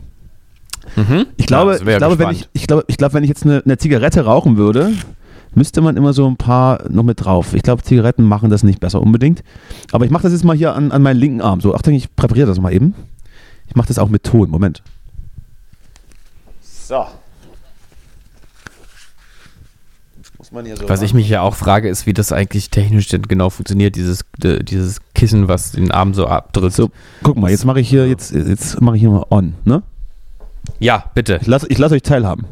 [0.95, 1.27] Mhm.
[1.37, 3.61] Ich glaube, Ja, ich, glaube wenn ich, ich, glaube, ich glaube, wenn ich jetzt eine,
[3.63, 4.93] eine Zigarette rauchen würde,
[5.53, 7.53] müsste man immer so ein paar noch mit drauf.
[7.53, 9.43] Ich glaube, Zigaretten machen das nicht besser unbedingt.
[9.91, 11.61] Aber ich mache das jetzt mal hier an, an meinen linken Arm.
[11.61, 12.95] So, Achtung, ich präpariere das mal eben.
[13.67, 14.49] Ich mache das auch mit Ton.
[14.49, 14.81] Moment.
[16.61, 17.05] So.
[20.51, 23.07] Muss man hier so Was ich mich ja auch frage, ist, wie das eigentlich technisch
[23.07, 26.75] denn genau funktioniert, dieses, dieses Kissen, was den Arm so abdrückt.
[26.75, 26.91] So,
[27.23, 29.81] guck mal, jetzt mache ich hier, jetzt, jetzt mache ich hier mal on, ne?
[30.79, 31.39] Ja, bitte.
[31.41, 32.47] Ich lasse ich lass euch teilhaben.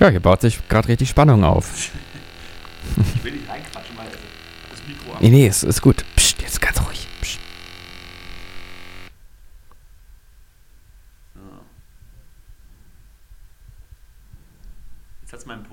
[0.00, 1.70] Ja, hier baut sich gerade richtig Spannung auf.
[1.76, 6.04] Ich will nicht reinquatschen, weil das Mikro Nee, nee, ist, ist gut.
[6.16, 6.99] Psst, jetzt ganz ruhig.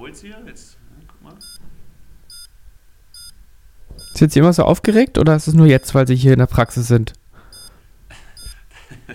[0.07, 0.37] Puls hier.
[0.45, 0.77] Jetzt,
[1.07, 1.33] guck mal.
[4.13, 6.45] Ist jetzt immer so aufgeregt oder ist es nur jetzt, weil Sie hier in der
[6.47, 7.13] Praxis sind?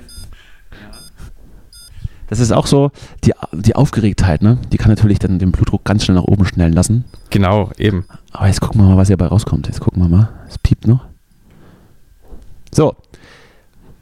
[2.29, 2.93] Das ist auch so,
[3.25, 4.57] die, die Aufgeregtheit, ne?
[4.73, 7.05] Die kann natürlich dann den Blutdruck ganz schnell nach oben schnellen lassen.
[7.29, 8.07] Genau, eben.
[8.31, 9.67] Aber jetzt gucken wir mal, was hier bei rauskommt.
[9.67, 10.31] Jetzt gucken wir mal.
[10.49, 11.05] Es piept noch.
[12.75, 12.97] So.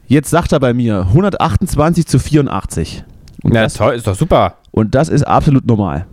[0.06, 3.02] Jetzt sagt er bei mir 128 zu 84.
[3.42, 4.58] Und, Ja, das, toll, ist doch super.
[4.70, 6.06] und das ist absolut normal.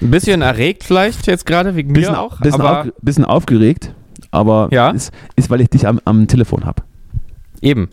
[0.00, 2.38] Ein bisschen erregt vielleicht jetzt gerade, wegen Bisschen, mir auch.
[2.40, 3.92] bisschen, aber aufge- bisschen aufgeregt,
[4.30, 4.90] aber Ja.
[4.90, 6.82] ist, ist, weil ich dich am, am Telefon habe.
[7.60, 7.88] eben.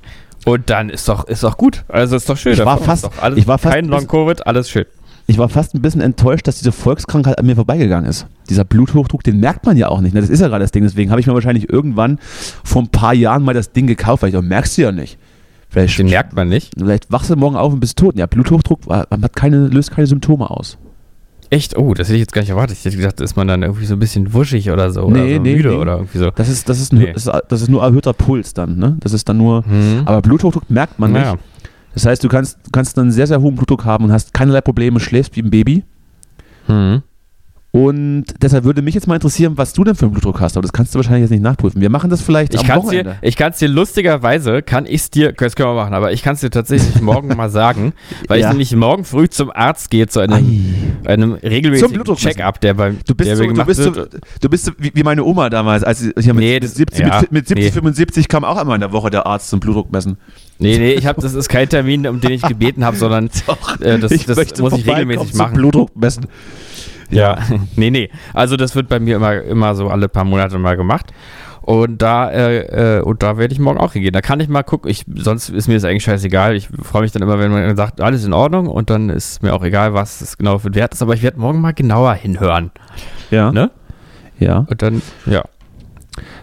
[0.46, 1.84] Und dann ist doch, ist doch gut.
[1.88, 2.54] Also ist doch schön.
[2.54, 4.86] Ich war uns fast- alles, ich war fast kein Long-Covid, alles schön.
[5.26, 8.28] Ich war fast ein bisschen enttäuscht, dass diese Volkskrankheit an mir vorbeigegangen ist.
[8.48, 10.14] Dieser Bluthochdruck, den merkt man ja auch nicht.
[10.14, 10.22] Ne?
[10.22, 10.84] Das ist ja gerade das Ding.
[10.84, 12.20] Deswegen habe ich mir wahrscheinlich irgendwann
[12.64, 15.18] vor ein paar Jahren mal das Ding gekauft, weil ich auch merkst du ja nicht.
[15.70, 16.74] Vielleicht, Den merkt man nicht.
[16.78, 18.16] vielleicht wachst du morgen auf und bist tot.
[18.16, 20.78] Ja, Bluthochdruck war- man hat keine, löst keine Symptome aus.
[21.50, 21.78] Echt?
[21.78, 22.78] Oh, das hätte ich jetzt gar nicht erwartet.
[22.78, 25.10] Ich hätte gedacht, ist man dann irgendwie so ein bisschen wuschig oder so.
[25.10, 25.76] Nee, oder so nee, müde nee.
[25.76, 26.32] oder irgendwie so.
[26.32, 27.14] Das ist, das ist, ein, Nee.
[27.14, 28.78] das ist, nur erhöhter Puls dann.
[28.78, 28.98] Ne?
[29.00, 29.64] Das ist dann nur.
[29.66, 30.04] Hm.
[30.06, 31.34] Aber Bluthochdruck merkt man naja.
[31.34, 31.44] nicht.
[31.94, 34.62] Das heißt, du kannst, kannst dann einen sehr, sehr hohen Blutdruck haben und hast keinerlei
[34.62, 35.84] Probleme, schläfst wie ein Baby.
[36.68, 37.02] Hm.
[37.76, 40.56] Und deshalb würde mich jetzt mal interessieren, was du denn für einen Blutdruck hast.
[40.56, 41.82] Aber das kannst du wahrscheinlich jetzt nicht nachprüfen.
[41.82, 43.18] Wir machen das vielleicht Ich am kann es dir, Wochenende.
[43.22, 46.36] ich kann's dir lustigerweise, kann ich es dir, das können wir machen, aber ich kann
[46.36, 47.92] es dir tatsächlich morgen mal sagen,
[48.30, 48.48] weil Ja.
[48.48, 50.34] ich nämlich morgen früh zum Arzt gehe, zu einem,
[51.04, 51.10] Ei.
[51.12, 52.02] einem regelmäßigen.
[52.16, 54.22] Check-up, der bei Du bist, der so, mir du gemacht bist, so, wird.
[54.40, 57.20] du bist so wie, meine Oma damals, als hier mit, Nee, mit, das- 70, ja,
[57.22, 57.72] mit, mit 70, nee.
[57.72, 60.16] 75 kam auch einmal in der Woche der Arzt zum Blutdruck messen.
[60.60, 63.26] Nee, nee, ich hab, das ist kein Termin, um den ich gebeten habe, sondern
[63.82, 65.56] äh, das, das muss ich regelmäßig machen.
[65.56, 66.28] Blutdruck messen.
[67.10, 67.38] Ja,
[67.76, 68.10] nee, nee.
[68.34, 71.12] Also das wird bei mir immer, immer so alle paar Monate mal gemacht.
[71.62, 74.14] Und da, äh, äh, und da werde ich morgen auch hingehen.
[74.14, 74.92] Da kann ich mal gucken.
[74.92, 76.56] Ich, sonst ist mir das eigentlich scheißegal.
[76.56, 79.52] Ich freue mich dann immer, wenn man sagt, alles in Ordnung und dann ist mir
[79.52, 81.02] auch egal, was es genau für ein Wert ist.
[81.02, 82.70] Aber ich werde morgen mal genauer hinhören.
[83.32, 83.52] Ja.
[83.52, 83.72] Ne?
[84.38, 84.66] ja.
[84.70, 85.44] Und dann, ja.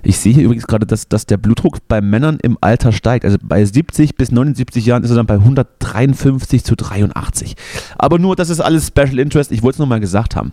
[0.02, 3.24] Ich sehe hier übrigens gerade, dass, dass der Blutdruck bei Männern im Alter steigt.
[3.24, 7.56] Also bei 70 bis 79 Jahren ist er dann bei 153 zu 83.
[7.98, 9.50] Aber nur, das ist alles Special Interest.
[9.52, 10.52] Ich wollte es nochmal gesagt haben.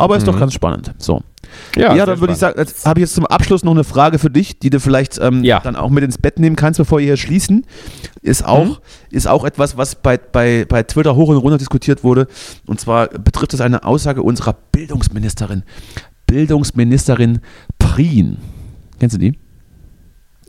[0.00, 0.40] Aber ist doch Mhm.
[0.40, 0.94] ganz spannend.
[0.98, 1.22] So.
[1.74, 4.20] Ja, Ja, dann würde ich sagen, jetzt habe ich jetzt zum Abschluss noch eine Frage
[4.20, 5.58] für dich, die du vielleicht ähm, Ja.
[5.58, 7.66] dann auch mit ins Bett nehmen kannst, bevor wir hier schließen.
[8.22, 8.76] Ist auch, Mhm.
[9.10, 12.28] ist auch etwas, was bei, bei, bei Twitter hoch und runter diskutiert wurde.
[12.66, 15.64] Und zwar betrifft es eine Aussage unserer Bildungsministerin.
[16.28, 17.40] Bildungsministerin
[17.80, 18.36] Prien.
[19.00, 19.36] Kennst du die?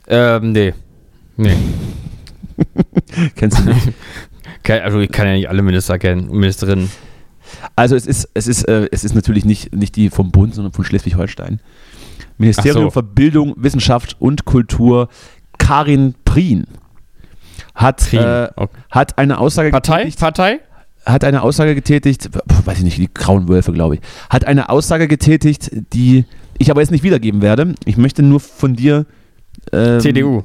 [0.07, 0.73] Ähm, nee.
[1.37, 1.55] Nee.
[3.35, 3.93] Kennst du nicht?
[4.67, 6.91] Also ich kann ja nicht alle Minister kennen, Ministerinnen.
[7.75, 10.73] Also es ist, es ist, äh, es ist natürlich nicht, nicht die vom Bund, sondern
[10.73, 11.59] von Schleswig-Holstein.
[12.37, 12.89] Ministerium so.
[12.91, 15.09] für Bildung, Wissenschaft und Kultur,
[15.57, 16.67] Karin Prien,
[17.73, 18.77] hat, Prien, Äh, okay.
[18.91, 20.11] hat eine Aussage Partei?
[20.19, 20.59] Partei?
[21.11, 22.29] Hat eine Aussage getätigt,
[22.65, 26.25] weiß ich nicht, die grauen Wölfe, glaube ich, hat eine Aussage getätigt, die
[26.57, 27.75] ich aber jetzt nicht wiedergeben werde.
[27.85, 29.05] Ich möchte nur von dir,
[29.71, 30.43] ähm, CDU.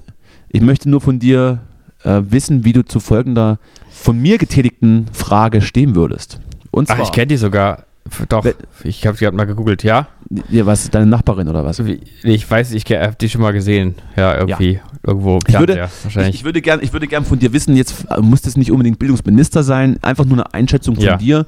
[0.48, 1.60] ich möchte nur von dir
[2.04, 3.58] äh, wissen, wie du zu folgender
[3.90, 6.40] von mir getätigten Frage stehen würdest.
[6.70, 7.84] Und zwar, Ach, ich kenne die sogar.
[8.28, 8.44] Doch,
[8.84, 10.08] ich habe sie gerade mal gegoogelt, ja?
[10.50, 11.78] ja, was, deine Nachbarin oder was?
[12.22, 13.94] Ich weiß, ich habe die schon mal gesehen.
[14.16, 14.80] Ja, irgendwie.
[15.02, 15.36] Irgendwo.
[15.36, 16.34] im Ich würde- Ich, wahrscheinlich.
[16.36, 18.98] ich würde gern, ich würde gern von dir wissen, jetzt äh, muss das nicht unbedingt
[18.98, 21.16] Bildungsminister sein, einfach nur eine Einschätzung von Ja.
[21.16, 21.46] dir.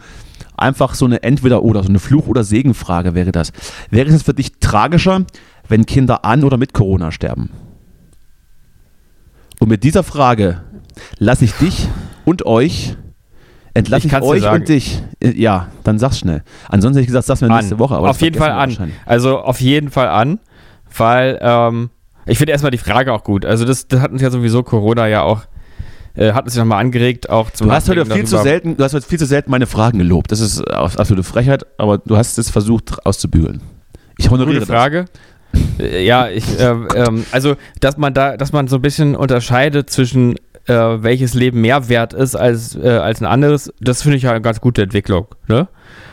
[0.56, 3.52] Einfach so eine Entweder-Oder, so eine Fluch- oder Segenfrage wäre das.
[3.90, 5.24] Wäre es für dich tragischer,
[5.68, 7.50] wenn Kinder an oder mit Corona sterben?
[9.58, 10.62] Und mit dieser Frage
[11.18, 11.88] lasse ich dich
[12.24, 12.96] und euch,
[13.76, 14.60] entlasse Ich ich, euch sagen.
[14.60, 15.02] und dich.
[15.20, 16.42] Äh, Ja, dann sag's schnell.
[16.68, 17.56] Ansonsten hätte ich gesagt, sag's mir An.
[17.58, 17.94] nächste Woche.
[17.96, 18.92] Aber auf das jeden Fall an.
[19.04, 20.38] Also auf jeden Fall an,
[20.96, 21.90] weil ähm,
[22.26, 23.44] ich finde erstmal die Frage auch gut.
[23.44, 25.42] Also das, das hat uns ja sowieso Corona ja auch,
[26.14, 28.82] äh, hat uns ja nochmal angeregt, auch zum Du hast heute viel zu selten, du
[28.84, 30.32] hast heute viel zu selten meine Fragen gelobt.
[30.32, 33.60] Das ist absolute Frechheit, aber du hast es versucht auszubügeln.
[34.18, 35.04] Ich honoriere Gute Frage.
[35.78, 39.88] Äh, Ja, ich, ähm, ähm, also, dass man da, dass man so ein bisschen unterscheidet
[39.90, 40.34] zwischen
[40.66, 44.30] äh, welches Leben mehr wert ist als, äh, als ein anderes, das finde ich ja
[44.30, 45.68] eine ganz gute Entwicklung, ne?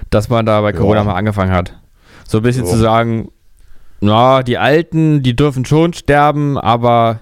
[0.10, 0.78] Dass man da bei Ja.
[0.78, 1.80] Corona mal angefangen hat.
[2.28, 2.72] So ein bisschen Ja.
[2.72, 3.32] zu sagen,
[4.00, 7.22] na, die Alten, die dürfen schon sterben, aber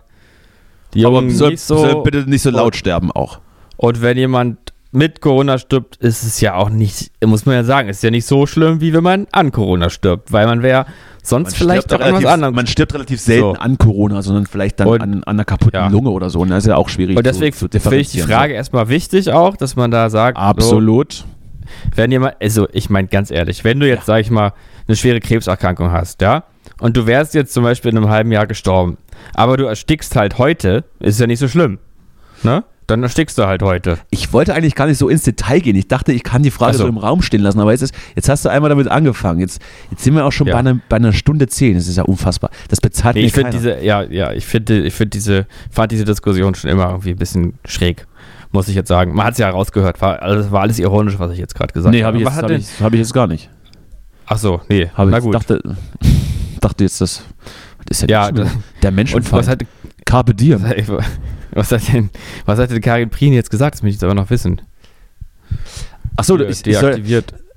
[0.93, 1.05] die.
[1.05, 1.77] Aber Jungen soll, nicht so.
[1.77, 3.39] soll bitte nicht so laut sterben auch.
[3.77, 4.57] Und wenn jemand
[4.91, 8.25] mit Corona stirbt, ist es ja auch nicht, muss man ja sagen, ist ja nicht
[8.25, 10.85] so schlimm, wie wenn man an Corona stirbt, weil man wäre
[11.23, 12.55] sonst vielleicht stirbt doch relativ, anderem.
[12.55, 13.51] man stirbt relativ selten So.
[13.53, 15.87] an Corona, sondern vielleicht dann Und- an, an einer kaputten ja.
[15.87, 16.39] Lunge oder so.
[16.39, 18.19] Und das ist ja auch schwierig Und deswegen zu, zu finde ich die.
[18.21, 21.13] Frage erstmal wichtig auch, dass man da sagt, Absolut.
[21.13, 21.23] So,
[21.95, 24.53] wenn jemand, also ich meine ganz ehrlich, wenn du jetzt, sag ich mal,
[24.87, 26.43] eine schwere Krebserkrankung hast, ja,
[26.79, 28.97] und du wärst jetzt zum Beispiel in einem halben Jahr gestorben,
[29.33, 31.79] aber du erstickst halt heute, ist ja nicht so schlimm,
[32.43, 32.63] ne?
[32.91, 33.97] Dann erstickst du halt heute.
[34.09, 35.75] Ich wollte eigentlich gar nicht so ins Detail gehen.
[35.77, 36.83] Ich dachte, ich kann die Frage so.
[36.83, 39.39] so im Raum stehen lassen, aber jetzt, ist, jetzt hast du einmal damit angefangen.
[39.39, 40.53] Jetzt, jetzt sind wir auch schon Ja.
[40.55, 41.75] bei, einer, bei einer Stunde zehn.
[41.75, 42.49] Das ist ja unfassbar.
[42.69, 43.49] Das bezahlt Nee, mir ich keiner.
[43.49, 47.15] diese, ja, ja, ich finde, ich finde diese, fand diese Diskussion schon immer irgendwie ein
[47.17, 48.05] bisschen schräg,
[48.51, 49.15] muss ich jetzt sagen.
[49.15, 51.93] Man hat es ja rausgehört, war alles, war alles ironisch, was ich jetzt gerade gesagt
[51.95, 52.17] Nee, habe.
[52.17, 53.49] habe ich, hab ich, hab ich jetzt gar nicht.
[54.25, 55.33] Ach so, nee, Hab na ich gut.
[55.35, 55.61] dachte,
[56.59, 57.23] dachte jetzt, das,
[57.85, 58.49] das ist Ja, ja, das-
[58.81, 59.31] der Und Menschenfeind.
[59.43, 59.63] was hat,
[60.05, 60.65] Carpe diem.
[61.53, 62.09] was hat denn,
[62.45, 63.75] was hat denn Karin Prien jetzt gesagt?
[63.75, 64.61] Das möchte ich jetzt aber noch wissen.
[66.15, 67.01] Achso, Hier, ich, ich, soll,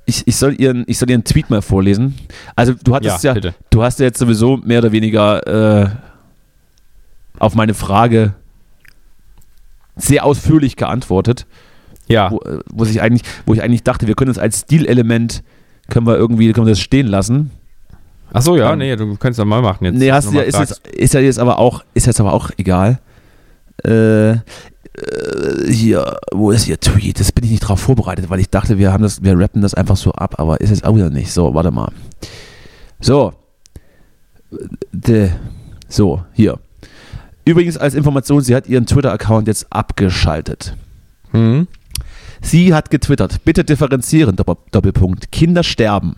[0.07, 2.15] ich, ich, soll ihren, ich soll ihren Tweet mal vorlesen.
[2.57, 3.55] Also du hattest Ja, ja, bitte.
[3.71, 5.89] du hast ja jetzt sowieso mehr oder weniger äh,
[7.39, 8.35] auf meine Frage
[9.97, 11.47] sehr ausführlich geantwortet.
[12.07, 15.43] Ja, wo, äh, wo, ich eigentlich, wo ich eigentlich dachte, wir können es als Stilelement,
[15.89, 17.51] können wir irgendwie, können wir das stehen lassen.
[18.33, 19.97] ach so, ja, Ähm, nee, du könntest doch mal machen jetzt.
[19.97, 22.51] nee, hast du ja, ist, jetzt, ist ja jetzt aber auch, ist jetzt aber auch
[22.59, 22.99] egal.
[23.85, 24.39] Äh, äh,
[25.69, 27.19] hier, wo ist ihr Tweet?
[27.21, 29.75] Das bin ich nicht drauf vorbereitet, weil ich dachte, wir haben das, wir rappen das
[29.75, 31.33] einfach so ab, aber ist jetzt auch wieder nicht.
[31.33, 31.91] So, warte mal.
[33.01, 33.33] So.
[34.93, 35.31] De,
[35.89, 36.59] so, hier.
[37.45, 40.77] Übrigens als Information, sie hat ihren Twitter-Account jetzt abgeschaltet.
[41.33, 41.67] Mhm.
[42.41, 45.33] Sie hat getwittert, bitte differenzieren, Doppel- Doppelpunkt.
[45.33, 46.15] Kinder sterben.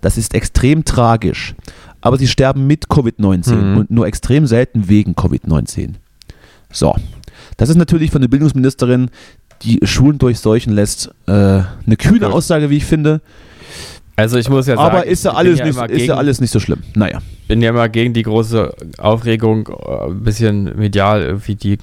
[0.00, 1.54] Das ist extrem tragisch.
[2.00, 3.76] Aber sie sterben mit Covid-19 Mhm.
[3.78, 5.94] und nur extrem selten wegen Covid-19.
[6.74, 6.94] So.
[7.56, 9.10] Das ist natürlich von der Bildungsministerin,
[9.62, 12.32] die Schulen durchseuchen lässt, äh, eine kühne.
[12.32, 13.20] Aussage, wie ich finde.
[14.16, 16.52] Also ich muss ja sagen, aber ist ja, alles ja nicht, ist ja alles nicht
[16.52, 16.82] so schlimm.
[16.94, 17.20] Naja.
[17.48, 21.78] bin ja immer gegen die große Aufregung, äh, ein bisschen medial irgendwie die,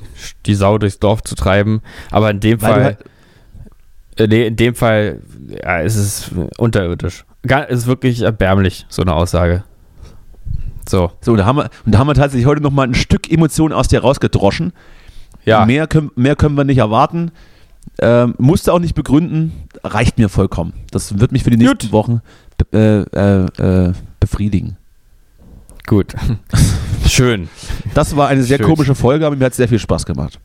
[0.45, 1.81] die Sau durchs Dorf zu treiben.
[2.09, 2.97] Aber in dem Weil Fall,
[4.17, 5.21] äh, nee, in dem Fall
[5.61, 7.25] ja, ist es unterirdisch.
[7.45, 9.63] Gar, ist wirklich erbärmlich, so eine Aussage.
[10.91, 13.71] So, So, da haben wir, und da haben wir tatsächlich heute nochmal ein Stück Emotion
[13.73, 14.73] aus dir rausgedroschen.
[15.45, 15.65] ja.
[15.65, 17.31] Mehr, können, mehr können wir nicht erwarten.
[17.99, 19.53] Ähm, musste auch nicht begründen,
[19.83, 20.73] reicht mir vollkommen.
[20.91, 21.91] Das wird mich für die nächsten Gut.
[21.91, 22.21] Wochen
[22.73, 24.77] äh, äh, äh, befriedigen.
[25.87, 26.13] Gut.
[27.07, 27.49] Schön.
[27.95, 28.67] Das war eine sehr Schön.
[28.67, 30.39] komische Folge, aber mir hat sehr viel Spaß gemacht.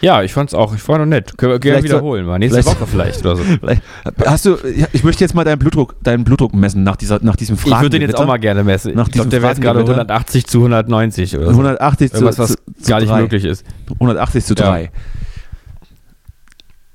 [0.00, 1.36] Ja, ich fand's auch, ich fand auch nett.
[1.36, 3.42] Können wir gerne wiederholen, mal nächste vielleicht- Woche vielleicht oder so.
[3.60, 3.82] Vielleicht,
[4.24, 7.34] hast du, ja, ich möchte jetzt mal deinen Blutdruck, deinen Blutdruck messen nach, dieser, nach
[7.36, 7.74] diesem Fragen.
[7.76, 8.94] Ich würde den jetzt auch mal gerne messen.
[8.94, 10.02] Nach ich glaube, der wäre jetzt gerade Fragengewitter.
[10.12, 11.50] 180 zu 190 oder so.
[11.50, 13.22] 180 zu, Irgendwas, was zu, zu gar nicht drei.
[13.22, 13.64] möglich ist.
[13.94, 14.70] 180 zu Ja.
[14.70, 14.90] 3.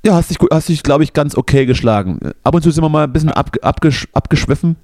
[0.06, 2.20] Ja, hast dich, hast dich glaube ich, ganz okay geschlagen.
[2.44, 4.76] Ab und zu sind wir mal ein bisschen abge, abgesch, abgeschwiffen.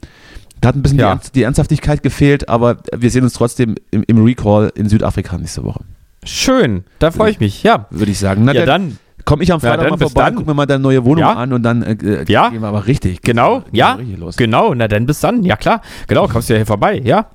[0.62, 1.06] Da hat ein bisschen Ja.
[1.08, 5.38] die, Ernst, die Ernsthaftigkeit gefehlt, aber wir sehen uns trotzdem im, im Recall in Südafrika
[5.38, 5.82] nächste Woche,
[6.30, 7.64] Schön, da freue ich mich.
[7.64, 7.85] Ja.
[7.89, 8.43] würde ich sagen.
[8.45, 10.35] Na, Ja, dann komme ich am Ja, Freitag dann mal vorbei, dann.
[10.35, 11.34] gucken wir mal deine neue Wohnung Ja.
[11.34, 12.49] an und dann äh, äh, Ja.
[12.49, 13.22] gehen wir aber richtig.
[13.22, 14.38] Genau, ja, richtig.
[14.38, 15.43] Genau, na dann bis dann.
[15.43, 15.81] Ja, klar.
[16.07, 17.27] Genau, kommst du ja hier vorbei, ja?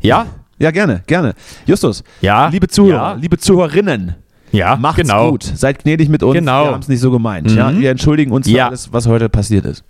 [0.00, 0.26] Ja?
[0.58, 1.34] Ja, gerne, gerne.
[1.66, 2.48] Justus, Ja.
[2.48, 4.14] liebe Zuhörer, Ja, liebe Zuhörerinnen,
[4.52, 5.30] ja macht's genau.
[5.32, 5.42] gut.
[5.44, 6.34] Seid gnädig mit uns.
[6.34, 6.64] Genau.
[6.64, 7.50] Wir haben es nicht so gemeint.
[7.50, 7.56] Mhm.
[7.56, 7.74] Ja?
[7.78, 8.68] Wir entschuldigen uns für Ja.
[8.68, 9.84] alles, was heute passiert ist.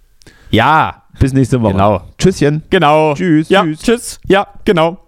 [0.50, 1.72] Ja, Bis nächste Woche.
[1.72, 2.00] Genau.
[2.18, 2.62] Tschüsschen.
[2.70, 3.14] genau.
[3.14, 3.48] Tschüss.
[3.50, 3.80] Ja, Tschüss.
[3.80, 4.20] tschüss.
[4.26, 4.98] Ja, genau.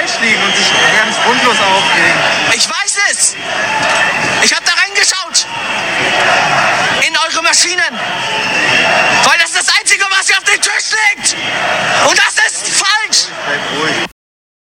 [0.00, 2.20] falsch liegen und sich ganz grundlos aufregen.
[2.54, 3.36] Ich weiß es!
[4.42, 5.46] Ich habe da reingeschaut!
[7.06, 7.98] In eure Maschinen!
[9.24, 11.36] Weil das ist das Einzige, was ihr auf den Tisch legt!
[12.08, 13.26] Und das ist falsch!
[13.46, 14.09] Bleib ruhig.